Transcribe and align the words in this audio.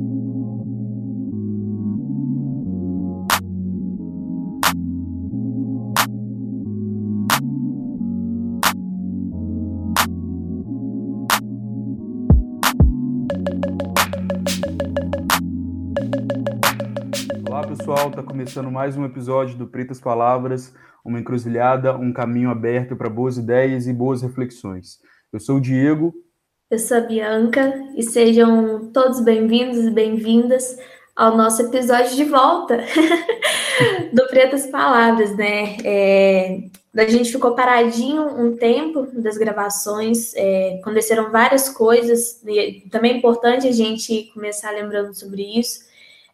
Olá 0.00 0.06
pessoal, 17.66 18.08
está 18.08 18.22
começando 18.22 18.70
mais 18.70 18.96
um 18.96 19.04
episódio 19.04 19.58
do 19.58 19.66
Pretas 19.66 20.00
Palavras, 20.00 20.74
uma 21.04 21.20
encruzilhada, 21.20 21.94
um 21.94 22.10
caminho 22.10 22.48
aberto 22.48 22.96
para 22.96 23.10
boas 23.10 23.36
ideias 23.36 23.86
e 23.86 23.92
boas 23.92 24.22
reflexões. 24.22 24.98
Eu 25.30 25.38
sou 25.38 25.58
o 25.58 25.60
Diego. 25.60 26.14
Eu 26.70 26.78
sou 26.78 26.98
a 26.98 27.00
Bianca 27.00 27.74
e 27.96 28.02
sejam 28.04 28.92
todos 28.92 29.18
bem-vindos 29.18 29.78
e 29.86 29.90
bem-vindas 29.90 30.78
ao 31.16 31.36
nosso 31.36 31.62
episódio 31.62 32.14
de 32.14 32.22
volta 32.22 32.78
do 34.14 34.28
Pretas 34.28 34.66
Palavras, 34.66 35.36
né? 35.36 35.76
É, 35.84 36.60
a 36.96 37.08
gente 37.08 37.32
ficou 37.32 37.56
paradinho 37.56 38.22
um 38.22 38.56
tempo 38.56 39.04
das 39.14 39.36
gravações, 39.36 40.32
é, 40.36 40.78
aconteceram 40.80 41.32
várias 41.32 41.68
coisas, 41.68 42.40
e 42.46 42.86
também 42.88 43.14
é 43.14 43.16
importante 43.16 43.66
a 43.66 43.72
gente 43.72 44.30
começar 44.32 44.70
lembrando 44.70 45.12
sobre 45.12 45.42
isso. 45.58 45.89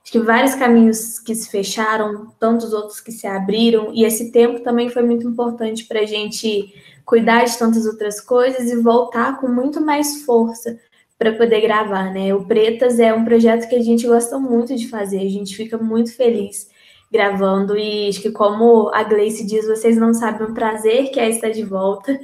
Acho 0.07 0.13
que 0.13 0.21
vários 0.21 0.55
caminhos 0.55 1.19
que 1.19 1.35
se 1.35 1.51
fecharam, 1.51 2.33
tantos 2.39 2.73
outros 2.73 3.01
que 3.01 3.11
se 3.11 3.27
abriram, 3.27 3.93
e 3.93 4.05
esse 4.05 4.31
tempo 4.31 4.61
também 4.61 4.89
foi 4.89 5.03
muito 5.03 5.27
importante 5.27 5.85
para 5.85 5.99
a 5.99 6.07
gente 6.07 6.73
cuidar 7.05 7.43
de 7.43 7.59
tantas 7.59 7.87
outras 7.87 8.21
coisas 8.21 8.71
e 8.71 8.81
voltar 8.81 9.41
com 9.41 9.49
muito 9.49 9.81
mais 9.81 10.23
força 10.23 10.79
para 11.19 11.33
poder 11.33 11.61
gravar, 11.61 12.13
né? 12.13 12.33
O 12.33 12.45
Pretas 12.45 13.01
é 13.01 13.13
um 13.13 13.25
projeto 13.25 13.69
que 13.69 13.75
a 13.75 13.83
gente 13.83 14.07
gosta 14.07 14.39
muito 14.39 14.77
de 14.77 14.87
fazer, 14.87 15.19
a 15.19 15.29
gente 15.29 15.57
fica 15.57 15.77
muito 15.77 16.15
feliz 16.15 16.69
gravando 17.17 17.77
e 17.77 18.09
acho 18.09 18.21
que 18.21 18.31
como 18.31 18.91
a 18.95 19.03
Gleice 19.03 19.47
diz, 19.47 19.67
vocês 19.67 19.97
não 19.97 20.13
sabem 20.13 20.47
o 20.47 20.55
prazer 20.55 21.11
que 21.11 21.19
é 21.19 21.31
estar 21.31 21.51
de 21.51 21.65
volta 21.65 22.19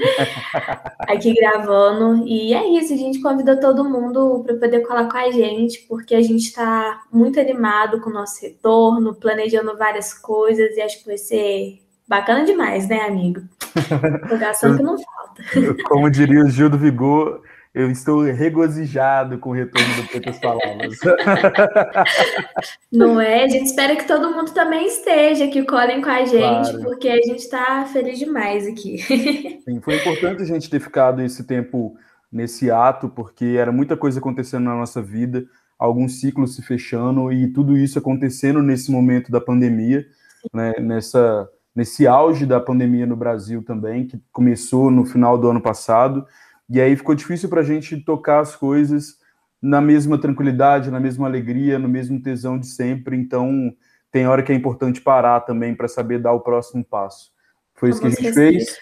aqui 1.08 1.34
gravando 1.34 2.26
e 2.26 2.52
é 2.52 2.66
isso, 2.78 2.92
a 2.92 2.96
gente 2.96 3.20
convida 3.20 3.58
todo 3.58 3.88
mundo 3.88 4.42
para 4.44 4.56
poder 4.56 4.80
colar 4.80 5.08
com 5.08 5.16
a 5.16 5.30
gente, 5.30 5.86
porque 5.88 6.14
a 6.14 6.20
gente 6.20 6.44
está 6.44 7.00
muito 7.10 7.40
animado 7.40 8.00
com 8.00 8.10
o 8.10 8.12
nosso 8.12 8.42
retorno, 8.42 9.14
planejando 9.14 9.76
várias 9.76 10.12
coisas 10.12 10.76
e 10.76 10.82
acho 10.82 11.00
que 11.00 11.06
vai 11.06 11.18
ser 11.18 11.78
bacana 12.06 12.44
demais, 12.44 12.86
né, 12.88 13.00
amigo? 13.00 13.40
Divulgação 14.22 14.76
que 14.76 14.82
não 14.82 14.98
falta. 14.98 15.42
Como 15.88 16.10
diria 16.10 16.44
o 16.44 16.50
Gil 16.50 16.68
do 16.68 16.76
Vigor, 16.76 17.40
eu 17.74 17.90
estou 17.90 18.22
regozijado 18.22 19.38
com 19.38 19.50
o 19.50 19.52
retorno 19.54 19.94
do 19.96 20.08
Pretas 20.08 20.38
Palavras. 20.38 20.98
Não 22.92 23.18
é? 23.18 23.44
A 23.44 23.48
gente 23.48 23.64
espera 23.64 23.96
que 23.96 24.06
todo 24.06 24.30
mundo 24.30 24.52
também 24.52 24.86
esteja, 24.86 25.48
que 25.48 25.64
colhem 25.64 26.02
com 26.02 26.10
a 26.10 26.24
gente, 26.24 26.70
claro. 26.70 26.82
porque 26.82 27.08
a 27.08 27.16
gente 27.16 27.38
está 27.38 27.86
feliz 27.86 28.18
demais 28.18 28.66
aqui. 28.66 28.98
Sim, 29.64 29.80
foi 29.80 29.96
importante 29.96 30.42
a 30.42 30.44
gente 30.44 30.68
ter 30.68 30.80
ficado 30.80 31.22
esse 31.22 31.44
tempo 31.44 31.96
nesse 32.30 32.70
ato, 32.70 33.08
porque 33.08 33.56
era 33.58 33.72
muita 33.72 33.96
coisa 33.96 34.18
acontecendo 34.18 34.64
na 34.64 34.74
nossa 34.74 35.00
vida, 35.00 35.44
alguns 35.78 36.20
ciclos 36.20 36.54
se 36.54 36.62
fechando 36.62 37.32
e 37.32 37.48
tudo 37.48 37.76
isso 37.76 37.98
acontecendo 37.98 38.62
nesse 38.62 38.92
momento 38.92 39.32
da 39.32 39.40
pandemia, 39.40 40.04
né, 40.52 40.74
nessa, 40.78 41.48
nesse 41.74 42.06
auge 42.06 42.44
da 42.44 42.60
pandemia 42.60 43.06
no 43.06 43.16
Brasil 43.16 43.62
também, 43.64 44.06
que 44.06 44.20
começou 44.30 44.90
no 44.90 45.06
final 45.06 45.38
do 45.38 45.48
ano 45.48 45.60
passado 45.60 46.26
e 46.72 46.80
aí 46.80 46.96
ficou 46.96 47.14
difícil 47.14 47.50
para 47.50 47.60
a 47.60 47.64
gente 47.64 47.98
tocar 47.98 48.40
as 48.40 48.56
coisas 48.56 49.18
na 49.60 49.78
mesma 49.78 50.18
tranquilidade, 50.18 50.90
na 50.90 50.98
mesma 50.98 51.26
alegria, 51.26 51.78
no 51.78 51.86
mesmo 51.86 52.20
tesão 52.20 52.58
de 52.58 52.66
sempre. 52.66 53.14
Então, 53.14 53.76
tem 54.10 54.26
hora 54.26 54.42
que 54.42 54.50
é 54.50 54.54
importante 54.54 55.00
parar 55.00 55.40
também 55.40 55.74
para 55.74 55.86
saber 55.86 56.18
dar 56.18 56.32
o 56.32 56.40
próximo 56.40 56.82
passo. 56.82 57.30
Foi 57.74 57.90
isso 57.90 58.00
que 58.00 58.06
a 58.06 58.10
gente 58.10 58.32
fez. 58.32 58.78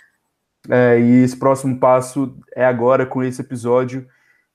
É, 0.69 1.01
e 1.01 1.25
esse 1.25 1.37
próximo 1.37 1.81
passo 1.81 2.39
é 2.55 2.65
agora 2.65 3.05
com 3.05 3.25
esse 3.25 3.41
episódio 3.41 4.07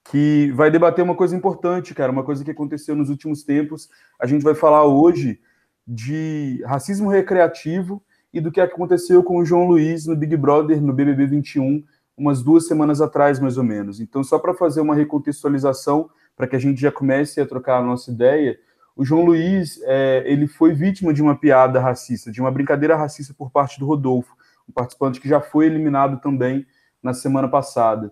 que 0.09 0.51
vai 0.51 0.71
debater 0.71 1.03
uma 1.03 1.15
coisa 1.15 1.35
importante, 1.35 1.93
cara, 1.93 2.11
uma 2.11 2.23
coisa 2.23 2.43
que 2.43 2.51
aconteceu 2.51 2.95
nos 2.95 3.09
últimos 3.09 3.43
tempos. 3.43 3.89
A 4.17 4.25
gente 4.25 4.43
vai 4.43 4.55
falar 4.55 4.85
hoje 4.85 5.41
de 5.85 6.63
racismo 6.65 7.09
recreativo 7.09 8.01
e 8.31 8.39
do 8.39 8.51
que 8.51 8.61
aconteceu 8.61 9.23
com 9.23 9.39
o 9.39 9.45
João 9.45 9.67
Luiz 9.67 10.05
no 10.05 10.15
Big 10.15 10.37
Brother, 10.37 10.81
no 10.81 10.93
BBB 10.93 11.25
21, 11.27 11.83
umas 12.17 12.41
duas 12.41 12.67
semanas 12.67 13.01
atrás, 13.01 13.39
mais 13.39 13.57
ou 13.57 13.63
menos. 13.63 13.99
Então, 13.99 14.23
só 14.23 14.39
para 14.39 14.53
fazer 14.53 14.81
uma 14.81 14.95
recontextualização, 14.95 16.09
para 16.35 16.47
que 16.47 16.55
a 16.55 16.59
gente 16.59 16.79
já 16.79 16.91
comece 16.91 17.41
a 17.41 17.45
trocar 17.45 17.79
a 17.79 17.83
nossa 17.83 18.11
ideia, 18.11 18.57
o 18.95 19.03
João 19.03 19.25
Luiz, 19.25 19.79
é, 19.83 20.23
ele 20.25 20.47
foi 20.47 20.73
vítima 20.73 21.13
de 21.13 21.21
uma 21.21 21.35
piada 21.35 21.79
racista, 21.79 22.31
de 22.31 22.39
uma 22.39 22.49
brincadeira 22.49 22.95
racista 22.95 23.33
por 23.33 23.51
parte 23.51 23.79
do 23.79 23.85
Rodolfo, 23.85 24.33
um 24.67 24.71
participante 24.71 25.19
que 25.19 25.27
já 25.27 25.41
foi 25.41 25.65
eliminado 25.65 26.21
também 26.21 26.65
na 27.03 27.13
semana 27.13 27.47
passada. 27.47 28.11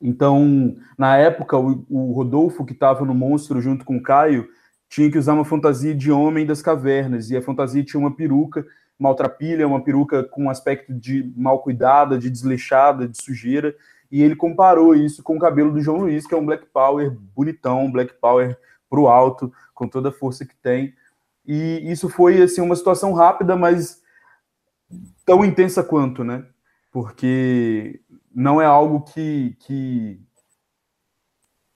Então, 0.00 0.76
na 0.98 1.16
época, 1.16 1.56
o, 1.56 1.86
o 1.88 2.12
Rodolfo, 2.12 2.64
que 2.64 2.72
estava 2.72 3.04
no 3.04 3.14
Monstro 3.14 3.60
junto 3.60 3.84
com 3.84 3.96
o 3.96 4.02
Caio, 4.02 4.48
tinha 4.88 5.10
que 5.10 5.18
usar 5.18 5.34
uma 5.34 5.44
fantasia 5.44 5.94
de 5.94 6.10
homem 6.10 6.44
das 6.44 6.60
cavernas, 6.60 7.30
e 7.30 7.36
a 7.36 7.42
fantasia 7.42 7.84
tinha 7.84 8.00
uma 8.00 8.14
peruca 8.14 8.66
maltrapilha, 8.98 9.66
uma 9.66 9.82
peruca 9.82 10.24
com 10.24 10.48
aspecto 10.48 10.92
de 10.92 11.32
mal 11.36 11.60
cuidada, 11.60 12.18
de 12.18 12.30
desleixada, 12.30 13.06
de 13.06 13.20
sujeira, 13.22 13.74
e 14.10 14.22
ele 14.22 14.36
comparou 14.36 14.94
isso 14.94 15.22
com 15.22 15.36
o 15.36 15.40
cabelo 15.40 15.72
do 15.72 15.80
João 15.80 15.98
Luiz, 15.98 16.26
que 16.26 16.34
é 16.34 16.38
um 16.38 16.46
Black 16.46 16.66
Power 16.66 17.10
bonitão, 17.34 17.84
um 17.84 17.92
Black 17.92 18.14
Power 18.14 18.56
pro 18.88 19.08
alto, 19.08 19.52
com 19.74 19.88
toda 19.88 20.10
a 20.10 20.12
força 20.12 20.46
que 20.46 20.54
tem. 20.56 20.94
E 21.44 21.90
isso 21.90 22.08
foi 22.08 22.40
assim 22.40 22.60
uma 22.60 22.76
situação 22.76 23.12
rápida, 23.12 23.56
mas 23.56 24.00
tão 25.24 25.44
intensa 25.44 25.82
quanto, 25.82 26.24
né? 26.24 26.44
Porque 26.92 28.00
não 28.34 28.60
é 28.60 28.64
algo 28.64 29.02
que, 29.02 29.56
que 29.60 30.20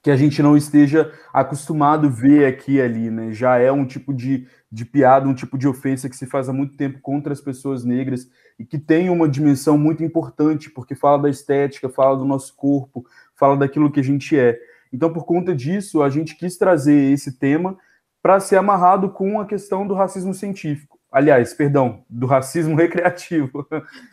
que 0.03 0.11
a 0.11 0.17
gente 0.17 0.43
não 0.43 0.57
esteja 0.57 1.13
acostumado 1.33 2.07
a 2.07 2.11
ver 2.11 2.47
aqui 2.47 2.75
e 2.75 2.81
ali, 2.81 3.11
né? 3.11 3.33
Já 3.33 3.59
é 3.59 3.71
um 3.71 3.85
tipo 3.85 4.15
de, 4.15 4.47
de 4.73 4.85
piada, 4.85 5.29
um 5.29 5.35
tipo 5.35 5.59
de 5.59 5.69
ofensa 5.69 6.09
que 6.09 6.17
se 6.17 6.27
faz 6.27 6.49
há 6.49 6.53
muito 6.53 6.77
tempo 6.77 7.01
contra 7.01 7.33
as 7.33 7.41
pessoas 7.41 7.85
negras 7.85 8.27
e 8.59 8.65
que 8.65 8.79
tem 8.79 9.11
uma 9.11 9.29
dimensão 9.29 9.77
muito 9.77 10.03
importante, 10.03 10.71
porque 10.71 10.95
fala 10.95 11.23
da 11.23 11.31
estética, 11.31 11.89
fala 11.89 12.17
do 12.17 12.25
nosso 12.25 12.57
corpo, 12.57 13.05
fala 13.37 13.57
daquilo 13.57 13.91
que 13.91 14.01
a 14.01 14.05
gente 14.05 14.39
é. 14.39 14.59
Então, 14.93 15.13
por 15.13 15.25
conta 15.25 15.55
disso, 15.55 16.03
a 16.03 16.09
gente 16.09 16.35
quis 16.35 16.57
trazer 16.57 17.13
esse 17.13 17.39
tema 17.39 17.77
para 18.23 18.41
ser 18.41 18.57
amarrado 18.57 19.11
com 19.11 19.39
a 19.39 19.47
questão 19.47 19.87
do 19.87 19.95
racismo 19.95 20.33
científico. 20.33 20.99
Aliás, 21.13 21.53
perdão, 21.53 22.05
do 22.09 22.27
racismo 22.27 22.75
recreativo. 22.77 23.67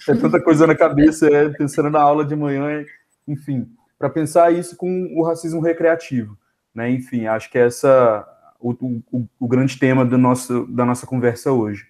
É 0.07 0.15
tanta 0.15 0.41
coisa 0.41 0.67
na 0.67 0.75
cabeça, 0.75 1.27
é, 1.27 1.49
pensando 1.49 1.89
na 1.89 2.01
aula 2.01 2.25
de 2.25 2.35
manhã, 2.35 2.83
enfim 3.25 3.69
para 3.97 4.09
pensar 4.09 4.53
isso 4.53 4.75
com 4.75 5.13
o 5.15 5.23
racismo 5.23 5.61
recreativo. 5.61 6.37
Né? 6.73 6.91
Enfim, 6.91 7.25
acho 7.25 7.49
que 7.49 7.57
essa 7.57 8.27
o, 8.59 8.71
o, 9.11 9.27
o 9.39 9.47
grande 9.47 9.77
tema 9.77 10.05
do 10.05 10.17
nosso, 10.17 10.65
da 10.67 10.85
nossa 10.85 11.05
conversa 11.05 11.51
hoje. 11.51 11.85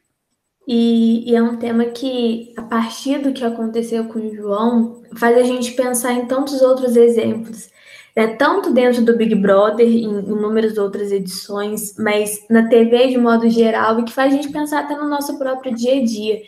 E, 0.68 1.32
e, 1.32 1.36
é 1.36 1.42
um 1.42 1.56
tema 1.56 1.86
que, 1.86 2.54
a 2.58 2.62
partir 2.62 3.20
do 3.20 3.32
que 3.32 3.44
aconteceu 3.44 4.06
com 4.06 4.20
o 4.20 4.36
João, 4.36 5.02
faz 5.16 5.38
a 5.38 5.44
gente 5.44 5.72
pensar 5.72 6.12
em 6.12 6.26
tantos 6.26 6.62
outros 6.62 6.98
exemplos. 6.98 7.70
Né? 8.14 8.36
Tanto 8.36 8.74
dentro 8.74 9.06
do 9.06 9.16
Big 9.16 9.34
Brother, 9.36 9.88
em 9.88 10.04
inúmeras 10.04 10.78
outras 10.78 11.10
edições, 11.10 11.96
mas 11.98 12.46
na 12.50 12.68
TV 12.68 13.08
de 13.08 13.18
modo 13.18 13.50
geral, 13.50 14.00
e 14.00 14.04
que 14.04 14.14
faz 14.14 14.34
a 14.34 14.36
gente 14.36 14.52
pensar 14.52 14.82
até 14.82 14.96
no 14.96 15.08
nosso 15.08 15.38
próprio 15.38 15.74
dia 15.74 16.02
a 16.02 16.04
dia 16.04 16.42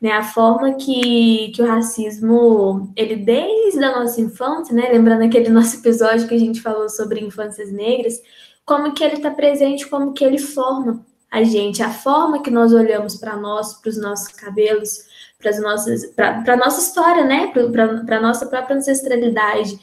né, 0.00 0.12
a 0.12 0.22
forma 0.22 0.74
que, 0.74 1.50
que 1.54 1.60
o 1.60 1.66
racismo, 1.66 2.92
ele 2.94 3.16
desde 3.16 3.82
a 3.82 3.98
nossa 3.98 4.20
infância, 4.20 4.74
né, 4.74 4.88
lembrando 4.92 5.22
aquele 5.22 5.48
nosso 5.50 5.76
episódio 5.76 6.28
que 6.28 6.34
a 6.34 6.38
gente 6.38 6.60
falou 6.60 6.88
sobre 6.88 7.24
infâncias 7.24 7.72
negras, 7.72 8.20
como 8.64 8.92
que 8.92 9.02
ele 9.02 9.16
está 9.16 9.30
presente, 9.30 9.86
como 9.86 10.12
que 10.12 10.24
ele 10.24 10.38
forma 10.38 11.04
a 11.30 11.42
gente, 11.42 11.82
a 11.82 11.90
forma 11.90 12.42
que 12.42 12.50
nós 12.50 12.72
olhamos 12.72 13.16
para 13.16 13.36
nós, 13.36 13.74
para 13.74 13.90
os 13.90 14.00
nossos 14.00 14.28
cabelos, 14.28 15.06
para 15.38 15.50
as 15.50 15.60
nossas, 15.60 16.06
para 16.06 16.52
a 16.52 16.56
nossa 16.56 16.80
história, 16.80 17.24
né, 17.24 17.52
para 17.52 18.16
a 18.16 18.20
nossa 18.20 18.46
própria 18.46 18.76
ancestralidade, 18.76 19.78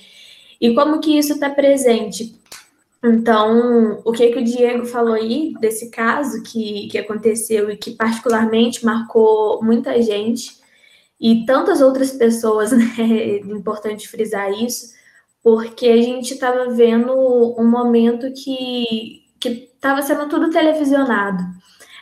e 0.60 0.74
como 0.74 1.00
que 1.00 1.18
isso 1.18 1.34
está 1.34 1.50
presente 1.50 2.39
então, 3.13 4.02
o 4.04 4.12
que, 4.12 4.31
que 4.31 4.40
o 4.40 4.44
Diego 4.44 4.86
falou 4.86 5.13
aí 5.13 5.54
desse 5.60 5.90
caso 5.90 6.42
que, 6.44 6.88
que 6.88 6.98
aconteceu 6.98 7.69
e 7.69 7.78
que 7.78 7.92
particularmente 7.92 8.86
marcou 8.86 9.63
muita 9.63 10.02
gente 10.02 10.57
e 11.19 11.46
tantas 11.46 11.81
outras 11.81 12.12
pessoas, 12.12 12.72
né? 12.74 12.86
É 13.00 13.38
importante 13.38 14.07
frisar 14.07 14.52
isso, 14.52 14.94
porque 15.44 15.88
a 15.88 16.02
gente 16.02 16.34
estava 16.34 16.69
vendo 16.69 17.13
um 17.60 17.69
momento 17.69 18.31
que 18.34 19.24
estava 19.44 20.01
sendo 20.01 20.28
tudo 20.28 20.50
televisionado. 20.50 21.44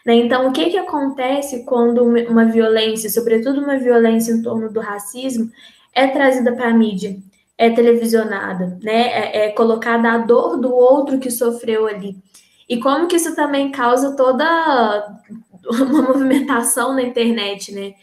Né? 0.06 0.16
Então, 0.16 0.48
o 0.48 0.54
que, 0.54 0.70
que 0.70 0.78
acontece 0.78 1.66
quando 1.66 2.04
uma 2.04 2.46
violência, 2.46 3.10
sobretudo 3.10 3.62
uma 3.62 3.78
violência 3.78 4.32
em 4.32 4.42
torno 4.42 4.72
do 4.72 4.80
racismo, 4.80 5.52
é 5.94 6.08
trazida 6.08 6.54
para 6.54 6.70
a 6.70 6.74
mídia? 6.74 7.18
É 7.58 7.70
televisionada, 7.70 8.78
né? 8.82 9.08
É, 9.08 9.46
é 9.46 9.52
colocada 9.52 10.12
a 10.12 10.18
dor 10.18 10.58
do 10.58 10.74
outro 10.74 11.20
que 11.20 11.32
sofreu 11.32 11.88
ali. 11.88 12.18
E 12.68 12.80
como 12.80 13.08
que 13.08 13.16
isso 13.16 13.36
também 13.36 13.72
causa 13.72 14.16
toda 14.16 15.22
uma 15.66 16.02
movimentação 16.02 16.94
na 16.94 17.04
internet, 17.04 17.72
né? 17.74 17.94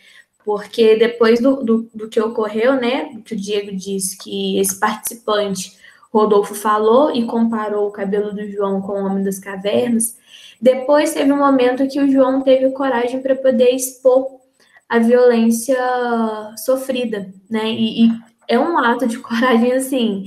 Porque 0.45 0.97
depois 0.97 1.41
do, 1.41 1.63
do, 1.63 1.91
do 1.95 2.09
que 2.09 2.21
ocorreu, 2.21 2.75
né? 2.75 3.21
Que 3.25 3.35
o 3.35 3.37
Diego 3.37 3.75
disse 3.77 4.17
que 4.17 4.59
esse 4.59 4.79
participante, 4.79 5.77
Rodolfo, 6.13 6.55
falou 6.55 7.15
e 7.15 7.27
comparou 7.27 7.89
o 7.89 7.93
cabelo 7.93 8.33
do 8.33 8.49
João 8.51 8.81
com 8.81 8.93
o 8.93 9.07
Homem 9.07 9.25
das 9.25 9.39
Cavernas. 9.39 10.17
Depois 10.61 11.15
teve 11.15 11.33
um 11.33 11.39
momento 11.39 11.89
que 11.89 12.01
o 12.01 12.11
João 12.11 12.43
teve 12.43 12.71
coragem 12.71 13.21
para 13.21 13.35
poder 13.35 13.71
expor 13.71 14.41
a 14.89 14.99
violência 14.99 15.79
sofrida, 16.57 17.33
né? 17.49 17.71
E, 17.71 18.07
e, 18.07 18.30
é 18.51 18.59
um 18.59 18.77
ato 18.77 19.07
de 19.07 19.19
coragem 19.19 19.73
assim 19.73 20.25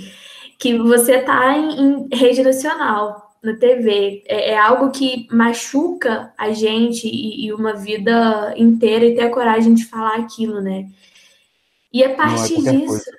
que 0.58 0.78
você 0.78 1.20
tá 1.20 1.58
em, 1.58 2.08
em 2.08 2.08
rede 2.16 2.42
nacional, 2.42 3.36
na 3.44 3.54
TV. 3.58 4.24
É, 4.26 4.52
é, 4.52 4.58
algo 4.58 4.92
que 4.92 5.28
machuca 5.30 6.34
a 6.38 6.52
gente 6.54 7.06
e, 7.06 7.46
e, 7.46 7.54
uma 7.54 7.74
vida 7.74 8.54
inteira 8.56 9.06
e 9.06 9.14
ter 9.14 9.24
a 9.24 9.30
coragem 9.30 9.74
de 9.74 9.86
falar 9.86 10.16
aquilo, 10.16 10.62
né? 10.62 10.88
E 11.92 12.02
a 12.02 12.12
é 12.12 12.16
partir 12.16 12.66
é 12.66 12.72
disso. 12.72 12.88
Coisa. 12.88 13.12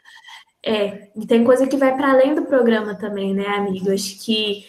É, 0.67 1.09
e 1.15 1.27
tem 1.27 1.45
coisa 1.45 1.67
que 1.67 1.77
vai 1.77 1.95
para 1.95 2.13
além 2.13 2.35
do 2.35 2.47
programa 2.47 2.95
também, 2.95 3.35
né, 3.35 3.47
amigo? 3.49 3.93
Acho 3.93 4.19
que 4.25 4.65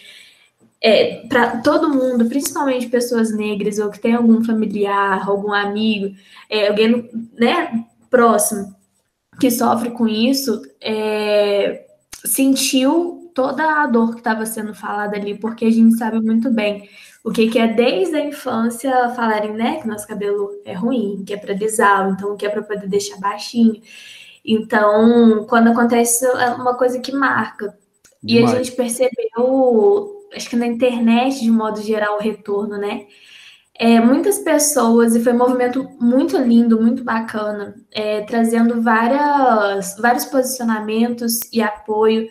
é, 0.82 1.26
para 1.26 1.62
todo 1.62 1.88
mundo, 1.88 2.28
principalmente 2.28 2.88
pessoas 2.88 3.34
negras 3.34 3.78
ou 3.78 3.90
que 3.90 3.98
tem 3.98 4.14
algum 4.14 4.44
familiar, 4.44 5.26
algum 5.26 5.54
amigo, 5.54 6.14
é, 6.50 6.68
alguém 6.68 7.08
né, 7.38 7.86
próximo 8.10 8.75
que 9.38 9.50
sofre 9.50 9.90
com 9.90 10.06
isso, 10.08 10.62
é, 10.80 11.86
sentiu 12.24 13.30
toda 13.34 13.82
a 13.82 13.86
dor 13.86 14.12
que 14.12 14.18
estava 14.18 14.46
sendo 14.46 14.74
falada 14.74 15.16
ali, 15.16 15.38
porque 15.38 15.66
a 15.66 15.70
gente 15.70 15.96
sabe 15.96 16.20
muito 16.20 16.50
bem 16.50 16.88
o 17.22 17.30
que, 17.30 17.48
que 17.50 17.58
é 17.58 17.66
desde 17.66 18.16
a 18.16 18.24
infância 18.24 19.10
falarem 19.10 19.52
né, 19.52 19.80
que 19.80 19.88
nosso 19.88 20.06
cabelo 20.06 20.50
é 20.64 20.72
ruim, 20.72 21.24
que 21.26 21.34
é 21.34 21.36
para 21.36 21.54
desal, 21.54 22.12
então 22.12 22.36
que 22.36 22.46
é 22.46 22.48
para 22.48 22.62
poder 22.62 22.88
deixar 22.88 23.18
baixinho. 23.18 23.82
Então, 24.44 25.44
quando 25.48 25.70
acontece, 25.70 26.24
é 26.24 26.50
uma 26.50 26.76
coisa 26.76 27.00
que 27.00 27.10
marca. 27.10 27.76
Demais. 28.22 28.52
E 28.52 28.56
a 28.56 28.62
gente 28.62 28.76
percebeu 28.76 30.16
acho 30.34 30.48
que 30.48 30.56
na 30.56 30.66
internet, 30.66 31.40
de 31.40 31.50
modo 31.50 31.80
geral, 31.82 32.16
o 32.16 32.20
retorno, 32.20 32.76
né? 32.76 33.06
É, 33.78 34.00
muitas 34.00 34.38
pessoas, 34.38 35.14
e 35.14 35.22
foi 35.22 35.34
um 35.34 35.38
movimento 35.38 35.86
muito 36.00 36.38
lindo, 36.38 36.80
muito 36.80 37.04
bacana, 37.04 37.74
é, 37.92 38.22
trazendo 38.22 38.80
várias, 38.80 39.96
vários 39.98 40.24
posicionamentos 40.24 41.40
e 41.52 41.60
apoio 41.60 42.26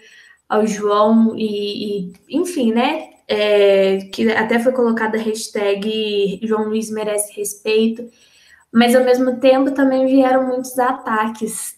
ao 0.50 0.66
João, 0.66 1.36
e, 1.38 2.10
e 2.10 2.14
enfim, 2.30 2.74
né? 2.74 3.10
É, 3.28 3.98
que 4.14 4.32
até 4.32 4.60
foi 4.60 4.72
colocada 4.72 5.18
a 5.18 5.22
hashtag 5.22 6.40
João 6.44 6.66
Luiz 6.66 6.92
merece 6.92 7.34
respeito, 7.34 8.08
mas 8.72 8.96
ao 8.96 9.04
mesmo 9.04 9.40
tempo 9.40 9.72
também 9.72 10.06
vieram 10.06 10.48
muitos 10.48 10.78
ataques. 10.80 11.76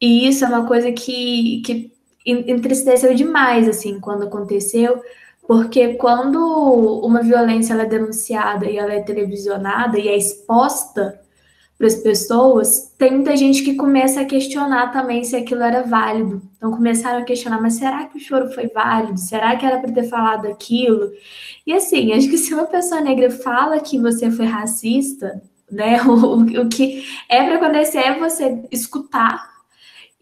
E 0.00 0.28
isso 0.28 0.44
é 0.44 0.48
uma 0.48 0.66
coisa 0.66 0.92
que, 0.92 1.62
que 1.64 1.92
entristeceu 2.26 3.14
demais, 3.14 3.68
assim, 3.68 4.00
quando 4.00 4.24
aconteceu, 4.24 5.02
porque 5.50 5.94
quando 5.94 6.38
uma 7.04 7.22
violência 7.22 7.72
ela 7.72 7.82
é 7.82 7.86
denunciada 7.86 8.70
e 8.70 8.76
ela 8.76 8.92
é 8.92 9.02
televisionada 9.02 9.98
e 9.98 10.06
é 10.06 10.16
exposta 10.16 11.20
para 11.76 11.88
as 11.88 11.96
pessoas, 11.96 12.94
tem 12.96 13.10
muita 13.14 13.36
gente 13.36 13.64
que 13.64 13.74
começa 13.74 14.20
a 14.20 14.24
questionar 14.24 14.92
também 14.92 15.24
se 15.24 15.34
aquilo 15.34 15.64
era 15.64 15.82
válido. 15.82 16.40
Então 16.56 16.70
começaram 16.70 17.18
a 17.18 17.24
questionar, 17.24 17.60
mas 17.60 17.74
será 17.74 18.06
que 18.06 18.16
o 18.16 18.20
choro 18.20 18.52
foi 18.52 18.68
válido? 18.68 19.18
Será 19.18 19.56
que 19.56 19.66
era 19.66 19.80
para 19.80 19.90
ter 19.90 20.04
falado 20.04 20.46
aquilo? 20.46 21.10
E 21.66 21.72
assim, 21.72 22.12
acho 22.12 22.28
que 22.30 22.38
se 22.38 22.54
uma 22.54 22.66
pessoa 22.66 23.00
negra 23.00 23.28
fala 23.28 23.80
que 23.80 23.98
você 23.98 24.30
foi 24.30 24.46
racista, 24.46 25.42
né, 25.68 26.00
o, 26.06 26.42
o 26.62 26.68
que 26.68 27.04
é 27.28 27.42
para 27.42 27.56
acontecer 27.56 27.98
é 27.98 28.16
você 28.16 28.62
escutar 28.70 29.50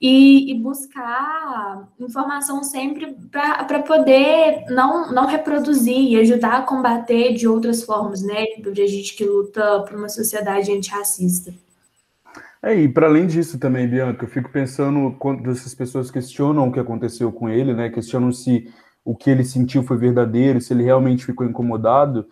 e, 0.01 0.53
e 0.53 0.59
buscar 0.59 1.89
informação 1.99 2.63
sempre 2.63 3.17
para 3.31 3.83
poder 3.83 4.65
não, 4.71 5.13
não 5.13 5.27
reproduzir 5.27 5.97
e 5.97 6.21
ajudar 6.21 6.59
a 6.59 6.63
combater 6.63 7.35
de 7.35 7.49
outras 7.49 7.83
formas, 7.83 8.23
né? 8.23 8.45
De 8.73 8.83
a 8.83 8.87
gente 8.87 9.17
que 9.17 9.25
luta 9.25 9.81
por 9.81 9.97
uma 9.97 10.09
sociedade 10.09 10.73
antirracista. 10.73 11.53
É, 12.63 12.75
e 12.75 12.89
para 12.89 13.07
além 13.07 13.27
disso 13.27 13.59
também, 13.59 13.89
Bianca, 13.89 14.25
eu 14.25 14.29
fico 14.29 14.51
pensando 14.51 15.15
quando 15.19 15.51
essas 15.51 15.75
pessoas 15.75 16.11
questionam 16.11 16.69
o 16.69 16.73
que 16.73 16.81
aconteceu 16.81 17.33
com 17.33 17.49
ele, 17.49 17.75
né? 17.75 17.89
Questionam 17.89 18.33
se 18.33 18.73
o 19.05 19.17
que 19.17 19.31
ele 19.31 19.45
sentiu 19.45 19.83
foi 19.83 19.97
verdadeiro, 19.97 20.61
se 20.61 20.73
ele 20.73 20.85
realmente 20.85 21.25
ficou 21.25 21.47
incomodado. 21.47 22.27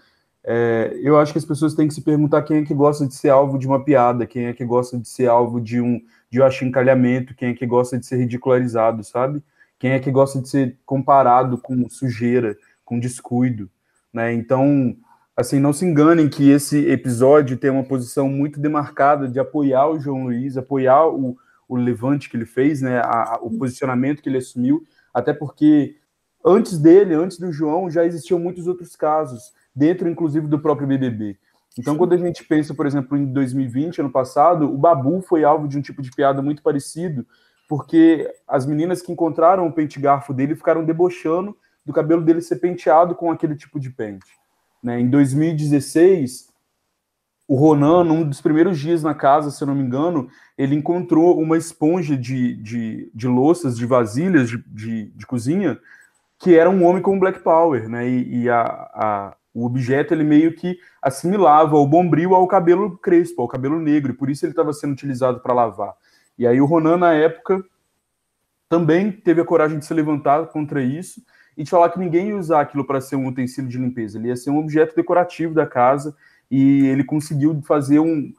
É, 0.44 0.96
eu 1.02 1.18
acho 1.18 1.32
que 1.32 1.38
as 1.38 1.44
pessoas 1.44 1.74
têm 1.74 1.88
que 1.88 1.94
se 1.94 2.02
perguntar 2.02 2.42
quem 2.42 2.58
é 2.58 2.64
que 2.64 2.74
gosta 2.74 3.06
de 3.06 3.14
ser 3.14 3.30
alvo 3.30 3.58
de 3.58 3.66
uma 3.66 3.82
piada, 3.82 4.26
quem 4.26 4.46
é 4.46 4.52
que 4.52 4.64
gosta 4.64 4.96
de 4.96 5.08
ser 5.08 5.26
alvo 5.26 5.60
de 5.60 5.80
um, 5.80 6.00
de 6.30 6.42
achincalhamento, 6.42 7.34
quem 7.34 7.50
é 7.50 7.54
que 7.54 7.66
gosta 7.66 7.98
de 7.98 8.06
ser 8.06 8.16
ridicularizado, 8.16 9.02
sabe? 9.04 9.42
Quem 9.78 9.92
é 9.92 10.00
que 10.00 10.10
gosta 10.10 10.40
de 10.40 10.48
ser 10.48 10.76
comparado 10.84 11.58
com 11.58 11.88
sujeira, 11.88 12.56
com 12.84 12.98
descuido, 12.98 13.70
né? 14.12 14.32
Então, 14.32 14.96
assim, 15.36 15.60
não 15.60 15.72
se 15.72 15.84
enganem 15.84 16.28
que 16.28 16.50
esse 16.50 16.88
episódio 16.88 17.56
tem 17.56 17.70
uma 17.70 17.84
posição 17.84 18.28
muito 18.28 18.58
demarcada 18.58 19.28
de 19.28 19.38
apoiar 19.38 19.88
o 19.88 20.00
João 20.00 20.24
Luiz, 20.24 20.56
apoiar 20.56 21.06
o, 21.06 21.36
o 21.68 21.76
levante 21.76 22.30
que 22.30 22.36
ele 22.36 22.46
fez, 22.46 22.80
né? 22.80 22.98
A, 23.00 23.34
a, 23.34 23.38
o 23.42 23.50
posicionamento 23.58 24.22
que 24.22 24.28
ele 24.28 24.38
assumiu, 24.38 24.82
até 25.12 25.32
porque 25.32 25.96
antes 26.44 26.78
dele, 26.78 27.14
antes 27.14 27.38
do 27.38 27.52
João, 27.52 27.90
já 27.90 28.04
existiam 28.04 28.38
muitos 28.38 28.66
outros 28.66 28.96
casos, 28.96 29.52
dentro 29.74 30.08
inclusive 30.08 30.46
do 30.46 30.58
próprio 30.58 30.88
BBB. 30.88 31.36
Então, 31.78 31.96
quando 31.96 32.14
a 32.14 32.16
gente 32.16 32.42
pensa, 32.44 32.74
por 32.74 32.86
exemplo, 32.86 33.16
em 33.18 33.26
2020, 33.26 34.00
ano 34.00 34.10
passado, 34.10 34.72
o 34.72 34.78
Babu 34.78 35.20
foi 35.20 35.44
alvo 35.44 35.68
de 35.68 35.76
um 35.76 35.82
tipo 35.82 36.00
de 36.00 36.10
piada 36.10 36.40
muito 36.40 36.62
parecido, 36.62 37.26
porque 37.68 38.32
as 38.48 38.64
meninas 38.64 39.02
que 39.02 39.12
encontraram 39.12 39.66
o 39.66 39.72
pente 39.72 40.00
garfo 40.00 40.32
dele 40.32 40.54
ficaram 40.54 40.84
debochando 40.84 41.56
do 41.84 41.92
cabelo 41.92 42.22
dele 42.22 42.40
ser 42.40 42.56
penteado 42.56 43.14
com 43.14 43.30
aquele 43.30 43.54
tipo 43.54 43.78
de 43.78 43.90
pente. 43.90 44.26
Né? 44.82 45.00
Em 45.00 45.10
2016, 45.10 46.48
o 47.48 47.54
Ronan, 47.54 48.04
num 48.04 48.28
dos 48.28 48.40
primeiros 48.40 48.78
dias 48.78 49.02
na 49.02 49.14
casa, 49.14 49.50
se 49.50 49.62
eu 49.62 49.66
não 49.66 49.74
me 49.74 49.82
engano, 49.82 50.28
ele 50.56 50.74
encontrou 50.74 51.38
uma 51.38 51.56
esponja 51.56 52.16
de, 52.16 52.56
de, 52.56 53.10
de 53.14 53.28
louças, 53.28 53.76
de 53.76 53.86
vasilhas 53.86 54.48
de, 54.48 54.64
de, 54.66 55.04
de 55.10 55.26
cozinha, 55.26 55.78
que 56.38 56.56
era 56.56 56.68
um 56.68 56.84
homem 56.84 57.02
com 57.02 57.18
Black 57.18 57.40
Power, 57.40 57.88
né? 57.88 58.08
E, 58.08 58.42
e 58.42 58.50
a, 58.50 58.62
a, 58.62 59.36
o 59.56 59.64
objeto 59.64 60.12
ele 60.12 60.22
meio 60.22 60.52
que 60.54 60.78
assimilava 61.00 61.76
o 61.76 61.86
bombril 61.86 62.34
ao 62.34 62.46
cabelo 62.46 62.98
crespo, 62.98 63.40
ao 63.40 63.48
cabelo 63.48 63.80
negro, 63.80 64.12
e 64.12 64.14
por 64.14 64.28
isso 64.28 64.44
ele 64.44 64.52
estava 64.52 64.70
sendo 64.74 64.92
utilizado 64.92 65.40
para 65.40 65.54
lavar. 65.54 65.94
E 66.38 66.46
aí 66.46 66.60
o 66.60 66.66
Ronan, 66.66 66.98
na 66.98 67.14
época, 67.14 67.64
também 68.68 69.10
teve 69.10 69.40
a 69.40 69.46
coragem 69.46 69.78
de 69.78 69.86
se 69.86 69.94
levantar 69.94 70.48
contra 70.48 70.82
isso 70.82 71.22
e 71.56 71.64
de 71.64 71.70
falar 71.70 71.88
que 71.88 71.98
ninguém 71.98 72.28
ia 72.28 72.36
usar 72.36 72.60
aquilo 72.60 72.84
para 72.84 73.00
ser 73.00 73.16
um 73.16 73.26
utensílio 73.26 73.70
de 73.70 73.78
limpeza, 73.78 74.18
ele 74.18 74.28
ia 74.28 74.36
ser 74.36 74.50
um 74.50 74.58
objeto 74.58 74.94
decorativo 74.94 75.54
da 75.54 75.66
casa, 75.66 76.14
e 76.50 76.86
ele 76.86 77.02
conseguiu 77.02 77.58
fazer 77.62 77.98
um. 77.98 78.34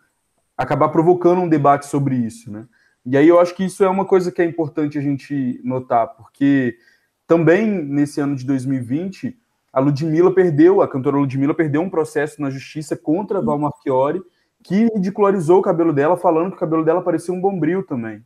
acabar 0.55 0.89
provocando 0.89 1.41
um 1.41 1.49
debate 1.49 1.87
sobre 1.87 2.15
isso, 2.15 2.51
né? 2.51 2.67
E 3.03 3.17
aí 3.17 3.27
eu 3.27 3.39
acho 3.39 3.55
que 3.55 3.65
isso 3.65 3.83
é 3.83 3.89
uma 3.89 4.05
coisa 4.05 4.31
que 4.31 4.41
é 4.41 4.45
importante 4.45 4.99
a 4.99 5.01
gente 5.01 5.59
notar, 5.63 6.09
porque 6.09 6.77
também 7.25 7.67
nesse 7.67 8.21
ano 8.21 8.35
de 8.35 8.45
2020 8.45 9.35
a 9.77 9.79
Ludmilla 9.79 10.33
perdeu, 10.33 10.81
a 10.81 10.87
cantora 10.87 11.17
Ludmilla 11.17 11.53
perdeu 11.53 11.83
um 11.83 11.89
processo 11.89 12.41
na 12.41 12.49
justiça 12.49 12.97
contra 12.97 13.37
a 13.37 13.41
Val 13.43 13.59
Marchiori, 13.59 14.23
que 14.63 14.87
ridicularizou 14.95 15.59
o 15.59 15.61
cabelo 15.61 15.93
dela, 15.93 16.17
falando 16.17 16.49
que 16.49 16.57
o 16.57 16.59
cabelo 16.59 16.83
dela 16.83 17.03
parecia 17.03 17.31
um 17.31 17.39
bombril 17.39 17.85
também. 17.85 18.25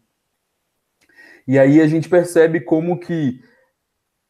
E 1.46 1.60
aí 1.60 1.82
a 1.82 1.88
gente 1.88 2.08
percebe 2.08 2.62
como 2.62 2.98
que 2.98 3.44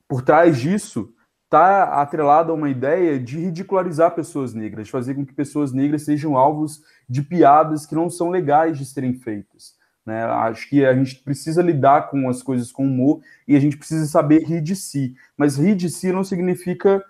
por 0.07 0.23
trás 0.23 0.57
disso 0.57 1.13
está 1.43 2.01
atrelada 2.01 2.55
uma 2.55 2.71
ideia 2.71 3.19
de 3.19 3.37
ridicularizar 3.37 4.15
pessoas 4.15 4.55
negras, 4.55 4.87
de 4.87 4.91
fazer 4.91 5.13
com 5.13 5.23
que 5.23 5.35
pessoas 5.35 5.71
negras 5.71 6.01
sejam 6.01 6.35
alvos 6.35 6.81
de 7.07 7.21
piadas 7.21 7.85
que 7.85 7.93
não 7.93 8.09
são 8.09 8.31
legais 8.31 8.79
de 8.79 8.85
serem 8.85 9.13
feitas. 9.13 9.75
Né? 10.05 10.23
Acho 10.23 10.67
que 10.67 10.85
a 10.85 10.93
gente 10.93 11.15
precisa 11.15 11.61
lidar 11.61 12.09
com 12.09 12.27
as 12.29 12.41
coisas 12.41 12.71
com 12.71 12.85
humor 12.85 13.21
e 13.47 13.55
a 13.55 13.59
gente 13.59 13.77
precisa 13.77 14.05
saber 14.05 14.43
rir 14.43 14.61
de 14.61 14.75
si. 14.75 15.15
Mas 15.37 15.57
rir 15.57 15.75
de 15.75 15.89
si 15.89 16.11
não 16.11 16.23
significa 16.23 17.03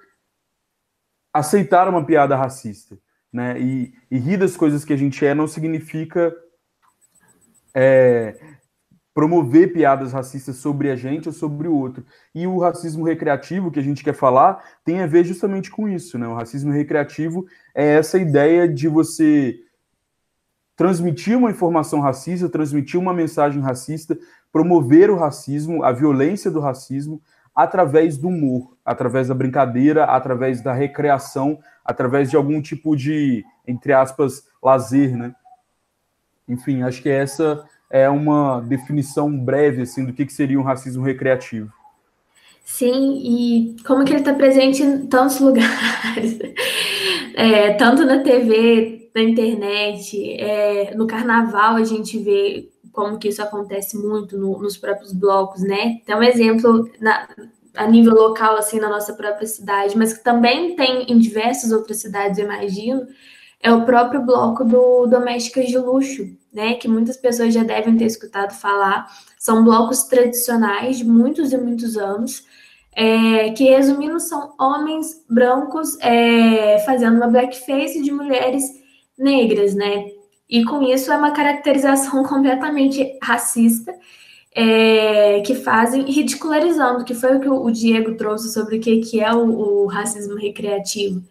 aceitar 1.33 1.87
uma 1.87 2.05
piada 2.05 2.35
racista. 2.35 2.97
Né? 3.31 3.59
E, 3.59 3.93
e 4.09 4.17
rir 4.17 4.37
das 4.37 4.57
coisas 4.57 4.83
que 4.83 4.91
a 4.91 4.97
gente 4.97 5.25
é 5.25 5.33
não 5.33 5.47
significa 5.47 6.35
é, 7.73 8.37
promover 9.13 9.71
piadas 9.71 10.11
racistas 10.11 10.57
sobre 10.57 10.91
a 10.91 10.95
gente 10.95 11.29
ou 11.29 11.33
sobre 11.33 11.67
o 11.67 11.75
outro. 11.75 12.05
E 12.35 12.45
o 12.45 12.59
racismo 12.59 13.05
recreativo 13.05 13.71
que 13.71 13.79
a 13.79 13.83
gente 13.83 14.03
quer 14.03 14.13
falar 14.13 14.61
tem 14.83 15.01
a 15.01 15.07
ver 15.07 15.23
justamente 15.23 15.71
com 15.71 15.87
isso. 15.87 16.19
Né? 16.19 16.27
O 16.27 16.33
racismo 16.33 16.71
recreativo 16.73 17.45
é 17.73 17.95
essa 17.95 18.17
ideia 18.17 18.67
de 18.67 18.89
você 18.89 19.59
transmitir 20.81 21.37
uma 21.37 21.51
informação 21.51 21.99
racista, 21.99 22.49
transmitir 22.49 22.99
uma 22.99 23.13
mensagem 23.13 23.61
racista 23.61 24.17
promover 24.51 25.11
o 25.11 25.15
racismo, 25.15 25.83
a 25.83 25.91
violência 25.91 26.49
do 26.49 26.59
racismo, 26.59 27.21
através 27.55 28.17
do 28.17 28.29
humor, 28.29 28.75
através 28.83 29.27
da 29.27 29.35
brincadeira, 29.35 30.05
através 30.05 30.59
da 30.59 30.73
recreação, 30.73 31.59
através 31.85 32.31
de 32.31 32.35
algum 32.35 32.59
tipo 32.59 32.95
de, 32.95 33.45
entre 33.67 33.93
aspas, 33.93 34.41
lazer, 34.59 35.15
né? 35.15 35.35
Enfim, 36.49 36.81
acho 36.81 36.99
que 36.99 37.09
essa 37.09 37.63
é 37.87 38.09
uma 38.09 38.59
definição 38.61 39.31
breve 39.37 39.83
assim 39.83 40.03
do 40.03 40.11
que, 40.11 40.27
seria 40.31 40.59
um 40.59 40.63
racismo 40.63 41.03
recreativo. 41.05 41.71
Sim, 42.65 43.21
e 43.23 43.75
como 43.85 44.03
que 44.03 44.13
ele 44.13 44.21
está 44.21 44.33
presente 44.33 44.81
em 44.81 45.05
tantos 45.05 45.37
lugares, 45.41 46.39
é, 47.35 47.75
tanto 47.75 48.03
na 48.03 48.23
TV, 48.23 49.00
na 49.13 49.21
internet, 49.21 50.33
é, 50.39 50.95
no 50.95 51.05
carnaval 51.05 51.75
a 51.75 51.83
gente 51.83 52.17
vê 52.17 52.69
como 52.91 53.17
que 53.17 53.29
isso 53.29 53.41
acontece 53.41 53.97
muito 53.97 54.37
no, 54.37 54.59
nos 54.59 54.77
próprios 54.77 55.13
blocos, 55.13 55.61
né? 55.61 55.99
Tem 56.05 56.15
um 56.15 56.23
exemplo 56.23 56.89
na, 56.99 57.27
a 57.75 57.87
nível 57.87 58.13
local, 58.13 58.57
assim, 58.57 58.79
na 58.79 58.89
nossa 58.89 59.13
própria 59.13 59.47
cidade, 59.47 59.97
mas 59.97 60.13
que 60.13 60.23
também 60.23 60.75
tem 60.75 61.03
em 61.11 61.17
diversas 61.17 61.71
outras 61.71 61.97
cidades, 61.97 62.37
eu 62.37 62.45
imagino, 62.45 63.07
é 63.61 63.71
o 63.71 63.85
próprio 63.85 64.21
bloco 64.21 64.63
do 64.63 65.05
Domésticas 65.07 65.67
de 65.67 65.77
Luxo, 65.77 66.25
né? 66.51 66.73
Que 66.75 66.87
muitas 66.87 67.15
pessoas 67.15 67.53
já 67.53 67.63
devem 67.63 67.95
ter 67.95 68.05
escutado 68.05 68.53
falar. 68.53 69.07
São 69.37 69.63
blocos 69.63 70.03
tradicionais 70.03 70.97
de 70.97 71.05
muitos 71.05 71.53
e 71.53 71.57
muitos 71.57 71.97
anos, 71.97 72.45
é, 72.93 73.51
que 73.51 73.63
resumindo 73.65 74.19
são 74.19 74.53
homens 74.59 75.23
brancos 75.29 75.97
é, 76.01 76.79
fazendo 76.79 77.15
uma 77.15 77.27
blackface 77.27 78.01
de 78.01 78.11
mulheres 78.11 78.80
negras, 79.21 79.73
né? 79.75 80.05
E 80.49 80.65
com 80.65 80.81
isso 80.81 81.11
é 81.11 81.17
uma 81.17 81.31
caracterização 81.31 82.23
completamente 82.23 83.17
racista 83.21 83.93
é, 84.53 85.39
que 85.41 85.55
fazem 85.55 86.03
ridicularizando, 86.03 87.05
que 87.05 87.13
foi 87.13 87.37
o 87.37 87.39
que 87.39 87.49
o 87.49 87.71
Diego 87.71 88.17
trouxe 88.17 88.51
sobre 88.51 88.77
o 88.77 88.79
que, 88.81 88.99
que 88.99 89.21
é 89.21 89.33
o, 89.33 89.83
o 89.83 89.85
racismo 89.87 90.35
recreativo. 90.35 91.23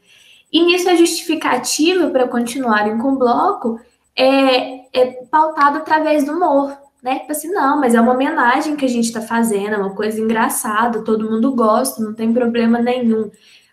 E 0.52 0.62
nisso 0.64 0.88
a 0.88 0.94
justificativa 0.94 2.08
para 2.08 2.26
continuarem 2.26 2.98
com 2.98 3.12
o 3.12 3.18
bloco 3.18 3.78
é, 4.16 4.98
é 4.98 5.06
pautada 5.30 5.78
através 5.78 6.24
do 6.24 6.32
humor, 6.32 6.76
né? 7.02 7.20
Tipo 7.20 7.32
assim, 7.32 7.48
não, 7.48 7.78
mas 7.78 7.94
é 7.94 8.00
uma 8.00 8.12
homenagem 8.14 8.74
que 8.74 8.84
a 8.84 8.88
gente 8.88 9.06
está 9.06 9.20
fazendo, 9.20 9.74
é 9.74 9.78
uma 9.78 9.94
coisa 9.94 10.20
engraçada, 10.20 11.04
todo 11.04 11.30
mundo 11.30 11.54
gosta, 11.54 12.02
não 12.02 12.14
tem 12.14 12.32
problema 12.32 12.80
nenhum 12.80 13.30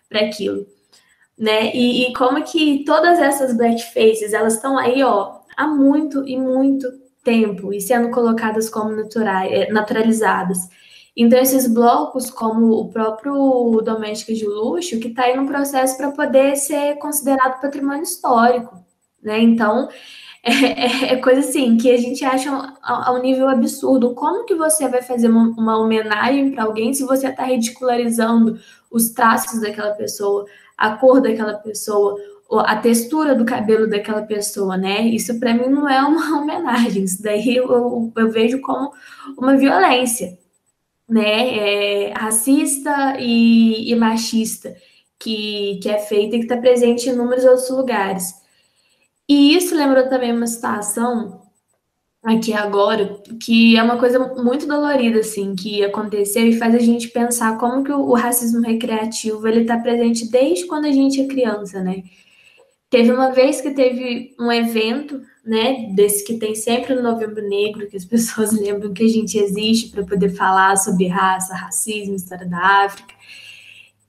para 0.08 0.20
aquilo, 0.20 0.66
né? 1.38 1.70
E, 1.74 2.08
e 2.08 2.12
como 2.14 2.42
que 2.42 2.84
todas 2.84 3.18
essas 3.18 3.56
blackfaces, 3.56 4.32
elas 4.32 4.54
estão 4.54 4.76
aí, 4.76 5.02
ó, 5.02 5.38
há 5.56 5.66
muito 5.66 6.26
e 6.26 6.36
muito 6.36 6.88
tempo 7.22 7.72
e 7.72 7.80
sendo 7.80 8.10
colocadas 8.10 8.68
como 8.68 8.90
naturais, 8.90 9.52
eh, 9.52 9.72
naturalizadas. 9.72 10.58
Então, 11.16 11.38
esses 11.38 11.66
blocos, 11.66 12.30
como 12.30 12.72
o 12.74 12.88
próprio 12.90 13.80
Doméstico 13.84 14.32
de 14.32 14.46
Luxo, 14.46 15.00
que 15.00 15.08
está 15.08 15.24
aí 15.24 15.36
no 15.36 15.46
processo 15.46 15.96
para 15.96 16.12
poder 16.12 16.56
ser 16.56 16.96
considerado 16.98 17.60
patrimônio 17.60 18.04
histórico, 18.04 18.76
né? 19.22 19.40
Então, 19.40 19.88
é, 20.42 20.52
é, 20.52 21.12
é, 21.14 21.16
coisa 21.16 21.40
assim 21.40 21.76
que 21.76 21.90
a 21.90 21.96
gente 21.96 22.24
acha 22.24 22.50
a, 22.82 23.12
um 23.12 23.20
nível 23.20 23.48
absurdo. 23.48 24.14
Como 24.14 24.44
que 24.44 24.54
você 24.54 24.88
vai 24.88 25.02
fazer 25.02 25.28
uma, 25.28 25.48
uma 25.50 25.76
homenagem 25.78 26.52
para 26.52 26.64
alguém 26.64 26.94
se 26.94 27.04
você 27.04 27.28
está 27.28 27.44
ridicularizando 27.44 28.58
os 28.90 29.10
traços 29.10 29.60
daquela 29.60 29.90
pessoa, 29.92 30.46
a 30.78 30.92
cor 30.96 31.20
daquela 31.20 31.54
pessoa, 31.54 32.16
a 32.50 32.76
textura 32.76 33.34
do 33.34 33.44
cabelo 33.44 33.88
daquela 33.88 34.22
pessoa, 34.22 34.76
né? 34.76 35.02
Isso 35.02 35.38
para 35.38 35.52
mim 35.52 35.68
não 35.68 35.88
é 35.88 36.00
uma 36.00 36.38
homenagem, 36.40 37.04
isso 37.04 37.22
daí 37.22 37.56
eu, 37.56 38.12
eu 38.16 38.30
vejo 38.30 38.60
como 38.60 38.92
uma 39.36 39.56
violência, 39.56 40.38
né? 41.08 42.08
É, 42.08 42.12
racista 42.12 43.16
e, 43.18 43.90
e, 43.90 43.96
machista 43.96 44.74
que, 45.18 45.80
que 45.82 45.88
é 45.90 45.98
feita 45.98 46.36
e 46.36 46.38
que 46.38 46.44
está 46.44 46.56
presente 46.56 47.08
em 47.08 47.12
inúmeros 47.12 47.44
outros 47.44 47.68
lugares. 47.70 48.34
E 49.28 49.54
isso 49.56 49.74
lembrou 49.74 50.08
também 50.08 50.32
uma 50.32 50.46
situação 50.46 51.47
aqui 52.22 52.52
agora, 52.52 53.20
que 53.42 53.76
é 53.76 53.82
uma 53.82 53.98
coisa 53.98 54.18
muito 54.34 54.66
dolorida, 54.66 55.20
assim, 55.20 55.54
que 55.54 55.84
aconteceu 55.84 56.46
e 56.46 56.58
faz 56.58 56.74
a 56.74 56.78
gente 56.78 57.08
pensar 57.08 57.56
como 57.58 57.84
que 57.84 57.92
o, 57.92 58.12
racismo 58.14 58.60
recreativo, 58.60 59.46
ele 59.46 59.62
está 59.62 59.78
presente 59.78 60.30
desde 60.30 60.66
quando 60.66 60.86
a 60.86 60.92
gente 60.92 61.20
é 61.20 61.26
criança, 61.26 61.82
né? 61.82 62.02
Teve 62.90 63.12
uma 63.12 63.30
vez 63.30 63.60
que 63.60 63.70
teve 63.70 64.34
um 64.40 64.50
evento, 64.50 65.20
né, 65.44 65.90
desse 65.94 66.24
que 66.24 66.38
tem 66.38 66.54
sempre 66.54 66.94
no 66.94 67.02
Novembro 67.02 67.46
Negro, 67.46 67.86
que 67.88 67.96
as 67.96 68.04
pessoas 68.06 68.52
lembram 68.52 68.92
que 68.92 69.04
a 69.04 69.08
gente 69.08 69.38
existe 69.38 69.90
para 69.90 70.04
poder 70.04 70.30
falar 70.30 70.76
sobre 70.76 71.06
raça, 71.06 71.54
racismo, 71.54 72.16
história 72.16 72.46
da 72.46 72.84
África. 72.84 73.14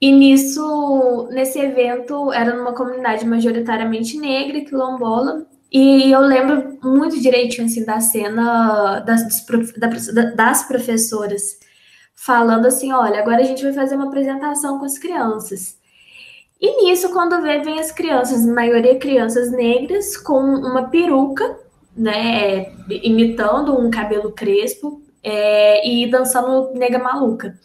E 0.00 0.10
nisso, 0.12 1.28
nesse 1.30 1.58
evento, 1.58 2.32
era 2.32 2.56
numa 2.56 2.72
comunidade 2.72 3.26
majoritariamente 3.26 4.18
negra, 4.18 4.62
quilombola, 4.62 5.46
e 5.72 6.10
eu 6.10 6.20
lembro 6.20 6.78
muito 6.82 7.20
direitinho 7.20 7.66
assim 7.66 7.84
da 7.84 8.00
cena 8.00 9.00
das, 9.00 9.44
das 10.34 10.66
professoras 10.66 11.58
falando 12.14 12.66
assim, 12.66 12.92
olha, 12.92 13.20
agora 13.20 13.40
a 13.40 13.44
gente 13.44 13.62
vai 13.62 13.72
fazer 13.72 13.96
uma 13.96 14.08
apresentação 14.08 14.78
com 14.78 14.84
as 14.84 14.98
crianças. 14.98 15.78
E 16.60 16.84
nisso, 16.84 17.10
quando 17.10 17.40
vê, 17.40 17.60
vem 17.60 17.80
as 17.80 17.90
crianças, 17.90 18.44
maioria 18.44 18.98
crianças 18.98 19.50
negras, 19.50 20.18
com 20.18 20.38
uma 20.38 20.90
peruca, 20.90 21.58
né, 21.96 22.72
imitando 22.90 23.78
um 23.78 23.90
cabelo 23.90 24.32
crespo 24.32 25.02
é, 25.22 25.88
e 25.88 26.10
dançando 26.10 26.74
nega 26.74 26.98
maluca. 26.98 27.58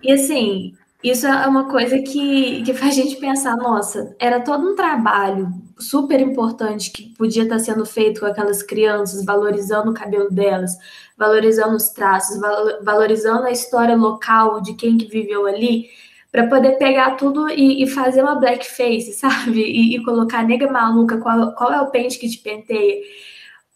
E 0.00 0.12
assim, 0.12 0.74
isso 1.10 1.26
é 1.26 1.46
uma 1.46 1.68
coisa 1.68 1.98
que, 1.98 2.62
que 2.62 2.74
faz 2.74 2.98
a 2.98 3.02
gente 3.02 3.16
pensar, 3.16 3.56
nossa, 3.56 4.14
era 4.18 4.40
todo 4.40 4.72
um 4.72 4.74
trabalho 4.74 5.48
super 5.78 6.20
importante 6.20 6.90
que 6.90 7.14
podia 7.16 7.42
estar 7.42 7.58
sendo 7.58 7.84
feito 7.84 8.20
com 8.20 8.26
aquelas 8.26 8.62
crianças, 8.62 9.24
valorizando 9.24 9.90
o 9.90 9.94
cabelo 9.94 10.30
delas, 10.30 10.72
valorizando 11.16 11.76
os 11.76 11.90
traços, 11.90 12.40
valorizando 12.82 13.46
a 13.46 13.50
história 13.50 13.94
local 13.94 14.60
de 14.60 14.74
quem 14.74 14.96
que 14.96 15.06
viveu 15.06 15.46
ali, 15.46 15.86
para 16.32 16.46
poder 16.48 16.72
pegar 16.72 17.12
tudo 17.12 17.48
e, 17.48 17.82
e, 17.82 17.86
fazer 17.86 18.22
uma 18.22 18.34
blackface, 18.34 19.12
sabe? 19.16 19.62
E, 19.62 19.96
e, 19.96 20.04
colocar 20.04 20.42
nega 20.42 20.70
maluca, 20.70 21.18
qual, 21.18 21.54
qual 21.54 21.72
é 21.72 21.80
o 21.80 21.90
pente 21.90 22.18
que 22.18 22.28
te 22.28 22.38
penteia 22.38 23.02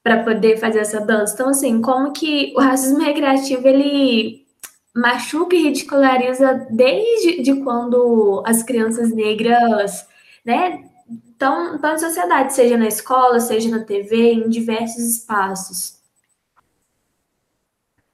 para 0.03 0.23
poder 0.23 0.59
fazer 0.59 0.81
essa 0.81 1.01
dança. 1.01 1.35
Então, 1.35 1.49
assim, 1.49 1.81
como 1.81 2.13
que 2.13 2.53
o 2.57 2.61
racismo 2.61 2.99
recreativo 2.99 3.67
ele 3.69 4.47
machuca 4.95 5.55
e 5.55 5.63
ridiculariza 5.63 6.67
desde 6.71 7.43
de 7.43 7.55
quando 7.63 8.43
as 8.47 8.63
crianças 8.63 9.13
negras, 9.13 10.07
né, 10.45 10.85
estão, 11.31 11.77
em 11.77 11.99
sociedade, 11.99 12.53
seja 12.53 12.77
na 12.77 12.87
escola, 12.87 13.41
seja 13.41 13.71
na 13.71 13.85
TV, 13.85 14.33
em 14.33 14.49
diversos 14.49 15.05
espaços. 15.05 16.01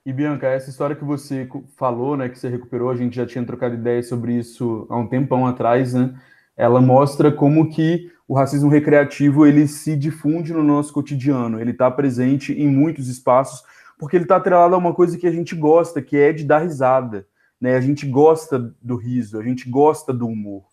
E 0.04 0.12
Bianca, 0.12 0.46
essa 0.46 0.70
história 0.70 0.94
que 0.94 1.04
você 1.04 1.48
falou, 1.76 2.16
né, 2.16 2.28
que 2.28 2.38
você 2.38 2.48
recuperou, 2.48 2.90
a 2.90 2.96
gente 2.96 3.16
já 3.16 3.26
tinha 3.26 3.44
trocado 3.44 3.74
ideias 3.74 4.08
sobre 4.08 4.34
isso 4.34 4.86
há 4.88 4.96
um 4.96 5.08
tempão 5.08 5.44
atrás, 5.46 5.94
né? 5.94 6.14
Ela 6.56 6.80
mostra 6.80 7.32
como 7.32 7.68
que 7.68 8.10
o 8.28 8.34
racismo 8.34 8.70
recreativo 8.70 9.44
ele 9.44 9.66
se 9.66 9.96
difunde 9.96 10.52
no 10.52 10.62
nosso 10.62 10.92
cotidiano, 10.92 11.60
ele 11.60 11.72
está 11.72 11.90
presente 11.90 12.52
em 12.52 12.68
muitos 12.68 13.08
espaços, 13.08 13.64
porque 13.98 14.16
ele 14.16 14.24
está 14.24 14.36
atrelado 14.36 14.74
a 14.74 14.78
uma 14.78 14.94
coisa 14.94 15.18
que 15.18 15.26
a 15.26 15.32
gente 15.32 15.54
gosta, 15.54 16.02
que 16.02 16.16
é 16.16 16.32
de 16.32 16.44
dar 16.44 16.58
risada, 16.58 17.26
né? 17.60 17.76
A 17.76 17.80
gente 17.80 18.06
gosta 18.06 18.74
do 18.80 18.96
riso, 18.96 19.38
a 19.38 19.42
gente 19.42 19.68
gosta 19.68 20.12
do 20.12 20.26
humor. 20.26 20.64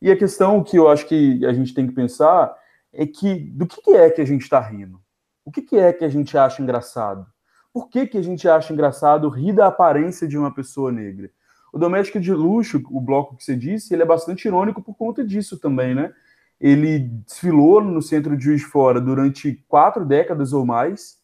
E 0.00 0.10
a 0.10 0.16
questão 0.16 0.62
que 0.62 0.76
eu 0.76 0.88
acho 0.88 1.06
que 1.06 1.44
a 1.44 1.52
gente 1.52 1.74
tem 1.74 1.86
que 1.86 1.94
pensar 1.94 2.54
é 2.92 3.06
que 3.06 3.34
do 3.34 3.66
que 3.66 3.90
é 3.90 4.10
que 4.10 4.20
a 4.20 4.24
gente 4.24 4.42
está 4.42 4.60
rindo? 4.60 5.00
O 5.44 5.50
que 5.50 5.76
é 5.76 5.92
que 5.92 6.04
a 6.04 6.08
gente 6.08 6.36
acha 6.36 6.62
engraçado? 6.62 7.26
Por 7.72 7.88
que, 7.88 8.06
que 8.06 8.18
a 8.18 8.22
gente 8.22 8.48
acha 8.48 8.72
engraçado 8.72 9.28
rir 9.28 9.52
da 9.52 9.66
aparência 9.66 10.26
de 10.26 10.36
uma 10.36 10.52
pessoa 10.52 10.90
negra? 10.90 11.30
O 11.72 11.78
Doméstico 11.78 12.18
de 12.18 12.32
Luxo, 12.32 12.82
o 12.90 13.00
bloco 13.00 13.36
que 13.36 13.44
você 13.44 13.54
disse, 13.54 13.94
ele 13.94 14.02
é 14.02 14.06
bastante 14.06 14.48
irônico 14.48 14.82
por 14.82 14.96
conta 14.96 15.24
disso 15.24 15.58
também, 15.58 15.94
né? 15.94 16.12
Ele 16.60 16.98
desfilou 16.98 17.80
no 17.80 18.02
centro 18.02 18.36
de 18.36 18.44
Juiz 18.44 18.62
de 18.62 18.66
Fora 18.66 19.00
durante 19.00 19.64
quatro 19.68 20.04
décadas 20.04 20.52
ou 20.52 20.66
mais. 20.66 21.17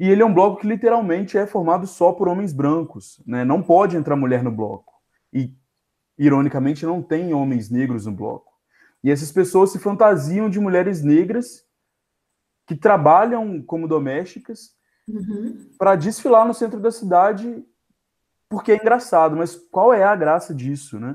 E 0.00 0.08
ele 0.08 0.22
é 0.22 0.24
um 0.24 0.32
bloco 0.32 0.62
que 0.62 0.66
literalmente 0.66 1.36
é 1.36 1.46
formado 1.46 1.86
só 1.86 2.10
por 2.10 2.26
homens 2.26 2.54
brancos, 2.54 3.22
né? 3.26 3.44
Não 3.44 3.62
pode 3.62 3.98
entrar 3.98 4.16
mulher 4.16 4.42
no 4.42 4.50
bloco. 4.50 4.94
E, 5.30 5.54
ironicamente, 6.16 6.86
não 6.86 7.02
tem 7.02 7.34
homens 7.34 7.68
negros 7.68 8.06
no 8.06 8.12
bloco. 8.12 8.50
E 9.04 9.10
essas 9.10 9.30
pessoas 9.30 9.72
se 9.72 9.78
fantasiam 9.78 10.48
de 10.48 10.58
mulheres 10.58 11.02
negras 11.02 11.66
que 12.66 12.74
trabalham 12.74 13.60
como 13.60 13.86
domésticas 13.86 14.70
uhum. 15.06 15.68
para 15.76 15.96
desfilar 15.96 16.46
no 16.46 16.54
centro 16.54 16.80
da 16.80 16.90
cidade, 16.90 17.62
porque 18.48 18.72
é 18.72 18.76
engraçado, 18.76 19.36
mas 19.36 19.54
qual 19.54 19.92
é 19.92 20.02
a 20.02 20.16
graça 20.16 20.54
disso, 20.54 20.98
né? 20.98 21.14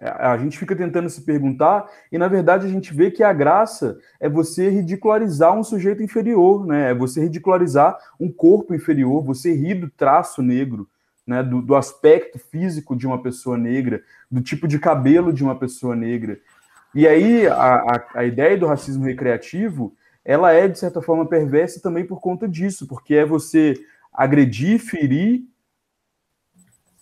A 0.00 0.36
gente 0.36 0.58
fica 0.58 0.74
tentando 0.74 1.08
se 1.08 1.20
perguntar, 1.22 1.86
e 2.10 2.18
na 2.18 2.26
verdade 2.26 2.66
a 2.66 2.68
gente 2.68 2.92
vê 2.92 3.10
que 3.10 3.22
a 3.22 3.32
graça 3.32 3.98
é 4.18 4.28
você 4.28 4.68
ridicularizar 4.68 5.56
um 5.56 5.62
sujeito 5.62 6.02
inferior, 6.02 6.66
né? 6.66 6.90
É 6.90 6.94
você 6.94 7.20
ridicularizar 7.20 7.96
um 8.18 8.32
corpo 8.32 8.74
inferior, 8.74 9.22
você 9.22 9.54
rir 9.54 9.74
do 9.74 9.90
traço 9.90 10.42
negro, 10.42 10.88
né? 11.26 11.42
Do, 11.42 11.62
do 11.62 11.76
aspecto 11.76 12.38
físico 12.38 12.96
de 12.96 13.06
uma 13.06 13.22
pessoa 13.22 13.56
negra, 13.56 14.02
do 14.30 14.40
tipo 14.40 14.66
de 14.66 14.78
cabelo 14.78 15.32
de 15.32 15.44
uma 15.44 15.56
pessoa 15.56 15.94
negra. 15.94 16.40
E 16.94 17.06
aí 17.06 17.46
a, 17.46 17.54
a, 17.54 18.04
a 18.14 18.24
ideia 18.24 18.58
do 18.58 18.66
racismo 18.66 19.04
recreativo 19.04 19.94
ela 20.24 20.52
é, 20.52 20.68
de 20.68 20.78
certa 20.78 21.02
forma, 21.02 21.26
perversa 21.26 21.80
também 21.80 22.06
por 22.06 22.20
conta 22.20 22.48
disso, 22.48 22.86
porque 22.86 23.14
é 23.14 23.24
você 23.24 23.74
agredir, 24.12 24.78
ferir 24.78 25.44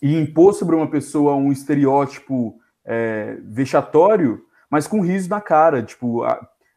e 0.00 0.16
impor 0.16 0.54
sobre 0.54 0.74
uma 0.74 0.88
pessoa 0.88 1.34
um 1.34 1.52
estereótipo 1.52 2.59
é, 2.84 3.38
vexatório, 3.44 4.44
mas 4.70 4.86
com 4.86 5.00
riso 5.00 5.28
na 5.28 5.40
cara, 5.40 5.82
tipo, 5.82 6.22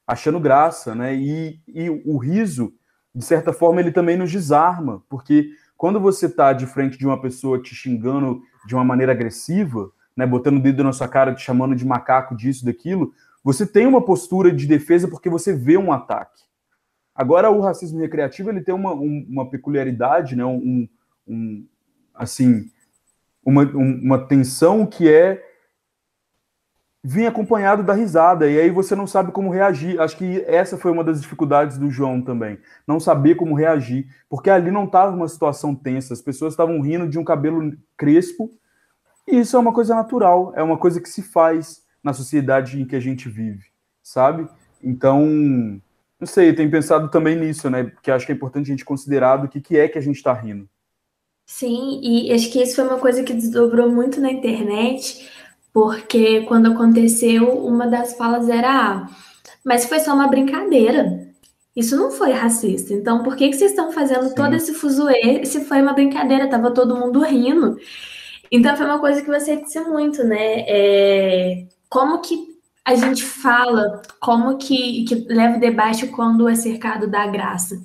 achando 0.06 0.40
graça, 0.40 0.96
né? 0.96 1.16
E, 1.16 1.60
e 1.68 1.90
o 1.90 2.18
riso, 2.18 2.74
de 3.14 3.24
certa 3.24 3.54
forma, 3.54 3.80
ele 3.80 3.92
também 3.92 4.18
nos 4.18 4.32
desarma, 4.32 5.04
porque 5.10 5.50
quando 5.78 6.00
você 6.00 6.28
está 6.28 6.54
de 6.54 6.66
frente 6.66 6.98
de 6.98 7.06
uma 7.06 7.22
pessoa 7.22 7.62
te 7.62 7.76
xingando 7.76 8.42
de 8.66 8.74
uma 8.74 8.84
maneira 8.84 9.12
agressiva, 9.12 9.92
né, 10.16 10.26
botando 10.26 10.58
o 10.58 10.62
dedo 10.62 10.84
na 10.84 10.94
sua 10.94 11.08
cara, 11.08 11.34
te 11.34 11.42
chamando 11.42 11.76
de 11.76 11.86
macaco, 11.86 12.36
disso, 12.36 12.66
daquilo, 12.66 13.14
você 13.44 13.66
tem 13.66 13.86
uma 13.86 14.04
postura 14.04 14.52
de 14.52 14.66
defesa 14.66 15.08
porque 15.08 15.30
você 15.30 15.54
vê 15.54 15.78
um 15.78 15.92
ataque. 15.92 16.42
Agora, 17.14 17.52
o 17.52 17.60
racismo 17.60 18.00
recreativo 18.00 18.50
ele 18.50 18.62
tem 18.62 18.74
uma, 18.74 18.94
um, 18.94 19.26
uma 19.30 19.50
peculiaridade, 19.50 20.36
né? 20.36 20.46
um, 20.46 20.88
um 21.28 21.68
assim, 22.14 22.70
uma, 23.46 23.64
uma 23.64 24.28
tensão 24.28 24.86
que 24.86 25.12
é 25.12 25.44
vir 27.04 27.28
acompanhado 27.28 27.84
da 27.84 27.94
risada, 27.94 28.50
e 28.50 28.58
aí 28.58 28.70
você 28.70 28.96
não 28.96 29.06
sabe 29.06 29.32
como 29.34 29.50
reagir. 29.50 30.00
Acho 30.00 30.16
que 30.16 30.42
essa 30.48 30.78
foi 30.78 30.90
uma 30.90 31.04
das 31.04 31.22
dificuldades 31.22 31.78
do 31.78 31.92
João 31.92 32.22
também, 32.22 32.58
não 32.88 33.00
saber 33.00 33.36
como 33.36 33.56
reagir, 33.56 34.08
porque 34.30 34.50
ali 34.50 34.72
não 34.72 34.86
estava 34.86 35.14
uma 35.14 35.28
situação 35.28 35.76
tensa, 35.76 36.14
as 36.14 36.22
pessoas 36.22 36.54
estavam 36.54 36.80
rindo 36.80 37.10
de 37.10 37.20
um 37.20 37.24
cabelo 37.24 37.74
crespo, 37.98 38.50
e 39.28 39.40
isso 39.40 39.58
é 39.58 39.60
uma 39.60 39.74
coisa 39.74 39.94
natural, 39.94 40.54
é 40.56 40.64
uma 40.64 40.78
coisa 40.78 41.02
que 41.02 41.10
se 41.10 41.22
faz 41.22 41.84
na 42.02 42.14
sociedade 42.14 42.82
em 42.82 42.86
que 42.86 42.96
a 42.96 43.00
gente 43.00 43.28
vive, 43.30 43.66
sabe? 44.02 44.48
Então, 44.82 45.22
não 46.20 46.28
sei, 46.28 46.54
tenho 46.54 46.72
pensado 46.72 47.10
também 47.10 47.36
nisso, 47.36 47.70
né? 47.70 47.92
Que 48.02 48.12
acho 48.12 48.26
que 48.26 48.32
é 48.32 48.36
importante 48.36 48.68
a 48.68 48.72
gente 48.72 48.86
considerar 48.86 49.38
do 49.38 49.48
que, 49.48 49.62
que 49.62 49.78
é 49.78 49.88
que 49.88 49.98
a 49.98 50.02
gente 50.02 50.18
está 50.18 50.34
rindo. 50.34 50.68
Sim, 51.46 52.00
e 52.02 52.32
acho 52.32 52.50
que 52.50 52.62
isso 52.62 52.76
foi 52.76 52.86
uma 52.86 52.98
coisa 52.98 53.24
que 53.24 53.34
desdobrou 53.34 53.90
muito 53.90 54.20
na 54.22 54.32
internet, 54.32 55.30
porque 55.74 56.42
quando 56.42 56.72
aconteceu, 56.72 57.50
uma 57.66 57.88
das 57.88 58.14
falas 58.16 58.48
era: 58.48 58.70
ah, 58.70 59.10
mas 59.66 59.86
foi 59.86 60.00
só 60.00 60.14
uma 60.14 60.28
brincadeira. 60.28 61.28
Isso 61.76 61.98
não 61.98 62.12
foi 62.12 62.32
racista. 62.32 62.94
Então, 62.94 63.24
por 63.24 63.36
que, 63.36 63.50
que 63.50 63.56
vocês 63.56 63.72
estão 63.72 63.92
fazendo 63.92 64.30
Sim. 64.30 64.36
todo 64.36 64.54
esse 64.54 64.74
fuzuê 64.76 65.44
se 65.44 65.66
foi 65.66 65.82
uma 65.82 65.94
brincadeira? 65.94 66.48
Tava 66.48 66.72
todo 66.72 66.96
mundo 66.96 67.20
rindo. 67.22 67.78
Então, 68.52 68.78
foi 68.78 68.86
uma 68.86 69.00
coisa 69.00 69.24
que 69.24 69.28
você 69.28 69.56
disse 69.58 69.80
muito, 69.82 70.24
né? 70.24 70.64
É, 70.68 71.66
como 71.90 72.22
que 72.22 72.54
a 72.86 72.94
gente 72.96 73.24
fala, 73.24 74.02
como 74.20 74.58
que, 74.58 75.06
que 75.06 75.16
leva 75.28 75.58
o 75.58 75.60
debate 75.60 76.08
quando 76.08 76.48
é 76.48 76.54
cercado 76.54 77.08
da 77.08 77.26
graça. 77.26 77.82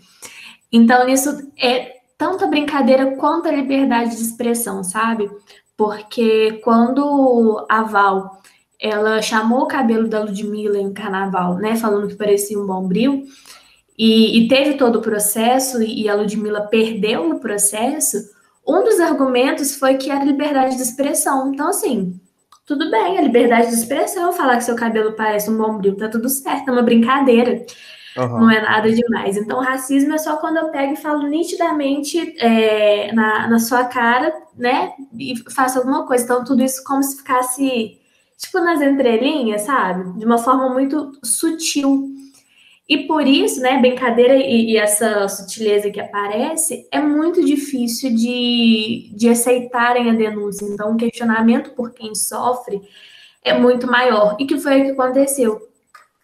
Então, 0.70 1.06
nisso 1.06 1.30
é 1.58 1.98
tanto 2.18 2.44
a 2.44 2.48
brincadeira 2.48 3.16
quanto 3.16 3.48
a 3.48 3.52
liberdade 3.52 4.16
de 4.16 4.22
expressão, 4.22 4.82
sabe? 4.82 5.30
Porque 5.78 6.60
quando 6.64 7.64
a 7.68 7.84
Val 7.84 8.42
ela 8.80 9.22
chamou 9.22 9.62
o 9.62 9.68
cabelo 9.68 10.08
da 10.08 10.22
Ludmilla 10.22 10.78
em 10.78 10.92
carnaval, 10.92 11.54
né? 11.54 11.76
Falando 11.76 12.08
que 12.08 12.16
parecia 12.16 12.58
um 12.58 12.66
bombril, 12.66 13.24
e, 13.96 14.38
e 14.38 14.48
teve 14.48 14.74
todo 14.74 14.96
o 14.96 15.02
processo, 15.02 15.80
e 15.82 16.08
a 16.08 16.14
Ludmilla 16.14 16.62
perdeu 16.62 17.28
no 17.28 17.40
processo, 17.40 18.16
um 18.66 18.84
dos 18.84 19.00
argumentos 19.00 19.76
foi 19.76 19.94
que 19.96 20.10
era 20.10 20.24
liberdade 20.24 20.76
de 20.76 20.82
expressão. 20.82 21.52
Então, 21.52 21.68
assim, 21.68 22.20
tudo 22.66 22.90
bem, 22.90 23.16
a 23.16 23.22
liberdade 23.22 23.68
de 23.68 23.74
expressão, 23.74 24.32
falar 24.32 24.58
que 24.58 24.64
seu 24.64 24.76
cabelo 24.76 25.14
parece 25.14 25.48
um 25.48 25.56
bombril, 25.56 25.96
tá 25.96 26.08
tudo 26.08 26.28
certo, 26.28 26.68
é 26.68 26.72
uma 26.72 26.82
brincadeira. 26.82 27.64
Uhum. 28.18 28.40
Não 28.40 28.50
é 28.50 28.60
nada 28.60 28.90
demais. 28.90 29.36
Então, 29.36 29.60
racismo 29.60 30.12
é 30.12 30.18
só 30.18 30.36
quando 30.38 30.56
eu 30.56 30.70
pego 30.70 30.94
e 30.94 30.96
falo 30.96 31.28
nitidamente 31.28 32.18
é, 32.38 33.12
na, 33.12 33.46
na 33.46 33.58
sua 33.60 33.84
cara, 33.84 34.34
né? 34.56 34.92
E 35.16 35.36
faço 35.52 35.78
alguma 35.78 36.04
coisa. 36.04 36.24
Então, 36.24 36.44
tudo 36.44 36.64
isso 36.64 36.82
como 36.82 37.02
se 37.02 37.18
ficasse, 37.18 37.98
tipo, 38.36 38.58
nas 38.58 38.80
entrelinhas, 38.80 39.62
sabe? 39.62 40.18
De 40.18 40.24
uma 40.24 40.38
forma 40.38 40.68
muito 40.68 41.12
sutil. 41.22 42.08
E 42.88 43.06
por 43.06 43.24
isso, 43.26 43.60
né, 43.60 43.78
brincadeira 43.78 44.34
e, 44.34 44.72
e, 44.72 44.76
essa 44.78 45.28
sutileza 45.28 45.90
que 45.90 46.00
aparece 46.00 46.88
é 46.90 46.98
muito 46.98 47.44
difícil 47.44 48.14
de, 48.16 49.10
de 49.14 49.28
aceitarem 49.28 50.10
a 50.10 50.14
denúncia. 50.14 50.64
Então, 50.64 50.94
o 50.94 50.96
questionamento 50.96 51.70
por 51.72 51.92
quem 51.92 52.14
sofre 52.14 52.80
é 53.44 53.56
muito 53.56 53.86
maior. 53.86 54.36
E 54.40 54.46
que 54.46 54.58
foi 54.58 54.80
o 54.80 54.84
que 54.86 54.90
aconteceu. 54.92 55.67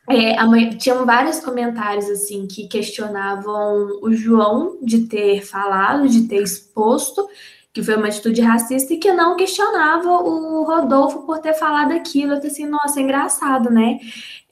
É, 0.09 0.43
mãe, 0.45 0.71
tinham 0.71 1.07
vários 1.07 1.41
comentários 1.41 2.11
assim 2.11 2.47
que 2.47 2.69
questionavam 2.69 4.01
o 4.03 4.13
João 4.13 4.77
de 4.83 5.07
ter 5.07 5.43
falado, 5.43 6.09
de 6.09 6.29
ter 6.29 6.43
exposto 6.43 7.27
que 7.75 7.83
foi 7.83 7.97
uma 7.97 8.07
atitude 8.07 8.41
racista 8.41 8.95
e 8.95 8.99
que 8.99 9.13
não 9.13 9.35
questionava 9.35 10.09
o 10.09 10.63
Rodolfo 10.63 11.23
por 11.27 11.41
ter 11.41 11.55
falado 11.55 11.91
aquilo. 11.91 12.35
Eu 12.35 12.41
tô 12.41 12.47
assim, 12.47 12.67
nossa, 12.67 13.01
é 13.01 13.03
engraçado, 13.03 13.69
né? 13.69 13.99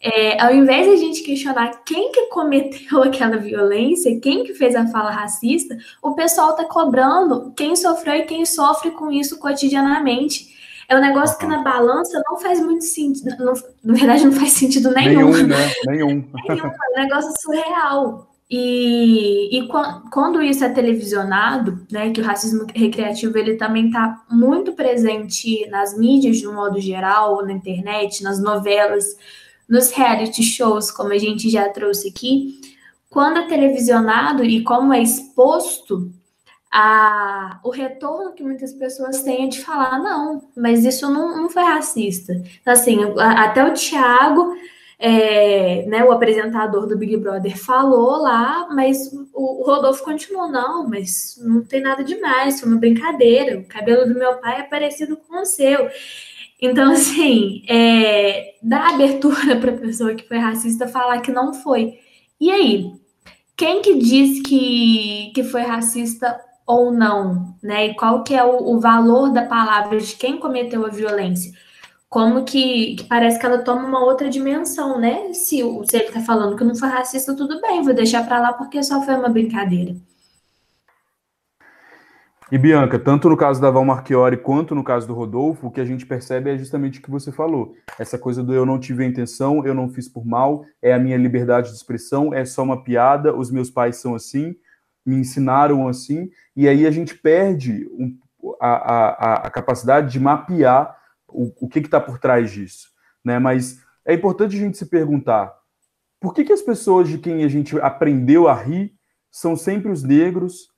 É, 0.01 0.43
ao 0.43 0.53
invés 0.53 0.87
de 0.87 0.93
a 0.93 0.97
gente 0.97 1.23
questionar 1.23 1.85
quem 1.87 2.11
que 2.11 2.23
cometeu 2.23 3.01
aquela 3.05 3.37
violência, 3.37 4.19
quem 4.21 4.43
que 4.43 4.55
fez 4.55 4.75
a 4.75 4.89
fala 4.89 5.13
racista, 5.13 5.79
o 6.03 6.17
pessoal 6.17 6.57
tá 6.57 6.65
cobrando 6.65 7.53
quem 7.57 7.77
sofreu 7.77 8.17
e 8.17 8.25
quem 8.25 8.45
sofre 8.45 8.91
com 8.91 9.13
isso 9.13 9.39
cotidianamente. 9.39 10.51
É 10.93 10.97
um 10.97 11.01
negócio 11.01 11.39
que 11.39 11.47
na 11.47 11.63
balança 11.63 12.23
não 12.29 12.39
faz 12.39 12.61
muito 12.61 12.85
sentido. 12.85 13.35
Não, 13.39 13.55
na 13.83 13.95
verdade, 13.95 14.27
não 14.27 14.33
faz 14.33 14.53
sentido 14.53 14.93
nenhum. 14.93 15.33
Nenhum, 15.33 15.47
né? 15.49 15.57
Nenhum. 15.87 16.09
nenhum. 16.47 16.67
É 16.67 16.99
um 16.99 17.03
negócio 17.03 17.33
surreal. 17.41 18.31
E, 18.51 19.59
e 19.59 19.69
quando 20.11 20.43
isso 20.43 20.63
é 20.63 20.69
televisionado, 20.69 21.87
né, 21.91 22.11
que 22.11 22.21
o 22.21 22.25
racismo 22.25 22.67
recreativo 22.75 23.39
ele 23.39 23.55
também 23.55 23.87
está 23.87 24.23
muito 24.31 24.75
presente 24.75 25.67
nas 25.71 25.97
mídias 25.97 26.37
de 26.37 26.47
um 26.47 26.53
modo 26.53 26.79
geral, 26.79 27.43
na 27.43 27.53
internet, 27.53 28.23
nas 28.23 28.39
novelas, 28.39 29.17
nos 29.67 29.91
reality 29.93 30.43
shows, 30.43 30.91
como 30.91 31.15
a 31.15 31.19
gente 31.19 31.49
já 31.49 31.71
trouxe 31.71 32.11
aqui, 32.11 32.61
quando 33.09 33.39
é 33.39 33.47
televisionado 33.47 34.45
e 34.45 34.63
como 34.63 34.93
é 34.93 35.01
exposto, 35.01 36.13
a, 36.73 37.61
o 37.63 37.69
retorno 37.69 38.33
que 38.33 38.43
muitas 38.43 38.73
pessoas 38.73 39.23
têm 39.23 39.45
é 39.45 39.49
de 39.49 39.61
falar, 39.61 39.99
não, 39.99 40.43
mas 40.57 40.87
isso 40.87 41.11
não, 41.11 41.37
não 41.37 41.51
foi 41.51 41.63
racista. 41.63 42.33
Então, 42.33 42.73
assim, 42.73 42.99
até 43.19 43.63
o 43.63 43.75
Tiago 43.75 44.55
é, 44.99 45.85
né, 45.87 46.03
o 46.03 46.13
apresentador 46.13 46.87
do 46.87 46.97
Big 46.97 47.17
Brother 47.17 47.59
falou 47.59 48.23
lá, 48.23 48.69
mas 48.73 49.13
o, 49.35 49.61
o, 49.61 49.65
Rodolfo 49.67 50.03
continuou, 50.03 50.49
não, 50.49 50.89
mas 50.89 51.39
não 51.43 51.63
tem 51.63 51.83
nada 51.83 52.03
demais, 52.03 52.61
foi 52.61 52.69
uma 52.71 52.79
brincadeira, 52.79 53.59
o 53.59 53.65
cabelo 53.65 54.07
do 54.07 54.19
meu 54.19 54.37
pai 54.37 54.61
é 54.61 54.63
parecido 54.63 55.17
com 55.17 55.43
o 55.43 55.45
seu. 55.45 55.91
Então, 56.61 56.93
assim, 56.93 57.65
é, 57.69 58.55
dá 58.63 58.91
abertura 58.91 59.57
para 59.61 59.73
a 59.73 59.79
pessoa 59.79 60.15
que 60.15 60.27
foi 60.27 60.39
racista 60.39 60.87
falar 60.89 61.21
que 61.21 61.33
não 61.33 61.53
foi. 61.53 61.99
E 62.41 62.51
aí, 62.51 62.93
quem 63.57 63.83
que 63.83 63.97
diz 63.97 64.41
que, 64.43 65.33
que 65.35 65.45
foi 65.45 65.63
racista 65.63 66.41
ou 66.67 66.93
não, 66.93 67.55
né? 67.63 67.87
E 67.89 67.95
qual 67.95 68.23
que 68.23 68.35
é 68.35 68.45
o, 68.45 68.75
o 68.75 68.81
valor 68.81 69.33
da 69.33 69.43
palavra 69.43 69.99
de 69.99 70.15
quem 70.17 70.39
cometeu 70.39 70.85
a 70.87 70.89
violência? 70.89 71.53
como 72.13 72.45
que, 72.45 72.97
que, 72.97 73.05
parece 73.05 73.39
que 73.41 73.47
ela 73.47 73.65
toma 73.65 73.89
uma 73.89 74.05
outra 74.05 74.29
dimensão, 74.29 75.01
né? 75.01 75.33
Se, 75.33 75.63
se 75.87 75.97
ele 75.97 76.13
tá 76.13 76.21
falando 76.21 76.59
que 76.59 76.63
não 76.63 76.75
foi 76.75 76.91
racista, 76.91 77.35
tudo 77.35 77.59
bem, 77.59 77.83
vou 77.83 77.95
deixar 77.95 78.27
para 78.27 78.39
lá 78.39 78.53
porque 78.53 78.83
só 78.83 79.01
foi 79.01 79.15
uma 79.15 79.31
brincadeira. 79.31 79.97
E 82.51 82.59
Bianca, 82.59 82.99
tanto 82.99 83.31
no 83.31 83.37
caso 83.37 83.63
da 83.63 83.71
Val 83.71 83.83
Marchiori 83.83 84.37
quanto 84.37 84.75
no 84.75 84.85
caso 84.85 85.09
do 85.09 85.15
Rodolfo, 85.15 85.69
o 85.69 85.71
que 85.71 85.81
a 85.81 85.87
gente 85.87 86.05
percebe 86.05 86.51
é 86.51 86.59
justamente 86.59 86.99
o 86.99 87.03
que 87.03 87.11
você 87.11 87.33
falou. 87.33 87.75
Essa 87.99 88.19
coisa 88.19 88.43
do 88.43 88.53
eu 88.53 88.67
não 88.67 88.79
tive 88.79 89.05
a 89.05 89.07
intenção, 89.07 89.65
eu 89.65 89.73
não 89.73 89.89
fiz 89.89 90.07
por 90.07 90.27
mal, 90.27 90.67
é 90.83 90.93
a 90.93 90.99
minha 90.99 91.17
liberdade 91.17 91.71
de 91.71 91.77
expressão, 91.77 92.35
é 92.35 92.45
só 92.45 92.63
uma 92.63 92.85
piada, 92.85 93.35
os 93.35 93.51
meus 93.51 93.71
pais 93.71 93.97
são 93.97 94.15
assim, 94.15 94.55
me 95.05 95.17
ensinaram 95.17 95.89
assim, 95.89 96.31
e 96.55 96.69
aí 96.69 96.87
a 96.87 96.91
gente 96.91 97.17
perde 97.17 97.89
um, 97.93 98.19
a, 98.61 98.69
a, 98.69 99.35
a 99.47 99.51
capacidade 99.51 100.13
de 100.13 100.21
mapear 100.21 100.97
o, 101.29 101.53
o 101.65 101.69
que 101.69 101.79
está 101.81 102.01
por 102.01 102.19
trás 102.19 102.51
disso, 102.51 102.89
né? 103.25 103.39
Mas 103.39 103.81
é 104.05 104.15
importante 104.15 104.57
a 104.57 104.59
gente 104.59 104.77
se 104.77 104.87
perguntar 104.87 105.53
por 106.21 106.35
que, 106.35 106.45
que 106.45 106.53
as 106.53 106.63
pessoas 106.63 107.09
de 107.09 107.19
quem 107.19 107.43
a 107.45 107.49
gente 107.49 107.79
aprendeu 107.81 108.47
a 108.49 108.55
rir 108.55 108.95
são 109.31 109.57
sempre 109.57 109.91
os 109.91 110.03
negros, 110.03 110.71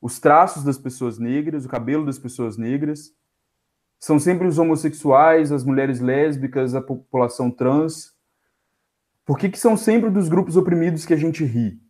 os 0.00 0.18
traços 0.18 0.62
das 0.62 0.76
pessoas 0.76 1.18
negras, 1.18 1.64
o 1.64 1.68
cabelo 1.68 2.04
das 2.04 2.18
pessoas 2.18 2.58
negras, 2.58 3.14
São 3.98 4.18
sempre 4.18 4.46
os 4.46 4.58
homossexuais, 4.58 5.50
as 5.50 5.64
mulheres 5.64 5.98
lésbicas, 5.98 6.74
a 6.74 6.82
população 6.82 7.50
trans? 7.50 8.12
Por 9.24 9.38
que, 9.38 9.48
que 9.48 9.58
são 9.58 9.78
sempre 9.78 10.10
dos 10.10 10.28
grupos 10.28 10.58
oprimidos 10.58 11.06
que 11.06 11.14
a 11.14 11.16
gente 11.16 11.42
ri? 11.42 11.80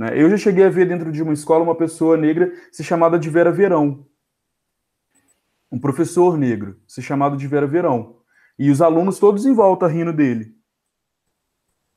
Né? 0.00 0.12
Eu 0.14 0.30
já 0.30 0.38
cheguei 0.38 0.64
a 0.64 0.70
ver 0.70 0.88
dentro 0.88 1.12
de 1.12 1.22
uma 1.22 1.34
escola 1.34 1.62
uma 1.62 1.74
pessoa 1.74 2.16
negra 2.16 2.50
se 2.72 2.82
chamada 2.82 3.18
de 3.18 3.28
Vera 3.28 3.52
Verão. 3.52 4.06
Um 5.70 5.78
professor 5.78 6.38
negro 6.38 6.80
se 6.88 7.02
chamado 7.02 7.36
de 7.36 7.46
Vera 7.46 7.66
Verão. 7.66 8.16
E 8.58 8.70
os 8.70 8.80
alunos 8.80 9.18
todos 9.18 9.44
em 9.44 9.52
volta 9.52 9.86
rindo 9.86 10.10
dele. 10.10 10.56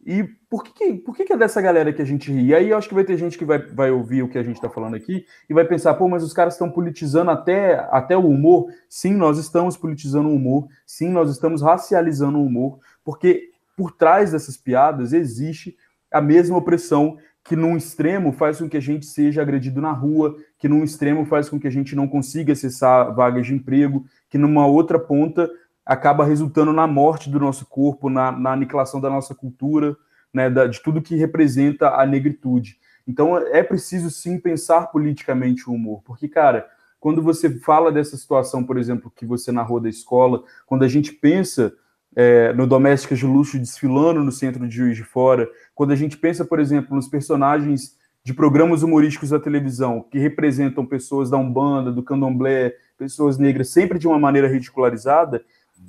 E 0.06 0.22
por 0.50 0.66
que, 0.66 0.96
por 0.96 1.16
que, 1.16 1.32
é 1.32 1.38
dessa 1.38 1.62
galera 1.62 1.94
que 1.94 2.02
a 2.02 2.06
gente 2.06 2.30
ri? 2.30 2.48
E 2.48 2.54
aí 2.54 2.72
eu 2.72 2.78
acho 2.78 2.90
que 2.90 2.94
vai 2.94 3.06
ter 3.06 3.16
gente 3.16 3.38
que 3.38 3.46
vai, 3.46 3.60
vai 3.60 3.90
ouvir 3.90 4.22
o 4.22 4.28
que 4.28 4.38
a 4.38 4.44
gente 4.44 4.58
está 4.58 4.70
falando 4.70 4.96
aqui 4.96 5.26
e 5.50 5.54
vai 5.54 5.64
pensar, 5.64 5.94
pô, 5.94 6.10
mas 6.10 6.24
os 6.24 6.34
caras 6.34 6.56
estão 6.56 6.70
politizando 6.70 7.32
até, 7.32 7.76
até 7.90 8.18
o 8.18 8.28
humor. 8.28 8.68
Sim, 8.90 9.14
nós 9.14 9.38
estamos 9.38 9.78
politizando 9.78 10.28
o 10.28 10.36
humor. 10.36 10.68
Sim, 10.86 11.08
nós 11.08 11.30
estamos 11.30 11.62
racializando 11.62 12.38
o 12.38 12.46
humor. 12.46 12.80
Porque 13.02 13.52
por 13.78 13.94
trás 13.94 14.34
dessas 14.34 14.58
piadas 14.58 15.14
existe 15.14 15.78
a 16.12 16.22
mesma 16.22 16.58
opressão 16.58 17.18
que 17.44 17.56
num 17.56 17.76
extremo 17.76 18.32
faz 18.32 18.60
com 18.60 18.70
que 18.70 18.78
a 18.78 18.82
gente 18.82 19.06
seja 19.06 19.42
agredido 19.42 19.82
na 19.82 19.92
rua, 19.92 20.36
que 20.58 20.70
num 20.70 20.84
extremo 20.84 21.26
faz 21.26 21.50
com 21.50 21.60
que 21.60 21.68
a 21.68 21.72
gente 21.72 21.96
não 21.96 22.08
consiga 22.08 22.54
acessar 22.54 23.14
vagas 23.14 23.46
de 23.46 23.54
emprego, 23.54 24.06
que 24.30 24.38
numa 24.38 24.66
outra 24.66 24.98
ponta 24.98 25.50
acaba 25.86 26.24
resultando 26.24 26.72
na 26.72 26.88
morte 26.88 27.30
do 27.30 27.40
nosso 27.40 27.66
corpo, 27.66 28.10
na, 28.10 28.32
na 28.32 28.54
aniquilação 28.54 29.02
da 29.02 29.10
nossa 29.10 29.36
cultura, 29.36 29.98
né, 30.34 30.50
da, 30.50 30.66
de 30.68 30.82
tudo 30.82 31.02
que 31.02 31.16
representa 31.16 31.90
a 31.90 32.06
negritude. 32.06 32.78
Então 33.06 33.38
é 33.38 33.62
preciso 33.62 34.10
sim 34.10 34.40
pensar 34.40 34.88
politicamente 34.88 35.70
o 35.70 35.74
humor, 35.74 36.02
porque, 36.06 36.30
cara, 36.30 36.66
quando 36.98 37.22
você 37.22 37.60
fala 37.60 37.92
dessa 37.92 38.16
situação, 38.16 38.64
por 38.64 38.78
exemplo, 38.78 39.12
que 39.14 39.26
você 39.26 39.52
narrou 39.52 39.82
da 39.82 39.90
escola, 39.90 40.44
quando 40.66 40.84
a 40.84 40.88
gente 40.88 41.12
pensa 41.12 41.74
é, 42.16 42.54
no 42.54 42.68
Domésticas 42.68 43.20
de 43.20 43.26
Luxo 43.26 43.58
desfilando 43.58 44.24
no 44.24 44.32
centro 44.32 44.68
de 44.68 44.76
Juiz 44.76 44.96
de 44.96 45.04
Fora, 45.04 45.50
quando 45.74 45.92
a 45.92 45.96
gente 45.96 46.18
pensa, 46.18 46.46
por 46.46 46.60
exemplo, 46.60 46.96
nos 46.96 47.08
personagens 47.08 47.98
de 48.24 48.34
programas 48.34 48.84
humorísticos 48.84 49.30
da 49.30 49.40
televisão 49.40 50.06
que 50.10 50.18
representam 50.18 50.86
pessoas 50.86 51.30
da 51.30 51.38
Umbanda, 51.38 51.92
do 51.92 52.04
Candomblé, 52.04 52.74
pessoas 52.98 53.38
negras, 53.38 53.70
sempre 53.70 54.00
de 54.00 54.08
uma 54.08 54.18
maneira 54.18 54.48
ridicularizada, 54.48 55.44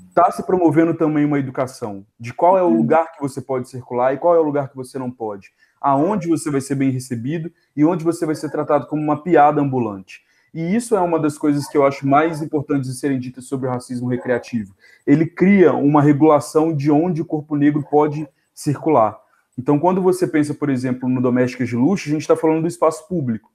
está 0.08 0.30
se 0.30 0.44
promovendo 0.44 0.94
também 0.94 1.24
uma 1.24 1.38
educação 1.38 2.04
de 2.18 2.32
qual 2.32 2.58
é 2.58 2.62
o 2.62 2.68
lugar 2.68 3.12
que 3.12 3.20
você 3.20 3.40
pode 3.40 3.68
circular 3.68 4.14
e 4.14 4.18
qual 4.18 4.34
é 4.34 4.38
o 4.38 4.42
lugar 4.42 4.68
que 4.68 4.76
você 4.76 4.98
não 4.98 5.10
pode, 5.10 5.50
aonde 5.80 6.28
você 6.28 6.50
vai 6.50 6.60
ser 6.60 6.74
bem 6.74 6.90
recebido 6.90 7.52
e 7.76 7.84
onde 7.84 8.04
você 8.04 8.26
vai 8.26 8.34
ser 8.34 8.50
tratado 8.50 8.86
como 8.86 9.02
uma 9.02 9.22
piada 9.22 9.60
ambulante. 9.60 10.22
E 10.54 10.76
isso 10.76 10.94
é 10.94 11.00
uma 11.00 11.18
das 11.18 11.36
coisas 11.36 11.66
que 11.66 11.76
eu 11.76 11.84
acho 11.84 12.06
mais 12.06 12.40
importantes 12.40 12.88
de 12.88 12.96
serem 12.96 13.18
ditas 13.18 13.46
sobre 13.46 13.66
o 13.66 13.70
racismo 13.70 14.08
recreativo. 14.08 14.72
Ele 15.04 15.26
cria 15.26 15.72
uma 15.72 16.00
regulação 16.00 16.72
de 16.72 16.92
onde 16.92 17.20
o 17.20 17.24
corpo 17.24 17.56
negro 17.56 17.84
pode 17.90 18.28
circular. 18.54 19.18
Então, 19.58 19.80
quando 19.80 20.00
você 20.00 20.28
pensa, 20.28 20.54
por 20.54 20.70
exemplo, 20.70 21.08
no 21.08 21.20
Domésticas 21.20 21.68
de 21.68 21.74
Luxo, 21.74 22.08
a 22.08 22.12
gente 22.12 22.22
está 22.22 22.36
falando 22.36 22.62
do 22.62 22.68
espaço 22.68 23.08
público, 23.08 23.50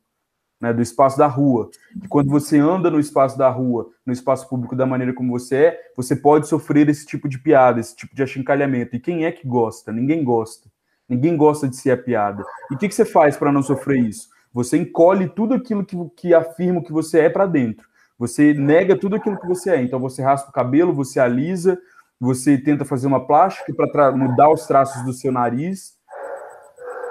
né, 0.59 0.73
do 0.73 0.81
espaço 0.81 1.17
da 1.17 1.25
rua. 1.25 1.69
E 2.03 2.07
quando 2.09 2.29
você 2.29 2.57
anda 2.57 2.91
no 2.91 2.99
espaço 2.99 3.37
da 3.37 3.49
rua, 3.49 3.89
no 4.05 4.11
espaço 4.11 4.49
público 4.49 4.75
da 4.75 4.85
maneira 4.85 5.13
como 5.13 5.31
você 5.31 5.55
é, 5.55 5.79
você 5.95 6.17
pode 6.17 6.49
sofrer 6.49 6.89
esse 6.89 7.05
tipo 7.05 7.29
de 7.29 7.39
piada, 7.39 7.79
esse 7.79 7.95
tipo 7.95 8.13
de 8.13 8.21
achincalhamento. 8.21 8.97
E 8.97 8.99
quem 8.99 9.23
é 9.23 9.31
que 9.31 9.47
gosta? 9.47 9.93
Ninguém 9.93 10.21
gosta. 10.21 10.69
Ninguém 11.07 11.37
gosta 11.37 11.65
de 11.65 11.77
ser 11.77 11.91
a 11.91 11.97
piada. 11.97 12.43
E 12.69 12.75
o 12.75 12.77
que, 12.77 12.89
que 12.89 12.95
você 12.95 13.05
faz 13.05 13.37
para 13.37 13.53
não 13.53 13.63
sofrer 13.63 14.03
isso? 14.03 14.27
Você 14.53 14.77
encolhe 14.77 15.29
tudo 15.29 15.53
aquilo 15.53 15.85
que, 15.85 15.95
que 16.15 16.33
afirma 16.33 16.83
que 16.83 16.91
você 16.91 17.19
é 17.19 17.29
para 17.29 17.45
dentro. 17.45 17.87
Você 18.17 18.53
nega 18.53 18.97
tudo 18.97 19.15
aquilo 19.15 19.39
que 19.39 19.47
você 19.47 19.71
é. 19.71 19.81
Então 19.81 19.99
você 19.99 20.21
raspa 20.21 20.49
o 20.49 20.53
cabelo, 20.53 20.93
você 20.93 21.19
alisa, 21.19 21.79
você 22.19 22.57
tenta 22.57 22.83
fazer 22.83 23.07
uma 23.07 23.25
plástica 23.25 23.73
para 23.91 24.11
mudar 24.11 24.49
os 24.51 24.67
traços 24.67 25.03
do 25.05 25.13
seu 25.13 25.31
nariz. 25.31 25.97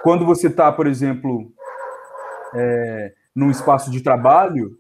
Quando 0.03 0.27
você 0.27 0.49
está, 0.49 0.71
por 0.71 0.87
exemplo, 0.87 1.51
é, 2.55 3.15
num 3.35 3.51
espaço 3.51 3.91
de 3.91 4.01
trabalho, 4.01 4.79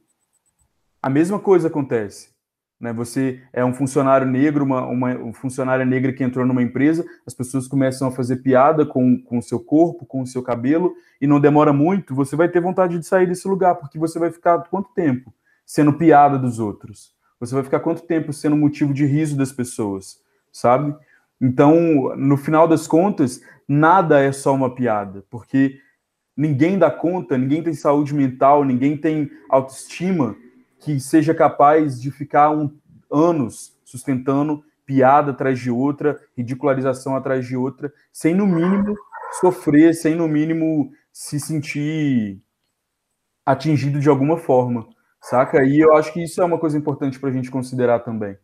a 1.02 1.08
mesma 1.08 1.38
coisa 1.38 1.68
acontece. 1.68 2.37
Né? 2.80 2.92
Você 2.92 3.40
é 3.52 3.64
um 3.64 3.74
funcionário 3.74 4.26
negro, 4.26 4.64
uma, 4.64 4.86
uma 4.86 5.32
funcionária 5.32 5.84
negra 5.84 6.12
que 6.12 6.22
entrou 6.22 6.46
numa 6.46 6.62
empresa, 6.62 7.04
as 7.26 7.34
pessoas 7.34 7.66
começam 7.66 8.08
a 8.08 8.12
fazer 8.12 8.36
piada 8.36 8.86
com, 8.86 9.20
com 9.20 9.38
o 9.38 9.42
seu 9.42 9.58
corpo, 9.58 10.06
com 10.06 10.22
o 10.22 10.26
seu 10.26 10.42
cabelo, 10.42 10.94
e 11.20 11.26
não 11.26 11.40
demora 11.40 11.72
muito, 11.72 12.14
você 12.14 12.36
vai 12.36 12.48
ter 12.48 12.60
vontade 12.60 12.98
de 12.98 13.06
sair 13.06 13.26
desse 13.26 13.48
lugar, 13.48 13.74
porque 13.74 13.98
você 13.98 14.18
vai 14.18 14.30
ficar 14.30 14.58
quanto 14.70 14.90
tempo 14.94 15.32
sendo 15.66 15.92
piada 15.92 16.38
dos 16.38 16.58
outros? 16.58 17.12
Você 17.40 17.54
vai 17.54 17.64
ficar 17.64 17.80
quanto 17.80 18.02
tempo 18.02 18.32
sendo 18.32 18.56
motivo 18.56 18.94
de 18.94 19.04
riso 19.04 19.36
das 19.36 19.52
pessoas, 19.52 20.20
sabe? 20.52 20.94
Então, 21.40 22.16
no 22.16 22.36
final 22.36 22.66
das 22.66 22.86
contas, 22.86 23.40
nada 23.66 24.20
é 24.20 24.32
só 24.32 24.54
uma 24.54 24.74
piada, 24.74 25.24
porque 25.30 25.78
ninguém 26.36 26.78
dá 26.78 26.90
conta, 26.90 27.36
ninguém 27.36 27.62
tem 27.62 27.74
saúde 27.74 28.14
mental, 28.14 28.64
ninguém 28.64 28.96
tem 28.96 29.30
autoestima 29.48 30.36
que 30.80 31.00
seja 31.00 31.34
capaz 31.34 32.00
de 32.00 32.10
ficar 32.10 32.50
um, 32.50 32.70
anos 33.10 33.76
sustentando 33.84 34.62
piada 34.86 35.32
atrás 35.32 35.58
de 35.58 35.70
outra, 35.70 36.18
ridicularização 36.36 37.14
atrás 37.14 37.46
de 37.46 37.56
outra, 37.56 37.92
sem 38.12 38.34
no 38.34 38.46
mínimo 38.46 38.96
sofrer, 39.40 39.94
sem 39.94 40.14
no 40.14 40.26
mínimo 40.26 40.90
se 41.12 41.38
sentir 41.38 42.40
atingido 43.44 43.98
de 44.00 44.08
alguma 44.08 44.36
forma, 44.36 44.88
saca? 45.20 45.64
E 45.64 45.78
eu 45.80 45.96
acho 45.96 46.12
que 46.12 46.22
isso 46.22 46.40
é 46.40 46.44
uma 46.44 46.58
coisa 46.58 46.78
importante 46.78 47.18
para 47.18 47.28
a 47.30 47.32
gente 47.32 47.50
considerar 47.50 48.00
também. 48.00 48.36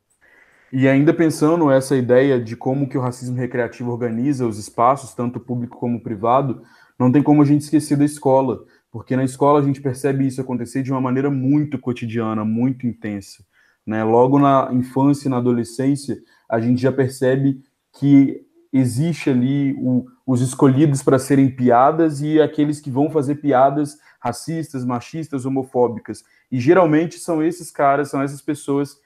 E 0.73 0.89
ainda 0.89 1.15
pensando 1.15 1.71
essa 1.71 1.95
ideia 1.95 2.41
de 2.41 2.57
como 2.57 2.89
que 2.89 2.99
o 2.99 3.01
racismo 3.01 3.37
recreativo 3.37 3.93
organiza 3.93 4.47
os 4.47 4.59
espaços, 4.59 5.15
tanto 5.15 5.39
público 5.39 5.79
como 5.79 6.03
privado, 6.03 6.63
não 6.99 7.13
tem 7.13 7.23
como 7.23 7.43
a 7.43 7.45
gente 7.45 7.63
esquecer 7.63 7.97
da 7.97 8.05
escola, 8.05 8.65
porque 8.95 9.17
na 9.17 9.25
escola 9.25 9.59
a 9.59 9.63
gente 9.63 9.81
percebe 9.81 10.25
isso 10.25 10.41
acontecer 10.41 10.81
de 10.81 10.93
uma 10.93 11.01
maneira 11.01 11.29
muito 11.29 11.81
cotidiana, 11.81 12.45
muito 12.45 12.87
intensa. 12.87 13.45
Né? 13.85 14.05
Logo 14.05 14.39
na 14.39 14.69
infância 14.73 15.27
e 15.27 15.31
na 15.33 15.39
adolescência, 15.39 16.17
a 16.49 16.61
gente 16.61 16.81
já 16.81 16.93
percebe 16.93 17.61
que 17.99 18.47
existe 18.73 19.31
ali 19.31 19.75
o, 19.81 20.07
os 20.25 20.41
escolhidos 20.41 21.03
para 21.03 21.19
serem 21.19 21.51
piadas 21.51 22.21
e 22.21 22.41
aqueles 22.41 22.79
que 22.79 22.89
vão 22.89 23.11
fazer 23.11 23.35
piadas 23.35 23.99
racistas, 24.21 24.85
machistas, 24.85 25.45
homofóbicas. 25.45 26.23
E 26.49 26.61
geralmente 26.61 27.19
são 27.19 27.43
esses 27.43 27.73
caras, 27.73 28.11
são 28.11 28.23
essas 28.23 28.41
pessoas 28.41 28.97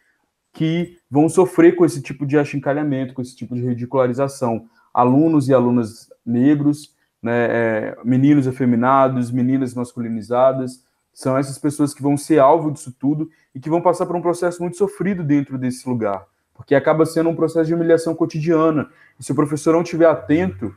que 0.53 0.99
vão 1.11 1.31
sofrer 1.31 1.77
com 1.77 1.87
esse 1.87 2.03
tipo 2.03 2.27
de 2.27 2.37
achincalhamento, 2.37 3.15
com 3.15 3.23
esse 3.23 3.35
tipo 3.35 3.55
de 3.55 3.63
ridicularização. 3.63 4.69
Alunos 4.93 5.49
e 5.49 5.55
alunas 5.55 6.11
negros, 6.27 6.95
né, 7.23 7.47
é, 7.51 7.99
meninos 8.05 8.47
efeminados, 8.47 9.31
meninas 9.31 9.75
masculinizadas, 9.75 10.85
são 11.13 11.37
essas 11.37 11.59
pessoas 11.59 11.93
que 11.93 12.03
vão 12.03 12.17
ser 12.17 12.39
alvo 12.39 12.71
disso 12.71 12.95
tudo 12.99 13.29
e 13.55 13.59
que 13.59 13.69
vão 13.69 13.83
passar 13.83 14.07
por 14.07 14.15
um 14.15 14.23
processo 14.23 14.63
muito 14.63 14.77
sofrido 14.77 15.25
dentro 15.25 15.59
desse 15.59 15.89
lugar, 15.89 16.25
porque 16.55 16.75
acaba 16.75 17.05
sendo 17.05 17.29
um 17.29 17.35
processo 17.35 17.67
de 17.67 17.75
humilhação 17.75 18.15
cotidiana. 18.15 18.89
E 19.19 19.25
se 19.25 19.33
o 19.33 19.35
professor 19.35 19.73
não 19.73 19.83
estiver 19.83 20.07
atento, 20.07 20.73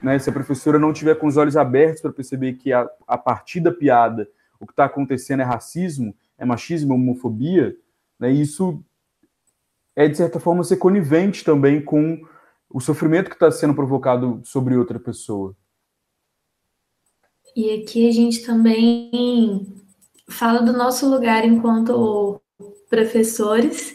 né, 0.00 0.18
se 0.18 0.30
a 0.30 0.32
professora 0.32 0.78
não 0.78 0.90
estiver 0.90 1.16
com 1.16 1.26
os 1.26 1.36
olhos 1.36 1.56
abertos 1.56 2.00
para 2.00 2.12
perceber 2.12 2.54
que 2.54 2.72
a, 2.72 2.88
a 3.06 3.18
partir 3.18 3.60
da 3.60 3.70
piada 3.70 4.26
o 4.58 4.66
que 4.66 4.72
está 4.72 4.84
acontecendo 4.84 5.40
é 5.40 5.44
racismo, 5.44 6.14
é 6.38 6.44
machismo, 6.44 6.92
é 6.92 6.96
homofobia, 6.96 7.76
né, 8.18 8.30
isso 8.30 8.82
é 9.94 10.08
de 10.08 10.16
certa 10.16 10.40
forma 10.40 10.64
ser 10.64 10.76
conivente 10.76 11.44
também 11.44 11.80
com 11.82 12.22
o 12.72 12.80
sofrimento 12.80 13.28
que 13.28 13.36
está 13.36 13.50
sendo 13.50 13.74
provocado 13.74 14.40
sobre 14.44 14.76
outra 14.76 14.98
pessoa. 14.98 15.54
E 17.54 17.70
aqui 17.74 18.08
a 18.08 18.12
gente 18.12 18.44
também 18.44 19.66
fala 20.28 20.62
do 20.62 20.72
nosso 20.72 21.08
lugar 21.08 21.44
enquanto 21.44 22.40
professores 22.88 23.94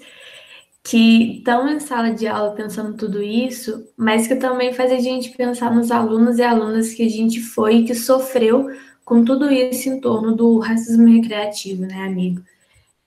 que 0.83 1.39
estão 1.39 1.67
em 1.67 1.79
sala 1.79 2.11
de 2.11 2.27
aula 2.27 2.53
pensando 2.53 2.95
tudo 2.95 3.21
isso, 3.21 3.85
mas 3.97 4.27
que 4.27 4.35
também 4.35 4.73
faz 4.73 4.91
a 4.91 4.99
gente 4.99 5.35
pensar 5.35 5.73
nos 5.73 5.91
alunos 5.91 6.37
e 6.37 6.43
alunas 6.43 6.93
que 6.93 7.03
a 7.03 7.09
gente 7.09 7.41
foi 7.41 7.83
que 7.83 7.93
sofreu 7.93 8.69
com 9.03 9.25
tudo 9.25 9.51
isso 9.51 9.89
em 9.89 9.99
torno 9.99 10.35
do 10.35 10.59
racismo 10.59 11.07
recreativo, 11.07 11.81
né, 11.81 12.05
amigo? 12.05 12.41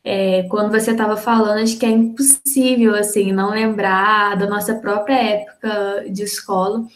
É, 0.02 0.44
quando 0.44 0.70
você 0.70 0.92
estava 0.92 1.16
falando, 1.16 1.62
acho 1.62 1.78
que 1.78 1.84
é 1.84 1.90
impossível 1.90 2.94
assim 2.94 3.32
não 3.32 3.50
lembrar 3.50 4.36
da 4.36 4.46
nossa 4.46 4.74
própria 4.74 5.14
época 5.14 6.06
de 6.10 6.22
escola, 6.22 6.86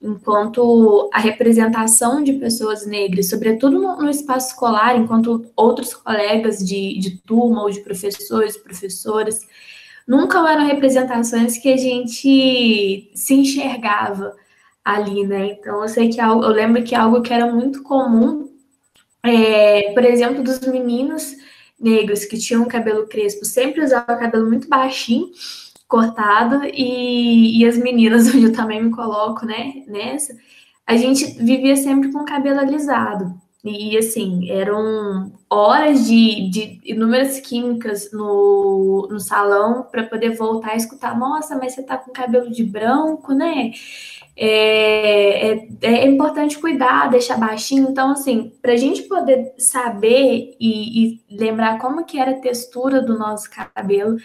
enquanto 0.00 1.10
a 1.12 1.18
representação 1.18 2.22
de 2.22 2.34
pessoas 2.34 2.86
negras, 2.86 3.28
sobretudo 3.28 3.78
no, 3.80 3.96
no 3.96 4.10
espaço 4.10 4.48
escolar, 4.48 4.96
enquanto 4.96 5.50
outros 5.56 5.94
colegas 5.94 6.58
de, 6.58 6.98
de 6.98 7.18
turma 7.18 7.62
ou 7.62 7.70
de 7.70 7.80
professores, 7.80 8.56
professoras, 8.56 9.40
nunca 10.06 10.38
eram 10.50 10.66
representações 10.66 11.58
que 11.58 11.72
a 11.72 11.76
gente 11.76 13.10
se 13.14 13.34
enxergava 13.34 14.34
ali, 14.84 15.26
né? 15.26 15.52
Então 15.52 15.82
eu 15.82 15.88
sei 15.88 16.08
que 16.08 16.20
eu 16.20 16.38
lembro 16.48 16.82
que 16.82 16.94
algo 16.94 17.22
que 17.22 17.32
era 17.32 17.52
muito 17.52 17.82
comum, 17.82 18.48
é, 19.22 19.92
por 19.92 20.04
exemplo, 20.04 20.42
dos 20.42 20.60
meninos 20.60 21.36
negros 21.78 22.24
que 22.24 22.38
tinham 22.38 22.66
cabelo 22.66 23.06
crespo 23.06 23.44
sempre 23.44 23.82
usavam 23.82 24.18
cabelo 24.18 24.46
muito 24.46 24.68
baixinho, 24.68 25.30
cortado, 25.86 26.64
e, 26.64 27.60
e 27.60 27.66
as 27.66 27.78
meninas, 27.78 28.28
onde 28.34 28.44
eu 28.44 28.52
também 28.52 28.82
me 28.82 28.90
coloco, 28.90 29.46
né, 29.46 29.84
nessa, 29.86 30.36
a 30.86 30.96
gente 30.96 31.24
vivia 31.42 31.76
sempre 31.76 32.10
com 32.10 32.20
o 32.20 32.26
cabelo 32.26 32.60
alisado. 32.60 33.34
E 33.64 33.98
assim, 33.98 34.48
eram 34.50 35.32
horas 35.50 36.06
de, 36.06 36.48
de 36.48 36.80
inúmeras 36.84 37.40
químicas 37.40 38.10
no, 38.12 39.08
no 39.10 39.18
salão 39.18 39.82
para 39.90 40.04
poder 40.04 40.36
voltar 40.36 40.72
a 40.72 40.76
escutar. 40.76 41.18
Nossa, 41.18 41.56
mas 41.56 41.74
você 41.74 41.82
tá 41.82 41.96
com 41.98 42.12
cabelo 42.12 42.50
de 42.50 42.62
branco, 42.64 43.32
né? 43.32 43.72
É, 44.36 45.54
é, 45.54 45.68
é 45.82 46.06
importante 46.06 46.58
cuidar, 46.58 47.10
deixar 47.10 47.36
baixinho. 47.36 47.88
Então, 47.90 48.12
assim, 48.12 48.52
para 48.62 48.74
a 48.74 48.76
gente 48.76 49.02
poder 49.02 49.52
saber 49.58 50.56
e, 50.60 51.20
e, 51.28 51.36
lembrar 51.36 51.78
como 51.78 52.04
que 52.04 52.20
era 52.20 52.30
a 52.30 52.40
textura 52.40 53.02
do 53.02 53.18
nosso 53.18 53.50
cabelo, 53.50 54.18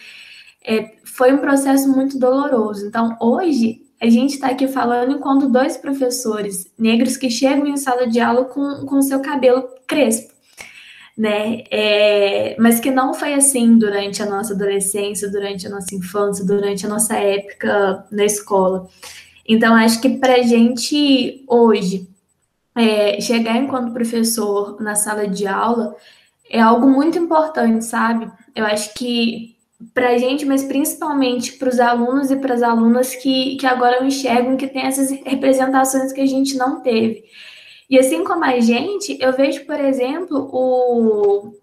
é, 0.64 0.96
foi 1.04 1.34
um 1.34 1.40
processo 1.40 1.90
muito 1.92 2.20
doloroso. 2.20 2.86
Então, 2.86 3.18
hoje, 3.20 3.83
a 4.04 4.10
gente 4.10 4.34
está 4.34 4.48
aqui 4.48 4.68
falando 4.68 5.14
enquanto 5.14 5.48
dois 5.48 5.78
professores 5.78 6.70
negros 6.78 7.16
que 7.16 7.30
chegam 7.30 7.66
em 7.66 7.78
sala 7.78 8.06
de 8.06 8.20
aula 8.20 8.44
com, 8.44 8.86
com 8.86 9.02
seu 9.02 9.22
cabelo 9.22 9.66
crespo, 9.88 10.34
né? 11.18 11.64
É, 11.72 12.54
mas 12.60 12.82
que 12.82 12.92
não 12.92 13.14
foi 13.14 13.34
assim 13.34 13.78
durante 13.78 14.22
a 14.22 14.26
nossa 14.26 14.54
adolescência, 14.54 15.32
durante 15.32 15.68
a 15.68 15.70
nossa 15.70 15.96
infância, 15.96 16.44
durante 16.44 16.86
a 16.86 16.90
nossa 16.90 17.16
época 17.16 18.06
na 18.12 18.26
escola. 18.26 18.90
Então, 19.48 19.74
acho 19.74 20.02
que 20.02 20.10
para 20.18 20.34
a 20.34 20.44
gente 20.44 21.46
hoje 21.48 22.10
é, 22.76 23.22
chegar 23.22 23.56
enquanto 23.56 23.94
professor 23.94 24.82
na 24.82 24.96
sala 24.96 25.30
de 25.30 25.48
aula 25.48 25.96
é 26.50 26.60
algo 26.60 26.90
muito 26.90 27.18
importante, 27.18 27.86
sabe? 27.86 28.30
Eu 28.54 28.66
acho 28.66 28.94
que 28.96 29.56
para 29.94 30.10
a 30.10 30.18
gente, 30.18 30.46
mas 30.46 30.64
principalmente 30.64 31.54
para 31.54 31.70
os 31.70 31.80
alunos 31.80 32.32
e 32.32 32.36
para 32.36 32.54
as 32.54 32.62
alunas 32.62 33.16
que, 33.16 33.56
que 33.58 33.66
agora 33.66 34.04
enxergam 34.04 34.58
que 34.58 34.68
tem 34.68 34.84
essas 34.84 35.12
representações 35.12 36.12
que 36.12 36.22
a 36.22 36.26
gente 36.26 36.56
não 36.56 36.82
teve. 36.82 37.24
E 37.90 37.98
assim 37.98 38.24
como 38.24 38.44
a 38.44 38.60
gente, 38.60 39.18
eu 39.20 39.34
vejo, 39.34 39.66
por 39.66 39.80
exemplo, 39.80 40.50
o, 40.52 41.54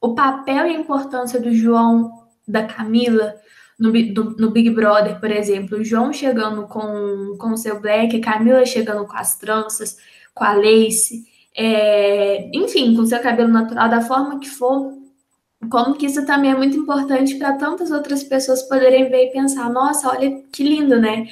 o 0.00 0.14
papel 0.14 0.66
e 0.66 0.76
a 0.76 0.80
importância 0.80 1.40
do 1.40 1.54
João, 1.54 2.10
da 2.46 2.64
Camila, 2.64 3.34
no, 3.78 3.92
do, 3.92 4.36
no 4.36 4.50
Big 4.50 4.70
Brother, 4.70 5.20
por 5.20 5.30
exemplo. 5.30 5.78
O 5.78 5.84
João 5.84 6.12
chegando 6.12 6.66
com, 6.66 7.36
com 7.38 7.52
o 7.52 7.56
seu 7.56 7.80
black, 7.80 8.18
Camila 8.20 8.64
chegando 8.64 9.06
com 9.06 9.16
as 9.16 9.36
tranças, 9.36 9.96
com 10.34 10.44
a 10.44 10.54
lace, 10.54 11.24
é, 11.54 12.50
enfim, 12.54 12.94
com 12.94 13.02
o 13.02 13.06
seu 13.06 13.20
cabelo 13.20 13.48
natural, 13.48 13.88
da 13.88 14.00
forma 14.00 14.38
que 14.38 14.48
for 14.48 14.92
como 15.70 15.96
que 15.96 16.06
isso 16.06 16.24
também 16.26 16.50
é 16.50 16.56
muito 16.56 16.76
importante 16.76 17.36
para 17.36 17.54
tantas 17.54 17.90
outras 17.90 18.22
pessoas 18.22 18.62
poderem 18.62 19.08
ver 19.08 19.26
e 19.26 19.32
pensar, 19.32 19.70
nossa, 19.70 20.08
olha 20.08 20.42
que 20.52 20.62
lindo, 20.62 21.00
né? 21.00 21.26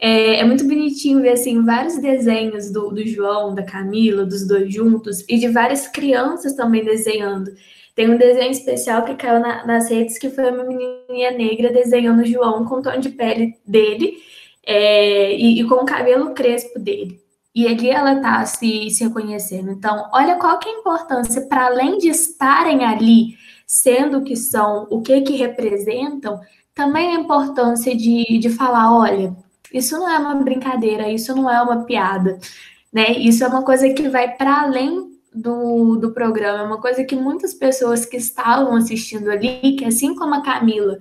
É, 0.00 0.40
é, 0.40 0.44
muito 0.44 0.64
bonitinho 0.64 1.20
ver 1.20 1.30
assim 1.30 1.64
vários 1.64 1.98
desenhos 1.98 2.70
do, 2.70 2.90
do 2.90 3.06
João, 3.06 3.54
da 3.54 3.64
Camila, 3.64 4.24
dos 4.24 4.46
dois 4.46 4.72
juntos, 4.72 5.24
e 5.28 5.38
de 5.38 5.48
várias 5.48 5.88
crianças 5.88 6.54
também 6.54 6.84
desenhando. 6.84 7.50
Tem 7.96 8.08
um 8.08 8.16
desenho 8.16 8.52
especial 8.52 9.04
que 9.04 9.16
caiu 9.16 9.40
na, 9.40 9.66
nas 9.66 9.90
redes 9.90 10.18
que 10.18 10.30
foi 10.30 10.50
uma 10.52 10.62
menininha 10.62 11.32
negra 11.32 11.72
desenhando 11.72 12.22
o 12.22 12.26
João 12.26 12.64
com 12.64 12.76
o 12.76 12.82
tom 12.82 12.98
de 13.00 13.08
pele 13.08 13.56
dele 13.66 14.18
é, 14.64 15.34
e, 15.34 15.60
e, 15.60 15.64
com 15.64 15.76
o 15.76 15.84
cabelo 15.84 16.32
crespo 16.32 16.78
dele. 16.78 17.20
E 17.52 17.66
ali 17.66 17.90
ela 17.90 18.20
tá 18.20 18.44
se, 18.46 18.88
se 18.90 19.02
reconhecendo. 19.02 19.72
Então, 19.72 20.08
olha 20.12 20.36
qual 20.36 20.60
que 20.60 20.68
é 20.68 20.72
a 20.72 20.78
importância, 20.78 21.42
para 21.48 21.66
além 21.66 21.98
de 21.98 22.08
estarem 22.08 22.84
ali 22.84 23.36
sendo 23.68 24.24
que 24.24 24.34
são, 24.34 24.88
o 24.90 25.02
que 25.02 25.20
que 25.20 25.36
representam, 25.36 26.40
também 26.74 27.14
a 27.14 27.20
importância 27.20 27.94
de, 27.94 28.38
de 28.38 28.48
falar, 28.48 28.96
olha, 28.96 29.36
isso 29.72 29.98
não 29.98 30.08
é 30.08 30.18
uma 30.18 30.36
brincadeira, 30.36 31.10
isso 31.10 31.36
não 31.36 31.50
é 31.50 31.60
uma 31.60 31.84
piada, 31.84 32.38
né? 32.90 33.12
Isso 33.12 33.44
é 33.44 33.46
uma 33.46 33.62
coisa 33.62 33.92
que 33.92 34.08
vai 34.08 34.34
para 34.36 34.62
além 34.62 35.10
do, 35.34 35.96
do 35.96 36.12
programa, 36.12 36.60
é 36.60 36.66
uma 36.66 36.80
coisa 36.80 37.04
que 37.04 37.14
muitas 37.14 37.52
pessoas 37.52 38.06
que 38.06 38.16
estavam 38.16 38.74
assistindo 38.74 39.30
ali, 39.30 39.76
que 39.76 39.84
assim 39.84 40.14
como 40.14 40.34
a 40.34 40.42
Camila, 40.42 40.98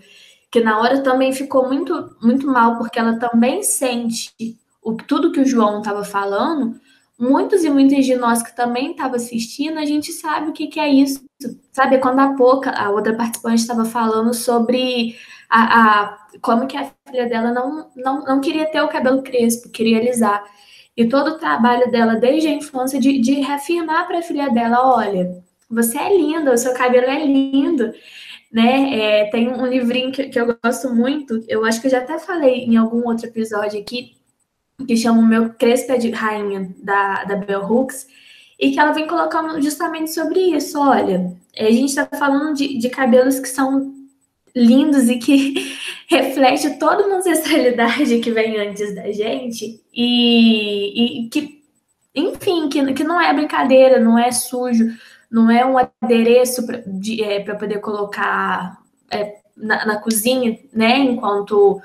que 0.52 0.60
na 0.60 0.78
hora 0.80 1.02
também 1.02 1.32
ficou 1.32 1.68
muito, 1.68 2.18
muito 2.22 2.48
mal, 2.48 2.78
porque 2.78 3.00
ela 3.00 3.18
também 3.18 3.64
sente 3.64 4.34
o, 4.82 4.94
tudo 4.96 5.32
que 5.32 5.40
o 5.40 5.46
João 5.46 5.80
estava 5.80 6.04
falando, 6.04 6.78
muitos 7.20 7.64
e 7.64 7.70
muitas 7.70 8.06
de 8.06 8.16
nós 8.16 8.44
que 8.44 8.56
também 8.56 8.92
estavam 8.92 9.16
assistindo, 9.16 9.80
a 9.80 9.86
gente 9.86 10.12
sabe 10.12 10.50
o 10.50 10.54
que, 10.54 10.68
que 10.68 10.80
é 10.80 10.88
isso. 10.88 11.26
Sabe, 11.72 11.98
quando 12.00 12.20
a 12.20 12.34
pouca, 12.34 12.72
a 12.72 12.90
outra 12.90 13.16
participante 13.16 13.62
estava 13.62 13.86
falando 13.86 14.34
sobre 14.34 15.16
a, 15.50 16.04
a, 16.04 16.18
como 16.42 16.68
que 16.68 16.78
a 16.78 16.92
filha 17.08 17.28
dela 17.28 17.52
não, 17.52 17.90
não, 17.96 18.24
não 18.24 18.42
queria 18.42 18.66
ter 18.66 18.82
o 18.82 18.88
cabelo 18.88 19.22
crespo, 19.22 19.70
queria 19.70 20.00
alisar. 20.00 20.44
E 20.96 21.08
todo 21.08 21.32
o 21.32 21.38
trabalho 21.38 21.92
dela, 21.92 22.16
desde 22.16 22.48
a 22.48 22.52
infância, 22.52 23.00
de, 23.00 23.20
de 23.20 23.34
reafirmar 23.36 24.08
para 24.08 24.20
a 24.20 24.24
filha 24.24 24.50
dela: 24.50 24.96
olha, 24.96 25.44
você 25.70 25.98
é 25.98 26.16
linda, 26.16 26.54
o 26.54 26.58
seu 26.58 26.74
cabelo 26.74 27.06
é 27.06 27.26
lindo. 27.26 27.94
Né? 28.52 29.00
É, 29.00 29.30
tem 29.30 29.50
um 29.50 29.66
livrinho 29.66 30.12
que, 30.12 30.30
que 30.30 30.40
eu 30.40 30.58
gosto 30.64 30.94
muito, 30.94 31.44
eu 31.50 31.66
acho 31.66 31.82
que 31.82 31.88
eu 31.88 31.92
já 31.92 32.00
até 32.00 32.18
falei 32.18 32.64
em 32.64 32.78
algum 32.78 33.06
outro 33.06 33.28
episódio 33.28 33.80
aqui, 33.80 34.17
que 34.86 34.96
chama 34.96 35.20
o 35.20 35.26
meu 35.26 35.50
Crespa 35.54 35.98
de 35.98 36.12
Rainha, 36.12 36.70
da, 36.84 37.24
da 37.24 37.36
Bell 37.36 37.66
Hooks, 37.66 38.08
e 38.60 38.72
que 38.72 38.80
ela 38.80 38.92
vem 38.92 39.08
colocando 39.08 39.62
justamente 39.62 40.14
sobre 40.14 40.40
isso. 40.40 40.80
Olha, 40.80 41.36
a 41.58 41.72
gente 41.72 41.90
está 41.90 42.06
falando 42.06 42.56
de, 42.56 42.78
de 42.78 42.90
cabelos 42.90 43.40
que 43.40 43.48
são 43.48 43.94
lindos 44.56 45.10
e 45.10 45.18
que 45.18 45.54
reflete 46.10 46.78
toda 46.78 47.06
uma 47.06 47.18
ancestralidade 47.18 48.20
que 48.20 48.32
vem 48.32 48.58
antes 48.58 48.96
da 48.96 49.12
gente 49.12 49.82
e, 49.94 51.26
e 51.26 51.30
que, 51.30 51.64
enfim, 52.16 52.70
que, 52.70 52.94
que 52.94 53.04
não 53.04 53.22
é 53.22 53.34
brincadeira, 53.34 54.00
não 54.00 54.18
é 54.18 54.32
sujo, 54.32 54.86
não 55.30 55.50
é 55.52 55.66
um 55.66 55.76
adereço 55.78 56.66
para 56.66 56.84
é, 57.22 57.40
poder 57.56 57.80
colocar 57.80 58.80
é, 59.12 59.38
na, 59.56 59.86
na, 59.86 59.96
cozinha, 59.98 60.58
né, 60.74 60.98
enquanto 61.00 61.82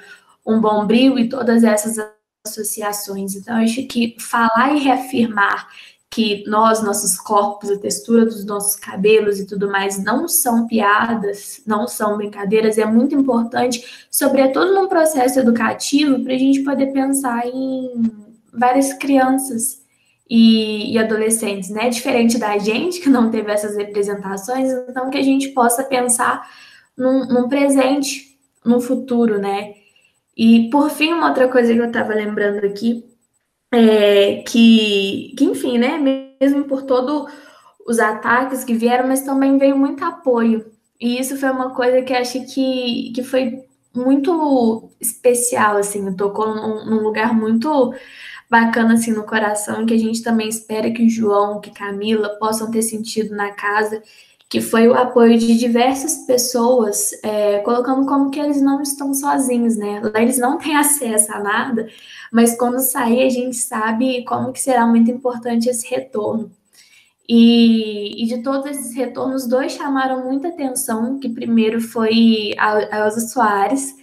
um 0.46 0.60
bombril 0.60 1.18
e 1.18 1.28
todas 1.28 1.64
essas 1.64 1.98
associações. 2.44 3.34
Então, 3.34 3.56
acho 3.56 3.86
que 3.86 4.16
falar 4.18 4.74
e 4.74 4.80
reafirmar 4.80 5.68
que 6.10 6.44
nós, 6.46 6.82
nossos 6.82 7.18
corpos, 7.18 7.70
a 7.70 7.78
textura 7.78 8.26
dos 8.26 8.44
nossos 8.44 8.76
cabelos 8.76 9.40
e 9.40 9.46
tudo 9.46 9.70
mais 9.70 10.02
não 10.02 10.28
são 10.28 10.66
piadas, 10.66 11.62
não 11.66 11.88
são 11.88 12.18
brincadeiras, 12.18 12.76
é 12.76 12.84
muito 12.84 13.14
importante, 13.14 14.06
sobretudo 14.10 14.74
num 14.74 14.88
processo 14.88 15.40
educativo, 15.40 16.22
para 16.22 16.34
a 16.34 16.38
gente 16.38 16.60
poder 16.60 16.92
pensar 16.92 17.46
em 17.46 18.02
várias 18.52 18.92
crianças 18.92 19.80
e, 20.28 20.92
e, 20.92 20.98
adolescentes, 20.98 21.70
né? 21.70 21.88
Diferente 21.88 22.36
da 22.38 22.58
gente 22.58 23.00
que 23.00 23.08
não 23.08 23.30
teve 23.30 23.50
essas 23.50 23.74
representações, 23.74 24.70
então 24.88 25.08
que 25.08 25.18
a 25.18 25.22
gente 25.22 25.48
possa 25.48 25.82
pensar 25.82 26.46
num, 26.94 27.26
num 27.26 27.48
presente, 27.48 28.38
num 28.62 28.80
futuro, 28.80 29.38
né? 29.38 29.74
E 30.36 30.70
por 30.70 30.90
fim, 30.90 31.12
uma 31.12 31.28
outra 31.28 31.48
coisa 31.48 31.72
que 31.72 31.78
eu 31.78 31.86
estava 31.86 32.14
lembrando 32.14 32.64
aqui 32.64 33.04
é 33.72 34.42
que, 34.42 35.34
que, 35.36 35.44
enfim, 35.44 35.78
né? 35.78 35.98
Mesmo 36.40 36.64
por 36.64 36.82
todos 36.82 37.30
os 37.86 37.98
ataques 37.98 38.64
que 38.64 38.74
vieram, 38.74 39.08
mas 39.08 39.22
também 39.22 39.58
veio 39.58 39.76
muito 39.76 40.04
apoio. 40.04 40.64
E 41.00 41.18
isso 41.18 41.36
foi 41.36 41.50
uma 41.50 41.74
coisa 41.74 42.02
que 42.02 42.12
acho 42.12 42.44
que, 42.46 43.12
que 43.14 43.22
foi 43.22 43.64
muito 43.94 44.90
especial, 45.00 45.76
assim, 45.76 46.14
tocou 46.14 46.54
num, 46.54 46.86
num 46.86 47.02
lugar 47.02 47.34
muito 47.34 47.94
bacana 48.52 48.94
assim 48.94 49.12
no 49.12 49.24
coração, 49.24 49.86
que 49.86 49.94
a 49.94 49.98
gente 49.98 50.22
também 50.22 50.48
espera 50.48 50.90
que 50.90 51.02
o 51.02 51.08
João, 51.08 51.60
que 51.60 51.70
Camila 51.70 52.28
possam 52.38 52.70
ter 52.70 52.82
sentido 52.82 53.34
na 53.34 53.50
casa 53.52 54.02
que 54.52 54.60
foi 54.60 54.86
o 54.86 54.92
apoio 54.92 55.38
de 55.38 55.56
diversas 55.56 56.26
pessoas, 56.26 57.10
é, 57.22 57.60
colocando 57.60 58.04
como 58.04 58.30
que 58.30 58.38
eles 58.38 58.60
não 58.60 58.82
estão 58.82 59.14
sozinhos, 59.14 59.78
né? 59.78 60.02
Lá 60.04 60.20
eles 60.20 60.36
não 60.36 60.58
têm 60.58 60.76
acesso 60.76 61.32
a 61.32 61.40
nada, 61.40 61.88
mas 62.30 62.54
quando 62.54 62.78
sair 62.80 63.22
a 63.22 63.30
gente 63.30 63.56
sabe 63.56 64.22
como 64.26 64.52
que 64.52 64.60
será 64.60 64.86
muito 64.86 65.10
importante 65.10 65.70
esse 65.70 65.88
retorno. 65.88 66.52
E, 67.26 68.22
e 68.22 68.26
de 68.26 68.42
todos 68.42 68.66
esses 68.66 68.94
retornos, 68.94 69.46
dois 69.46 69.72
chamaram 69.72 70.22
muita 70.22 70.48
atenção, 70.48 71.18
que 71.18 71.30
primeiro 71.30 71.80
foi 71.80 72.52
a, 72.58 72.74
a 72.74 73.06
Elza 73.06 73.20
Soares, 73.20 73.94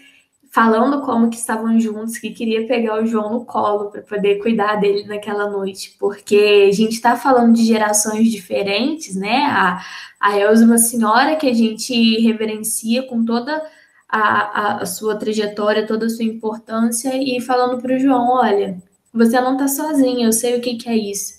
falando 0.49 1.01
como 1.01 1.29
que 1.29 1.37
estavam 1.37 1.79
juntos, 1.79 2.17
que 2.17 2.31
queria 2.31 2.67
pegar 2.67 3.01
o 3.01 3.05
João 3.05 3.33
no 3.33 3.45
colo 3.45 3.91
para 3.91 4.01
poder 4.01 4.39
cuidar 4.41 4.77
dele 4.77 5.05
naquela 5.07 5.49
noite, 5.49 5.95
porque 5.99 6.67
a 6.69 6.73
gente 6.73 6.93
está 6.93 7.15
falando 7.15 7.53
de 7.53 7.63
gerações 7.65 8.31
diferentes, 8.31 9.15
né? 9.15 9.45
A, 9.45 9.79
a 10.19 10.37
Elza 10.39 10.63
é 10.63 10.65
uma 10.65 10.77
senhora 10.77 11.35
que 11.35 11.47
a 11.47 11.53
gente 11.53 12.19
reverencia 12.21 13.03
com 13.03 13.23
toda 13.23 13.61
a, 14.07 14.19
a, 14.19 14.81
a 14.81 14.85
sua 14.87 15.15
trajetória, 15.15 15.85
toda 15.85 16.07
a 16.07 16.09
sua 16.09 16.25
importância, 16.25 17.11
e 17.15 17.39
falando 17.39 17.79
para 17.79 17.95
o 17.95 17.99
João, 17.99 18.29
olha, 18.31 18.81
você 19.13 19.39
não 19.39 19.53
está 19.53 19.67
sozinha, 19.67 20.25
eu 20.27 20.33
sei 20.33 20.57
o 20.57 20.61
que, 20.61 20.75
que 20.75 20.89
é 20.89 20.97
isso. 20.97 21.38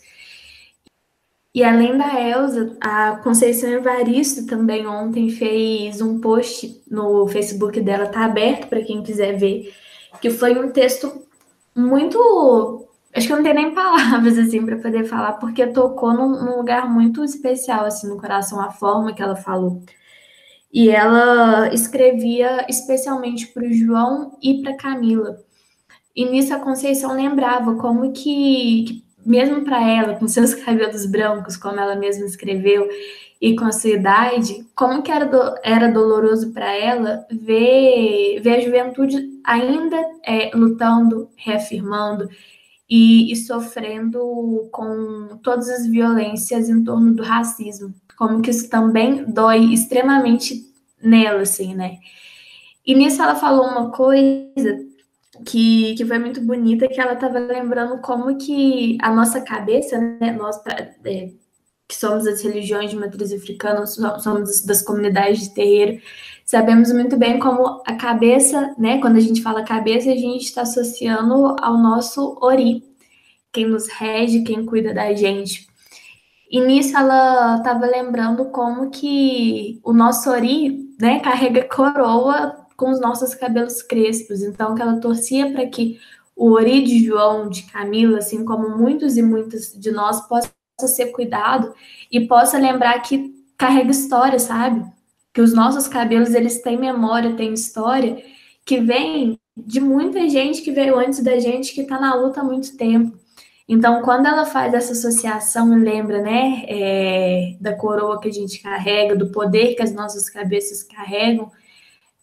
E 1.52 1.64
além 1.64 1.98
da 1.98 2.20
Elsa, 2.20 2.76
a 2.80 3.16
Conceição 3.16 3.70
Evaristo 3.70 4.46
também 4.46 4.86
ontem 4.86 5.30
fez 5.30 6.00
um 6.00 6.20
post 6.20 6.80
no 6.88 7.26
Facebook 7.26 7.80
dela, 7.80 8.06
tá 8.06 8.24
aberto 8.24 8.68
para 8.68 8.82
quem 8.82 9.02
quiser 9.02 9.36
ver, 9.36 9.74
que 10.20 10.30
foi 10.30 10.56
um 10.56 10.70
texto 10.70 11.26
muito. 11.74 12.86
Acho 13.12 13.26
que 13.26 13.32
eu 13.32 13.36
não 13.38 13.42
tenho 13.42 13.56
nem 13.56 13.74
palavras 13.74 14.38
assim 14.38 14.64
para 14.64 14.78
poder 14.78 15.04
falar, 15.06 15.34
porque 15.34 15.66
tocou 15.66 16.14
num, 16.14 16.44
num, 16.44 16.56
lugar 16.58 16.88
muito 16.88 17.24
especial 17.24 17.84
assim 17.84 18.08
no 18.08 18.20
coração 18.20 18.60
a 18.60 18.70
forma 18.70 19.12
que 19.12 19.22
ela 19.22 19.34
falou. 19.34 19.82
E 20.72 20.88
ela 20.88 21.74
escrevia 21.74 22.64
especialmente 22.68 23.48
para 23.48 23.64
o 23.64 23.72
João 23.72 24.38
e 24.40 24.62
para 24.62 24.76
Camila. 24.76 25.38
E 26.14 26.24
nisso 26.24 26.54
a 26.54 26.60
Conceição 26.60 27.14
lembrava 27.14 27.74
como 27.74 28.12
que, 28.12 28.84
que 28.84 29.04
mesmo 29.24 29.64
para 29.64 29.86
ela, 29.88 30.14
com 30.14 30.26
seus 30.28 30.54
cabelos 30.64 31.06
brancos, 31.06 31.56
como 31.56 31.78
ela 31.78 31.94
mesma 31.94 32.26
escreveu, 32.26 32.88
e 33.40 33.56
com 33.56 33.64
a 33.64 33.72
sua 33.72 33.90
idade, 33.90 34.66
como 34.74 35.02
que 35.02 35.10
era, 35.10 35.24
do, 35.24 35.58
era 35.62 35.90
doloroso 35.90 36.52
para 36.52 36.76
ela 36.76 37.26
ver, 37.30 38.40
ver 38.42 38.56
a 38.56 38.60
juventude 38.60 39.40
ainda 39.42 39.96
é, 40.24 40.50
lutando, 40.54 41.30
reafirmando 41.36 42.28
e, 42.88 43.32
e, 43.32 43.36
sofrendo 43.36 44.68
com 44.70 45.38
todas 45.42 45.70
as 45.70 45.86
violências 45.86 46.68
em 46.68 46.84
torno 46.84 47.14
do 47.14 47.22
racismo. 47.22 47.94
Como 48.18 48.42
que 48.42 48.50
isso 48.50 48.68
também 48.68 49.24
dói 49.24 49.72
extremamente 49.72 50.66
nela, 51.02 51.40
assim, 51.40 51.74
né? 51.74 51.98
E 52.86 52.94
nisso 52.94 53.22
ela 53.22 53.36
falou 53.36 53.66
uma 53.66 53.90
coisa 53.90 54.89
que, 55.44 55.94
que 55.94 56.04
foi 56.04 56.18
muito 56.18 56.40
bonita, 56.40 56.88
que 56.88 57.00
ela 57.00 57.14
estava 57.14 57.38
lembrando 57.38 58.00
como 58.00 58.36
que 58.36 58.98
a 59.00 59.12
nossa 59.12 59.40
cabeça, 59.40 59.98
né, 59.98 60.32
nós 60.32 60.60
é, 61.04 61.30
que 61.88 61.96
somos 61.96 62.26
as 62.26 62.40
religiões 62.42 62.90
de 62.90 62.96
matriz 62.96 63.32
africana, 63.32 63.84
somos 63.86 64.62
das 64.62 64.82
comunidades 64.82 65.40
de 65.40 65.54
terreiro, 65.54 66.00
sabemos 66.44 66.92
muito 66.92 67.16
bem 67.16 67.38
como 67.38 67.82
a 67.86 67.94
cabeça, 67.94 68.74
né, 68.78 69.00
quando 69.00 69.16
a 69.16 69.20
gente 69.20 69.42
fala 69.42 69.64
cabeça, 69.64 70.10
a 70.10 70.16
gente 70.16 70.44
está 70.44 70.62
associando 70.62 71.56
ao 71.60 71.76
nosso 71.78 72.38
ori, 72.40 72.84
quem 73.52 73.66
nos 73.66 73.88
rege, 73.88 74.44
quem 74.44 74.64
cuida 74.64 74.94
da 74.94 75.12
gente. 75.14 75.68
E 76.50 76.60
nisso 76.60 76.96
ela 76.96 77.56
estava 77.58 77.86
lembrando 77.86 78.46
como 78.46 78.90
que 78.90 79.80
o 79.84 79.92
nosso 79.92 80.30
ori, 80.30 80.90
né, 81.00 81.20
carrega 81.20 81.64
coroa 81.64 82.59
com 82.80 82.90
os 82.90 82.98
nossos 82.98 83.34
cabelos 83.34 83.82
crespos. 83.82 84.40
Então, 84.40 84.74
que 84.74 84.80
ela 84.80 84.98
torcia 84.98 85.52
para 85.52 85.66
que 85.66 86.00
o 86.34 86.52
Ori 86.52 86.82
de 86.82 87.04
João, 87.04 87.50
de 87.50 87.64
Camila, 87.64 88.16
assim 88.16 88.42
como 88.42 88.74
muitos 88.74 89.18
e 89.18 89.22
muitas 89.22 89.78
de 89.78 89.90
nós, 89.90 90.26
possa 90.26 90.50
ser 90.86 91.08
cuidado 91.08 91.74
e 92.10 92.26
possa 92.26 92.56
lembrar 92.56 92.98
que 93.00 93.34
carrega 93.58 93.90
história, 93.90 94.38
sabe? 94.38 94.82
Que 95.34 95.42
os 95.42 95.52
nossos 95.52 95.86
cabelos, 95.86 96.32
eles 96.32 96.62
têm 96.62 96.78
memória, 96.78 97.36
têm 97.36 97.52
história, 97.52 98.24
que 98.64 98.80
vem 98.80 99.38
de 99.54 99.78
muita 99.78 100.26
gente 100.26 100.62
que 100.62 100.72
veio 100.72 100.98
antes 100.98 101.22
da 101.22 101.38
gente, 101.38 101.74
que 101.74 101.82
está 101.82 102.00
na 102.00 102.14
luta 102.14 102.40
há 102.40 102.44
muito 102.44 102.78
tempo. 102.78 103.14
Então, 103.68 104.00
quando 104.00 104.26
ela 104.26 104.46
faz 104.46 104.72
essa 104.72 104.92
associação 104.92 105.78
lembra, 105.78 106.22
né, 106.22 106.64
é, 106.66 107.56
da 107.60 107.74
coroa 107.74 108.18
que 108.18 108.28
a 108.28 108.32
gente 108.32 108.62
carrega, 108.62 109.14
do 109.14 109.26
poder 109.26 109.74
que 109.74 109.82
as 109.82 109.92
nossas 109.92 110.30
cabeças 110.30 110.82
carregam, 110.82 111.52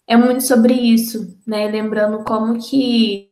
é 0.07 0.15
muito 0.15 0.43
sobre 0.43 0.73
isso, 0.73 1.37
né? 1.45 1.67
Lembrando 1.67 2.23
como 2.23 2.57
que 2.57 3.29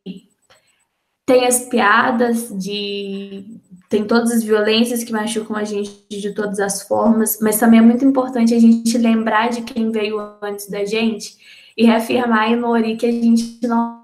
tem 1.25 1.47
as 1.47 1.67
piadas 1.69 2.49
de 2.49 3.61
tem 3.89 4.05
todas 4.05 4.31
as 4.31 4.43
violências 4.43 5.03
que 5.03 5.13
machucam 5.13 5.55
a 5.55 5.63
gente 5.63 6.05
de 6.09 6.33
todas 6.33 6.59
as 6.59 6.81
formas, 6.81 7.39
mas 7.41 7.59
também 7.59 7.79
é 7.79 7.83
muito 7.83 8.03
importante 8.03 8.53
a 8.53 8.59
gente 8.59 8.97
lembrar 8.97 9.49
de 9.49 9.61
quem 9.61 9.91
veio 9.91 10.19
antes 10.41 10.69
da 10.69 10.83
gente 10.83 11.37
e 11.77 11.85
reafirmar 11.85 12.51
em 12.51 12.55
Nori 12.57 12.97
que 12.97 13.05
a 13.05 13.11
gente 13.11 13.65
não 13.65 14.03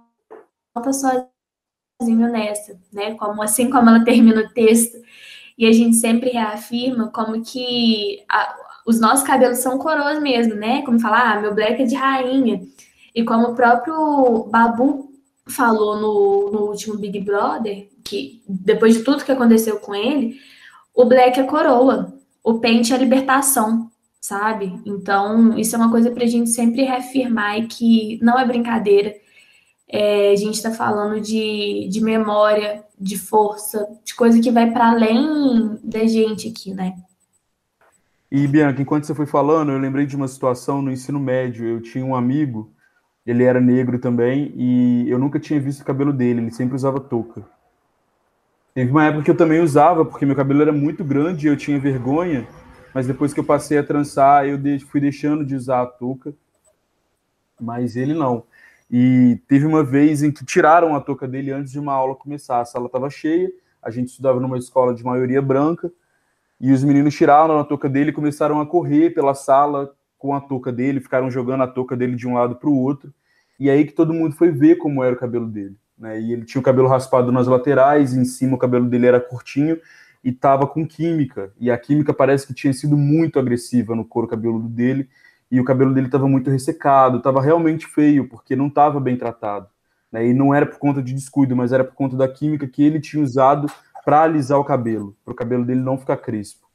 está 0.78 0.94
sozinho 0.94 2.32
nessa, 2.32 2.80
né? 2.94 3.16
Como 3.16 3.42
assim 3.42 3.70
como 3.70 3.90
ela 3.90 4.04
termina 4.04 4.42
o 4.42 4.50
texto 4.54 4.98
e 5.58 5.66
a 5.66 5.72
gente 5.72 5.98
sempre 5.98 6.30
reafirma 6.30 7.10
como 7.12 7.44
que 7.44 8.24
a, 8.30 8.56
os 8.86 9.00
nossos 9.00 9.26
cabelos 9.26 9.60
são 9.60 9.78
coroas 9.78 10.22
mesmo, 10.22 10.56
né? 10.56 10.82
Como 10.84 11.00
falar, 11.00 11.38
ah, 11.38 11.42
meu 11.42 11.54
black 11.54 11.82
é 11.82 11.86
de 11.86 11.96
rainha. 11.96 12.62
E 13.14 13.24
como 13.24 13.50
o 13.50 13.56
próprio 13.56 14.46
Babu 14.50 15.12
falou 15.48 15.98
no, 15.98 16.52
no 16.52 16.60
último 16.70 16.98
Big 16.98 17.20
Brother, 17.20 17.90
que 18.04 18.42
depois 18.48 18.96
de 18.96 19.04
tudo 19.04 19.24
que 19.24 19.32
aconteceu 19.32 19.80
com 19.80 19.94
ele, 19.94 20.38
o 20.94 21.06
black 21.06 21.40
é 21.40 21.44
coroa, 21.44 22.14
o 22.44 22.60
pente 22.60 22.94
é 22.94 22.98
libertação, 22.98 23.90
sabe? 24.20 24.80
Então, 24.86 25.58
isso 25.58 25.76
é 25.76 25.80
uma 25.80 25.92
coisa 25.92 26.12
para 26.12 26.24
a 26.24 26.28
gente 26.28 26.50
sempre 26.50 26.84
reafirmar 26.84 27.60
e 27.60 27.68
que 27.68 28.20
não 28.22 28.40
é 28.40 28.46
brincadeira. 28.46 29.14
É, 29.88 30.32
a 30.32 30.36
gente 30.36 30.56
está 30.56 30.72
falando 30.72 31.20
de, 31.20 31.88
de 31.90 32.02
memória, 32.02 32.84
de 32.98 33.18
força, 33.18 33.88
de 34.06 34.16
coisa 34.16 34.40
que 34.40 34.52
vai 34.52 34.72
para 34.72 34.92
além 34.92 35.78
da 35.84 36.06
gente 36.06 36.48
aqui, 36.48 36.74
né? 36.74 36.96
E, 38.32 38.48
Bianca, 38.48 38.82
enquanto 38.82 39.06
você 39.06 39.14
foi 39.14 39.26
falando, 39.26 39.74
eu 39.74 39.78
lembrei 39.78 40.06
de 40.06 40.16
uma 40.16 40.28
situação 40.28 40.82
no 40.82 40.90
ensino 40.90 41.20
médio. 41.20 41.68
Eu 41.68 41.82
tinha 41.82 42.06
um 42.06 42.16
amigo, 42.16 42.72
ele 43.26 43.44
era 43.44 43.60
negro 43.60 44.00
também, 44.00 44.54
e 44.56 45.10
eu 45.10 45.20
nunca 45.20 45.38
tinha 45.40 45.60
visto 45.60 45.82
o 45.82 45.86
cabelo 45.86 46.14
dele, 46.14 46.40
ele 46.40 46.52
sempre 46.52 46.76
usava 46.76 47.00
touca. 47.00 47.44
Teve 48.74 48.90
uma 48.90 49.06
época 49.06 49.26
que 49.26 49.32
eu 49.32 49.36
também 49.36 49.60
usava, 49.60 50.06
porque 50.06 50.26
meu 50.26 50.36
cabelo 50.36 50.62
era 50.62 50.72
muito 50.72 51.04
grande 51.04 51.46
e 51.46 51.50
eu 51.50 51.58
tinha 51.58 51.78
vergonha, 51.78 52.48
mas 52.94 53.06
depois 53.06 53.34
que 53.34 53.40
eu 53.40 53.44
passei 53.44 53.78
a 53.78 53.84
trançar, 53.84 54.48
eu 54.48 54.58
fui 54.88 55.02
deixando 55.02 55.46
de 55.46 55.54
usar 55.54 55.82
a 55.82 55.86
touca, 55.86 56.34
mas 57.60 57.98
ele 57.98 58.14
não. 58.14 58.46
E 58.90 59.42
teve 59.46 59.66
uma 59.66 59.84
vez 59.84 60.24
em 60.24 60.32
que 60.32 60.46
tiraram 60.46 60.96
a 60.96 61.02
touca 61.02 61.28
dele 61.28 61.52
antes 61.52 61.72
de 61.72 61.80
uma 61.80 61.94
aula 61.94 62.16
começar. 62.16 62.62
A 62.62 62.66
sala 62.66 62.86
estava 62.86 63.10
cheia, 63.10 63.52
a 63.84 63.90
gente 63.90 64.10
estudava 64.10 64.40
numa 64.40 64.58
escola 64.58 64.94
de 64.94 65.04
maioria 65.04 65.42
branca, 65.42 65.92
e 66.62 66.72
os 66.72 66.84
meninos 66.84 67.16
tiraram 67.16 67.58
a 67.58 67.64
touca 67.64 67.90
dele 67.90 68.12
e 68.12 68.14
começaram 68.14 68.62
a 68.62 68.66
correr 68.68 69.10
pela 69.10 69.34
sala 69.34 69.92
com 70.16 70.36
a 70.36 70.40
touca 70.40 70.72
dele, 70.72 71.00
ficaram 71.00 71.32
jogando 71.32 71.64
a 71.64 71.68
touca 71.68 71.98
dele 71.98 72.16
de 72.16 72.28
um 72.28 72.36
lado 72.36 72.56
para 72.56 72.70
o 72.70 72.78
outro. 72.78 73.12
E 73.60 73.68
aí 73.68 73.84
que 73.84 73.94
todo 73.94 74.14
mundo 74.14 74.36
foi 74.36 74.52
ver 74.52 74.76
como 74.76 75.04
era 75.04 75.16
o 75.16 75.18
cabelo 75.18 75.48
dele. 75.48 75.76
Né? 75.98 76.22
E 76.22 76.32
ele 76.32 76.46
tinha 76.46 76.62
o 76.62 76.64
cabelo 76.64 76.88
raspado 76.88 77.32
nas 77.32 77.48
laterais, 77.48 78.14
em 78.14 78.24
cima 78.24 78.56
o 78.56 78.60
cabelo 78.60 78.86
dele 78.86 79.08
era 79.08 79.20
curtinho 79.20 79.80
e 80.24 80.30
estava 80.30 80.68
com 80.68 80.86
química. 80.86 81.52
E 81.60 81.72
a 81.72 81.78
química 81.80 82.14
parece 82.14 82.46
que 82.46 82.54
tinha 82.54 82.74
sido 82.74 82.96
muito 82.96 83.40
agressiva 83.40 83.96
no 83.96 84.06
couro 84.06 84.28
cabeludo 84.28 84.70
dele. 84.70 85.10
E 85.50 85.60
o 85.60 85.66
cabelo 85.66 85.92
dele 85.92 86.06
estava 86.06 86.28
muito 86.28 86.52
ressecado, 86.52 87.18
estava 87.18 87.42
realmente 87.42 87.88
feio, 87.88 88.30
porque 88.30 88.56
não 88.56 88.68
estava 88.68 89.00
bem 89.00 89.18
tratado. 89.18 89.68
Né? 90.12 90.28
E 90.28 90.34
não 90.34 90.54
era 90.54 90.68
por 90.68 90.78
conta 90.78 91.02
de 91.02 91.12
descuido, 91.12 91.56
mas 91.56 91.74
era 91.74 91.84
por 91.84 91.96
conta 91.96 92.16
da 92.16 92.28
química 92.28 92.68
que 92.68 92.84
ele 92.84 93.00
tinha 93.00 93.24
usado 93.24 93.68
para 94.04 94.24
alisar 94.24 94.60
o 94.60 94.64
cabelo, 94.64 95.16
para 95.24 95.32
o 95.32 95.36
cabelo 95.36 95.66
dele 95.66 95.82
não 95.82 95.98
ficar 95.98 96.18
crespo. 96.18 96.68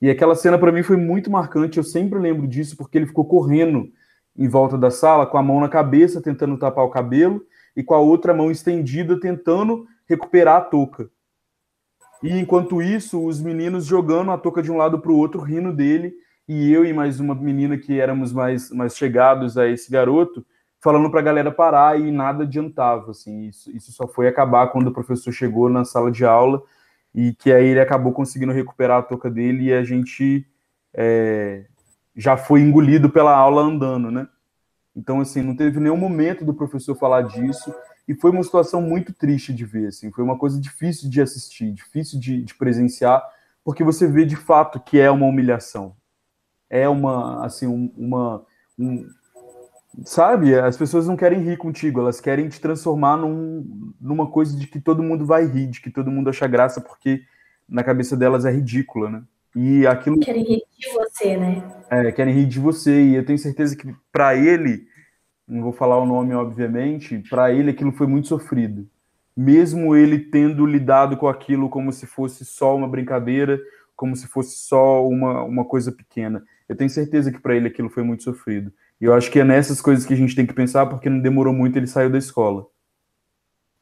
E 0.00 0.08
aquela 0.08 0.34
cena 0.34 0.58
para 0.58 0.72
mim 0.72 0.82
foi 0.82 0.96
muito 0.96 1.30
marcante, 1.30 1.78
eu 1.78 1.84
sempre 1.84 2.18
lembro 2.18 2.46
disso 2.46 2.76
porque 2.76 2.96
ele 2.96 3.06
ficou 3.06 3.24
correndo 3.24 3.90
em 4.36 4.48
volta 4.48 4.78
da 4.78 4.90
sala 4.90 5.26
com 5.26 5.36
a 5.36 5.42
mão 5.42 5.60
na 5.60 5.68
cabeça 5.68 6.22
tentando 6.22 6.56
tapar 6.56 6.84
o 6.84 6.90
cabelo 6.90 7.44
e 7.76 7.82
com 7.82 7.94
a 7.94 7.98
outra 7.98 8.32
mão 8.32 8.50
estendida 8.50 9.18
tentando 9.20 9.86
recuperar 10.08 10.56
a 10.56 10.60
touca. 10.62 11.10
E 12.22 12.38
enquanto 12.38 12.82
isso, 12.82 13.24
os 13.24 13.40
meninos 13.40 13.86
jogando 13.86 14.30
a 14.30 14.38
touca 14.38 14.62
de 14.62 14.70
um 14.70 14.76
lado 14.76 15.00
para 15.00 15.10
o 15.10 15.16
outro, 15.16 15.40
rindo 15.40 15.72
dele, 15.72 16.14
e 16.46 16.70
eu 16.70 16.84
e 16.84 16.92
mais 16.92 17.20
uma 17.20 17.34
menina 17.34 17.78
que 17.78 17.98
éramos 17.98 18.32
mais, 18.32 18.70
mais 18.70 18.96
chegados 18.96 19.56
a 19.56 19.68
esse 19.68 19.90
garoto, 19.90 20.44
falando 20.80 21.10
para 21.10 21.20
a 21.20 21.24
galera 21.24 21.52
parar 21.52 22.00
e 22.00 22.10
nada 22.10 22.44
adiantava, 22.44 23.10
assim, 23.10 23.48
isso, 23.48 23.70
isso 23.70 23.92
só 23.92 24.08
foi 24.08 24.26
acabar 24.26 24.68
quando 24.68 24.88
o 24.88 24.92
professor 24.92 25.30
chegou 25.30 25.68
na 25.68 25.84
sala 25.84 26.10
de 26.10 26.24
aula 26.24 26.62
e 27.14 27.34
que 27.34 27.52
aí 27.52 27.66
ele 27.66 27.80
acabou 27.80 28.12
conseguindo 28.12 28.52
recuperar 28.52 28.98
a 28.98 29.02
toca 29.02 29.30
dele 29.30 29.64
e 29.64 29.72
a 29.72 29.84
gente 29.84 30.46
é, 30.94 31.66
já 32.16 32.36
foi 32.36 32.60
engolido 32.60 33.10
pela 33.10 33.34
aula 33.36 33.62
andando, 33.62 34.10
né? 34.10 34.26
Então, 34.96 35.20
assim, 35.20 35.42
não 35.42 35.54
teve 35.54 35.78
nenhum 35.78 35.96
momento 35.96 36.44
do 36.44 36.54
professor 36.54 36.94
falar 36.94 37.22
disso 37.22 37.74
e 38.08 38.14
foi 38.14 38.30
uma 38.30 38.42
situação 38.42 38.82
muito 38.82 39.12
triste 39.12 39.52
de 39.52 39.64
ver, 39.64 39.88
assim, 39.88 40.10
foi 40.10 40.24
uma 40.24 40.36
coisa 40.36 40.60
difícil 40.60 41.08
de 41.08 41.20
assistir, 41.20 41.72
difícil 41.72 42.18
de, 42.18 42.42
de 42.42 42.54
presenciar, 42.54 43.22
porque 43.62 43.84
você 43.84 44.06
vê 44.06 44.24
de 44.24 44.36
fato 44.36 44.80
que 44.80 44.98
é 44.98 45.10
uma 45.10 45.26
humilhação, 45.26 45.94
é 46.68 46.88
uma, 46.88 47.44
assim, 47.44 47.66
um, 47.66 47.92
uma, 47.96 48.44
um, 48.78 49.06
Sabe, 50.04 50.54
as 50.54 50.76
pessoas 50.76 51.06
não 51.06 51.16
querem 51.16 51.40
rir 51.40 51.56
contigo, 51.56 52.00
elas 52.00 52.20
querem 52.20 52.48
te 52.48 52.60
transformar 52.60 53.16
num, 53.16 53.92
numa 54.00 54.26
coisa 54.26 54.56
de 54.56 54.66
que 54.66 54.80
todo 54.80 55.02
mundo 55.02 55.26
vai 55.26 55.44
rir, 55.44 55.66
de 55.66 55.80
que 55.80 55.90
todo 55.90 56.10
mundo 56.10 56.30
acha 56.30 56.46
graça, 56.46 56.80
porque 56.80 57.22
na 57.68 57.82
cabeça 57.82 58.16
delas 58.16 58.44
é 58.44 58.50
ridícula, 58.50 59.10
né? 59.10 59.22
E 59.54 59.86
aquilo. 59.86 60.20
Querem 60.20 60.44
rir 60.44 60.62
de 60.78 60.92
você, 60.92 61.36
né? 61.36 61.62
É, 61.90 62.12
querem 62.12 62.32
rir 62.32 62.46
de 62.46 62.60
você. 62.60 63.02
E 63.02 63.16
eu 63.16 63.24
tenho 63.24 63.38
certeza 63.38 63.76
que 63.76 63.92
para 64.12 64.36
ele, 64.36 64.86
não 65.46 65.62
vou 65.62 65.72
falar 65.72 65.98
o 65.98 66.06
nome, 66.06 66.34
obviamente, 66.34 67.22
para 67.28 67.52
ele 67.52 67.70
aquilo 67.70 67.92
foi 67.92 68.06
muito 68.06 68.28
sofrido. 68.28 68.88
Mesmo 69.36 69.96
ele 69.96 70.18
tendo 70.18 70.66
lidado 70.66 71.16
com 71.16 71.26
aquilo 71.26 71.68
como 71.68 71.92
se 71.92 72.06
fosse 72.06 72.44
só 72.44 72.76
uma 72.76 72.86
brincadeira, 72.86 73.60
como 73.96 74.14
se 74.14 74.26
fosse 74.28 74.56
só 74.56 75.06
uma, 75.06 75.42
uma 75.42 75.64
coisa 75.64 75.90
pequena. 75.90 76.44
Eu 76.68 76.76
tenho 76.76 76.90
certeza 76.90 77.32
que 77.32 77.40
para 77.40 77.56
ele 77.56 77.68
aquilo 77.68 77.90
foi 77.90 78.02
muito 78.02 78.22
sofrido. 78.22 78.72
E 79.00 79.06
eu 79.06 79.14
acho 79.14 79.30
que 79.30 79.40
é 79.40 79.44
nessas 79.44 79.80
coisas 79.80 80.04
que 80.04 80.12
a 80.12 80.16
gente 80.16 80.36
tem 80.36 80.46
que 80.46 80.52
pensar, 80.52 80.86
porque 80.86 81.08
não 81.08 81.20
demorou 81.20 81.54
muito, 81.54 81.76
ele 81.76 81.86
saiu 81.86 82.10
da 82.10 82.18
escola. 82.18 82.66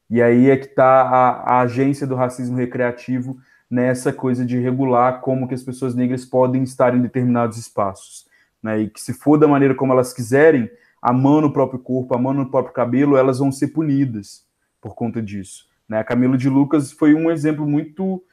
E 0.09 0.21
aí 0.21 0.49
é 0.49 0.57
que 0.57 0.67
está 0.67 1.01
a, 1.01 1.29
a, 1.57 1.61
agência 1.61 2.07
do 2.07 2.15
racismo 2.15 2.55
recreativo 2.55 3.37
nessa 3.69 4.11
coisa 4.11 4.45
de 4.45 4.57
regular 4.57 5.21
como 5.21 5.47
que 5.47 5.53
as 5.53 5.61
pessoas 5.61 5.93
negras 5.93 6.25
podem 6.25 6.63
estar 6.63 6.95
em 6.95 7.01
determinados 7.01 7.57
espaços. 7.57 8.27
Né? 8.63 8.79
E 8.79 8.89
que 8.89 8.99
se 8.99 9.13
for 9.13 9.37
da 9.37 9.47
maneira 9.47 9.75
como 9.75 9.93
elas 9.93 10.13
quiserem, 10.13 10.71
amando 11.01 11.47
o 11.47 11.53
próprio 11.53 11.79
corpo, 11.79 12.15
amando 12.15 12.41
o 12.41 12.49
próprio 12.49 12.73
cabelo, 12.73 13.17
elas 13.17 13.39
vão 13.39 13.51
ser 13.51 13.67
punidas 13.67 14.47
por 14.81 14.95
conta 14.95 15.21
disso. 15.21 15.67
Né? 15.87 15.99
A 15.99 16.03
Camila 16.03 16.37
de 16.37 16.49
Lucas 16.49 16.91
foi 16.91 17.13
um 17.13 17.29
exemplo 17.29 17.67
muito 17.67 18.23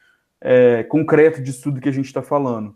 é, 0.40 0.84
concreto 0.84 1.42
disso 1.42 1.64
tudo 1.64 1.80
que 1.80 1.88
a 1.88 1.92
gente 1.92 2.06
está 2.06 2.22
falando. 2.22 2.74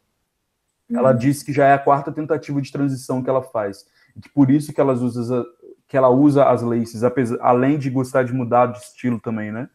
Ela 0.93 1.13
uhum. 1.13 1.17
disse 1.17 1.45
que 1.45 1.53
já 1.53 1.67
é 1.69 1.73
a 1.73 1.79
quarta 1.79 2.11
tentativa 2.13 2.61
de 2.61 2.73
transição 2.73 3.23
que 3.23 3.31
ela 3.31 3.43
faz 3.43 3.87
por 4.35 4.51
isso 4.51 4.73
que, 4.73 4.81
elas 4.81 5.01
usa, 5.01 5.47
que 5.87 5.97
ela 5.97 6.09
usa 6.09 6.45
as 6.49 6.63
laces, 6.63 7.03
apesar, 7.03 7.39
além 7.41 7.79
de 7.79 7.91
gostar 7.91 8.23
de 8.23 8.33
mudar 8.33 8.67
de 8.67 8.79
estilo 8.79 9.21
também, 9.21 9.51
né? 9.51 9.69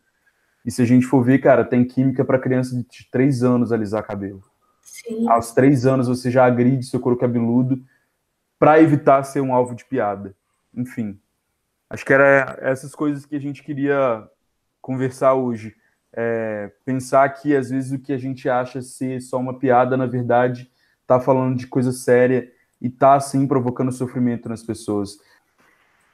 E 0.65 0.71
se 0.71 0.81
a 0.81 0.85
gente 0.85 1.05
for 1.05 1.23
ver, 1.23 1.39
cara, 1.39 1.63
tem 1.63 1.85
química 1.85 2.25
para 2.25 2.39
criança 2.39 2.75
de 2.75 3.09
3 3.11 3.43
anos 3.43 3.71
alisar 3.71 4.03
cabelo. 4.03 4.41
Sim. 4.81 5.29
Aos 5.29 5.51
3 5.51 5.85
anos 5.85 6.07
você 6.07 6.31
já 6.31 6.45
agride 6.45 6.85
seu 6.85 6.99
couro 6.99 7.17
cabeludo 7.17 7.79
para 8.57 8.81
evitar 8.81 9.23
ser 9.23 9.41
um 9.41 9.53
alvo 9.53 9.75
de 9.75 9.85
piada. 9.85 10.35
Enfim, 10.73 11.19
acho 11.89 12.03
que 12.03 12.13
era 12.13 12.57
essas 12.61 12.95
coisas 12.95 13.25
que 13.25 13.35
a 13.35 13.39
gente 13.39 13.63
queria 13.63 14.27
conversar 14.81 15.33
hoje. 15.33 15.75
É, 16.17 16.71
pensar 16.85 17.27
que 17.29 17.55
às 17.55 17.69
vezes 17.69 17.91
o 17.91 17.99
que 17.99 18.13
a 18.13 18.17
gente 18.17 18.47
acha 18.47 18.81
ser 18.81 19.21
só 19.21 19.37
uma 19.37 19.59
piada, 19.59 19.97
na 19.97 20.05
verdade, 20.05 20.71
tá 21.05 21.19
falando 21.19 21.57
de 21.57 21.67
coisa 21.67 21.91
séria 21.91 22.49
e 22.81 22.89
tá 22.89 23.15
assim 23.15 23.47
provocando 23.47 23.91
sofrimento 23.91 24.49
nas 24.49 24.63
pessoas. 24.63 25.17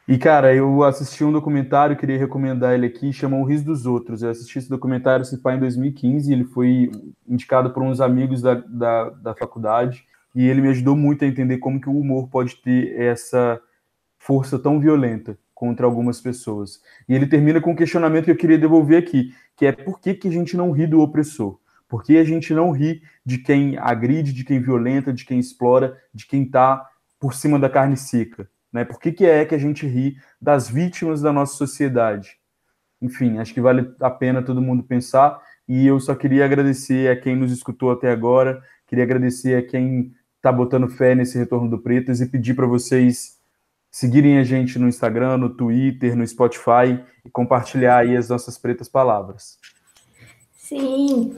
E 0.08 0.18
cara, 0.18 0.54
eu 0.54 0.84
assisti 0.84 1.24
um 1.24 1.32
documentário, 1.32 1.96
queria 1.96 2.18
recomendar 2.18 2.74
ele 2.74 2.86
aqui, 2.86 3.14
chama 3.14 3.38
O 3.38 3.44
Riso 3.44 3.66
dos 3.66 3.86
Outros. 3.86 4.22
Eu 4.22 4.30
assisti 4.30 4.60
esse 4.60 4.70
documentário 4.70 5.24
se 5.24 5.36
em 5.36 5.60
2015, 5.60 6.34
ele 6.34 6.44
foi 6.44 6.92
indicado 7.28 7.70
por 7.72 7.84
uns 7.84 8.02
amigos 8.02 8.42
da, 8.42 8.56
da, 8.56 9.10
da 9.10 9.36
faculdade 9.36 10.04
e 10.36 10.48
ele 10.48 10.62
me 10.62 10.70
ajudou 10.70 10.96
muito 10.96 11.24
a 11.24 11.28
entender 11.28 11.60
como 11.60 11.80
que 11.80 11.90
o 11.90 11.98
humor 11.98 12.28
pode 12.30 12.56
ter 12.58 13.00
essa 13.00 13.62
força 14.18 14.58
tão 14.58 14.80
violenta 14.80 15.38
contra 15.54 15.86
algumas 15.86 16.20
pessoas. 16.20 16.82
E 17.08 17.14
ele 17.14 17.28
termina 17.28 17.62
com 17.62 17.72
um 17.72 17.76
questionamento 17.76 18.26
que 18.26 18.32
eu 18.32 18.36
queria 18.36 18.58
devolver 18.58 18.98
aqui, 18.98 19.34
que 19.56 19.66
é 19.66 19.72
por 19.72 20.00
que, 20.00 20.14
que 20.14 20.28
a 20.28 20.32
gente 20.32 20.58
não 20.58 20.72
ri 20.72 20.88
do 20.88 21.02
opressor? 21.02 21.60
Por 21.92 22.04
que 22.04 22.18
a 22.18 22.24
gente 22.24 22.54
não 22.54 22.72
ri 22.72 23.04
de 23.26 23.38
quem 23.38 23.78
agride, 23.78 24.32
de 24.32 24.46
quem 24.46 24.62
violenta, 24.62 25.12
de 25.12 25.26
quem 25.26 25.38
explora, 25.38 26.02
de 26.14 26.26
quem 26.26 26.44
está 26.44 26.90
por 27.20 27.34
cima 27.34 27.60
da 27.60 27.70
carne 27.70 27.98
seca? 27.98 28.50
Né? 28.72 28.86
Por 28.86 28.98
que, 28.98 29.12
que 29.12 29.26
é 29.26 29.44
que 29.44 29.54
a 29.54 29.58
gente 29.58 29.86
ri 29.86 30.16
das 30.42 30.70
vítimas 30.70 31.22
da 31.22 31.34
nossa 31.34 31.54
sociedade? 31.58 32.38
Enfim, 33.02 33.40
acho 33.40 33.54
que 33.54 33.60
vale 33.60 33.94
a 34.00 34.10
pena 34.10 34.42
todo 34.42 34.62
mundo 34.62 34.84
pensar. 34.84 35.38
E 35.68 35.86
eu 35.86 36.00
só 36.00 36.16
queria 36.16 36.46
agradecer 36.46 37.12
a 37.12 37.20
quem 37.20 37.36
nos 37.36 37.52
escutou 37.52 37.92
até 37.92 38.10
agora, 38.10 38.64
queria 38.88 39.04
agradecer 39.04 39.58
a 39.58 39.62
quem 39.62 40.14
está 40.38 40.50
botando 40.50 40.88
fé 40.88 41.14
nesse 41.14 41.38
retorno 41.38 41.70
do 41.70 41.78
Pretas 41.78 42.22
e 42.22 42.26
pedir 42.26 42.54
para 42.54 42.68
vocês 42.68 43.38
seguirem 43.92 44.38
a 44.38 44.46
gente 44.46 44.80
no 44.80 44.88
Instagram, 44.88 45.36
no 45.36 45.50
Twitter, 45.50 46.16
no 46.16 46.26
Spotify 46.26 47.04
e 47.26 47.30
compartilhar 47.30 47.98
aí 47.98 48.16
as 48.16 48.30
nossas 48.30 48.58
pretas 48.58 48.88
palavras. 48.88 49.60
Sim, 50.54 51.36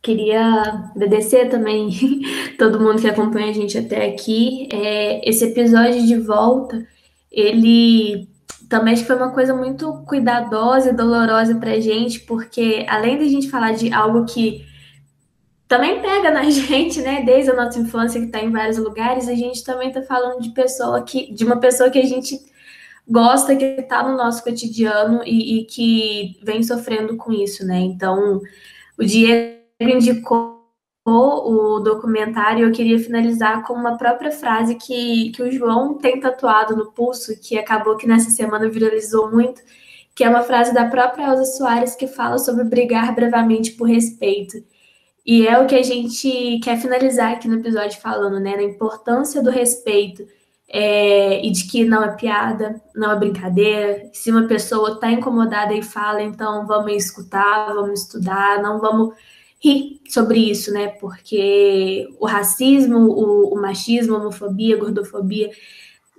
Queria 0.00 0.90
agradecer 0.94 1.48
também 1.48 1.90
todo 2.58 2.80
mundo 2.80 3.00
que 3.00 3.08
acompanha 3.08 3.50
a 3.50 3.52
gente 3.52 3.76
até 3.76 4.06
aqui. 4.06 4.68
É, 4.72 5.28
esse 5.28 5.44
episódio 5.44 6.06
de 6.06 6.16
volta, 6.16 6.86
ele 7.30 8.28
também 8.68 8.92
acho 8.92 9.02
que 9.02 9.08
foi 9.08 9.16
uma 9.16 9.32
coisa 9.32 9.54
muito 9.54 9.92
cuidadosa 10.06 10.90
e 10.90 10.96
dolorosa 10.96 11.54
pra 11.56 11.80
gente, 11.80 12.20
porque 12.20 12.84
além 12.88 13.18
da 13.18 13.24
gente 13.24 13.48
falar 13.48 13.72
de 13.72 13.92
algo 13.92 14.24
que 14.26 14.64
também 15.66 16.00
pega 16.00 16.30
na 16.30 16.44
gente, 16.50 17.00
né, 17.00 17.22
desde 17.24 17.50
a 17.50 17.54
nossa 17.54 17.78
infância, 17.78 18.20
que 18.20 18.26
está 18.26 18.40
em 18.40 18.52
vários 18.52 18.78
lugares, 18.78 19.28
a 19.28 19.34
gente 19.34 19.64
também 19.64 19.88
está 19.88 20.02
falando 20.02 20.40
de 20.40 20.50
pessoa 20.50 21.02
que, 21.02 21.32
de 21.32 21.44
uma 21.44 21.58
pessoa 21.58 21.90
que 21.90 21.98
a 21.98 22.06
gente 22.06 22.38
gosta, 23.08 23.56
que 23.56 23.64
está 23.64 24.02
no 24.02 24.16
nosso 24.16 24.44
cotidiano 24.44 25.22
e, 25.24 25.60
e 25.60 25.64
que 25.64 26.38
vem 26.42 26.62
sofrendo 26.62 27.16
com 27.16 27.32
isso, 27.32 27.66
né? 27.66 27.78
Então, 27.78 28.40
o 28.98 29.04
Diego 29.04 29.57
indicou 29.80 30.58
o 31.04 31.80
documentário, 31.80 32.66
eu 32.66 32.72
queria 32.72 32.98
finalizar 32.98 33.66
com 33.66 33.72
uma 33.72 33.96
própria 33.96 34.30
frase 34.30 34.74
que, 34.74 35.30
que 35.30 35.42
o 35.42 35.50
João 35.50 35.94
tem 35.94 36.20
tatuado 36.20 36.76
no 36.76 36.92
pulso, 36.92 37.38
que 37.40 37.58
acabou 37.58 37.96
que 37.96 38.06
nessa 38.06 38.30
semana 38.30 38.68
viralizou 38.68 39.30
muito, 39.30 39.62
que 40.14 40.22
é 40.22 40.28
uma 40.28 40.42
frase 40.42 40.74
da 40.74 40.86
própria 40.86 41.28
Elza 41.28 41.44
Soares 41.44 41.94
que 41.94 42.06
fala 42.06 42.38
sobre 42.38 42.64
brigar 42.64 43.14
bravamente 43.14 43.72
por 43.72 43.88
respeito. 43.88 44.62
E 45.24 45.46
é 45.46 45.58
o 45.58 45.66
que 45.66 45.74
a 45.74 45.82
gente 45.82 46.58
quer 46.62 46.78
finalizar 46.78 47.32
aqui 47.32 47.48
no 47.48 47.56
episódio 47.58 48.00
falando, 48.00 48.40
né? 48.40 48.56
Na 48.56 48.62
importância 48.62 49.42
do 49.42 49.50
respeito 49.50 50.26
é, 50.68 51.44
e 51.44 51.50
de 51.50 51.66
que 51.68 51.84
não 51.84 52.02
é 52.02 52.16
piada, 52.16 52.80
não 52.94 53.12
é 53.12 53.16
brincadeira. 53.16 54.10
Se 54.12 54.30
uma 54.30 54.46
pessoa 54.46 54.92
está 54.92 55.10
incomodada 55.10 55.74
e 55.74 55.82
fala, 55.82 56.22
então 56.22 56.66
vamos 56.66 56.92
escutar, 56.92 57.72
vamos 57.74 58.02
estudar, 58.02 58.62
não 58.62 58.80
vamos 58.80 59.14
rir 59.60 60.00
sobre 60.08 60.50
isso, 60.50 60.72
né? 60.72 60.88
Porque 60.88 62.08
o 62.18 62.26
racismo, 62.26 62.98
o, 62.98 63.54
o 63.54 63.60
machismo, 63.60 64.14
a 64.14 64.18
homofobia, 64.18 64.76
a 64.76 64.78
gordofobia 64.78 65.50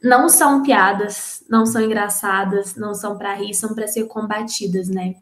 não 0.04 0.30
são 0.30 0.64
piadas, 0.64 1.44
não 1.50 1.66
são 1.66 1.82
engraçadas, 1.82 2.76
não 2.76 2.94
são 2.94 3.18
para 3.18 3.34
rir, 3.36 3.54
são 3.54 3.74
para 3.74 3.88
ser 3.88 4.06
combatidas, 4.06 4.88
né? 4.88 5.16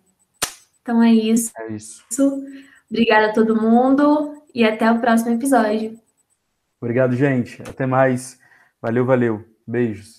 Então 0.82 1.02
é 1.02 1.14
isso. 1.14 1.52
É 1.58 1.74
isso. 1.74 2.04
Obrigada 2.90 3.28
a 3.28 3.34
todo 3.34 3.60
mundo 3.60 4.42
e 4.54 4.64
até 4.64 4.90
o 4.90 5.00
próximo 5.00 5.32
episódio. 5.32 6.00
Obrigado, 6.80 7.16
gente. 7.16 7.62
Até 7.64 7.86
mais. 7.86 8.40
Valeu, 8.82 9.06
valeu. 9.06 9.46
Beijos. 9.66 10.17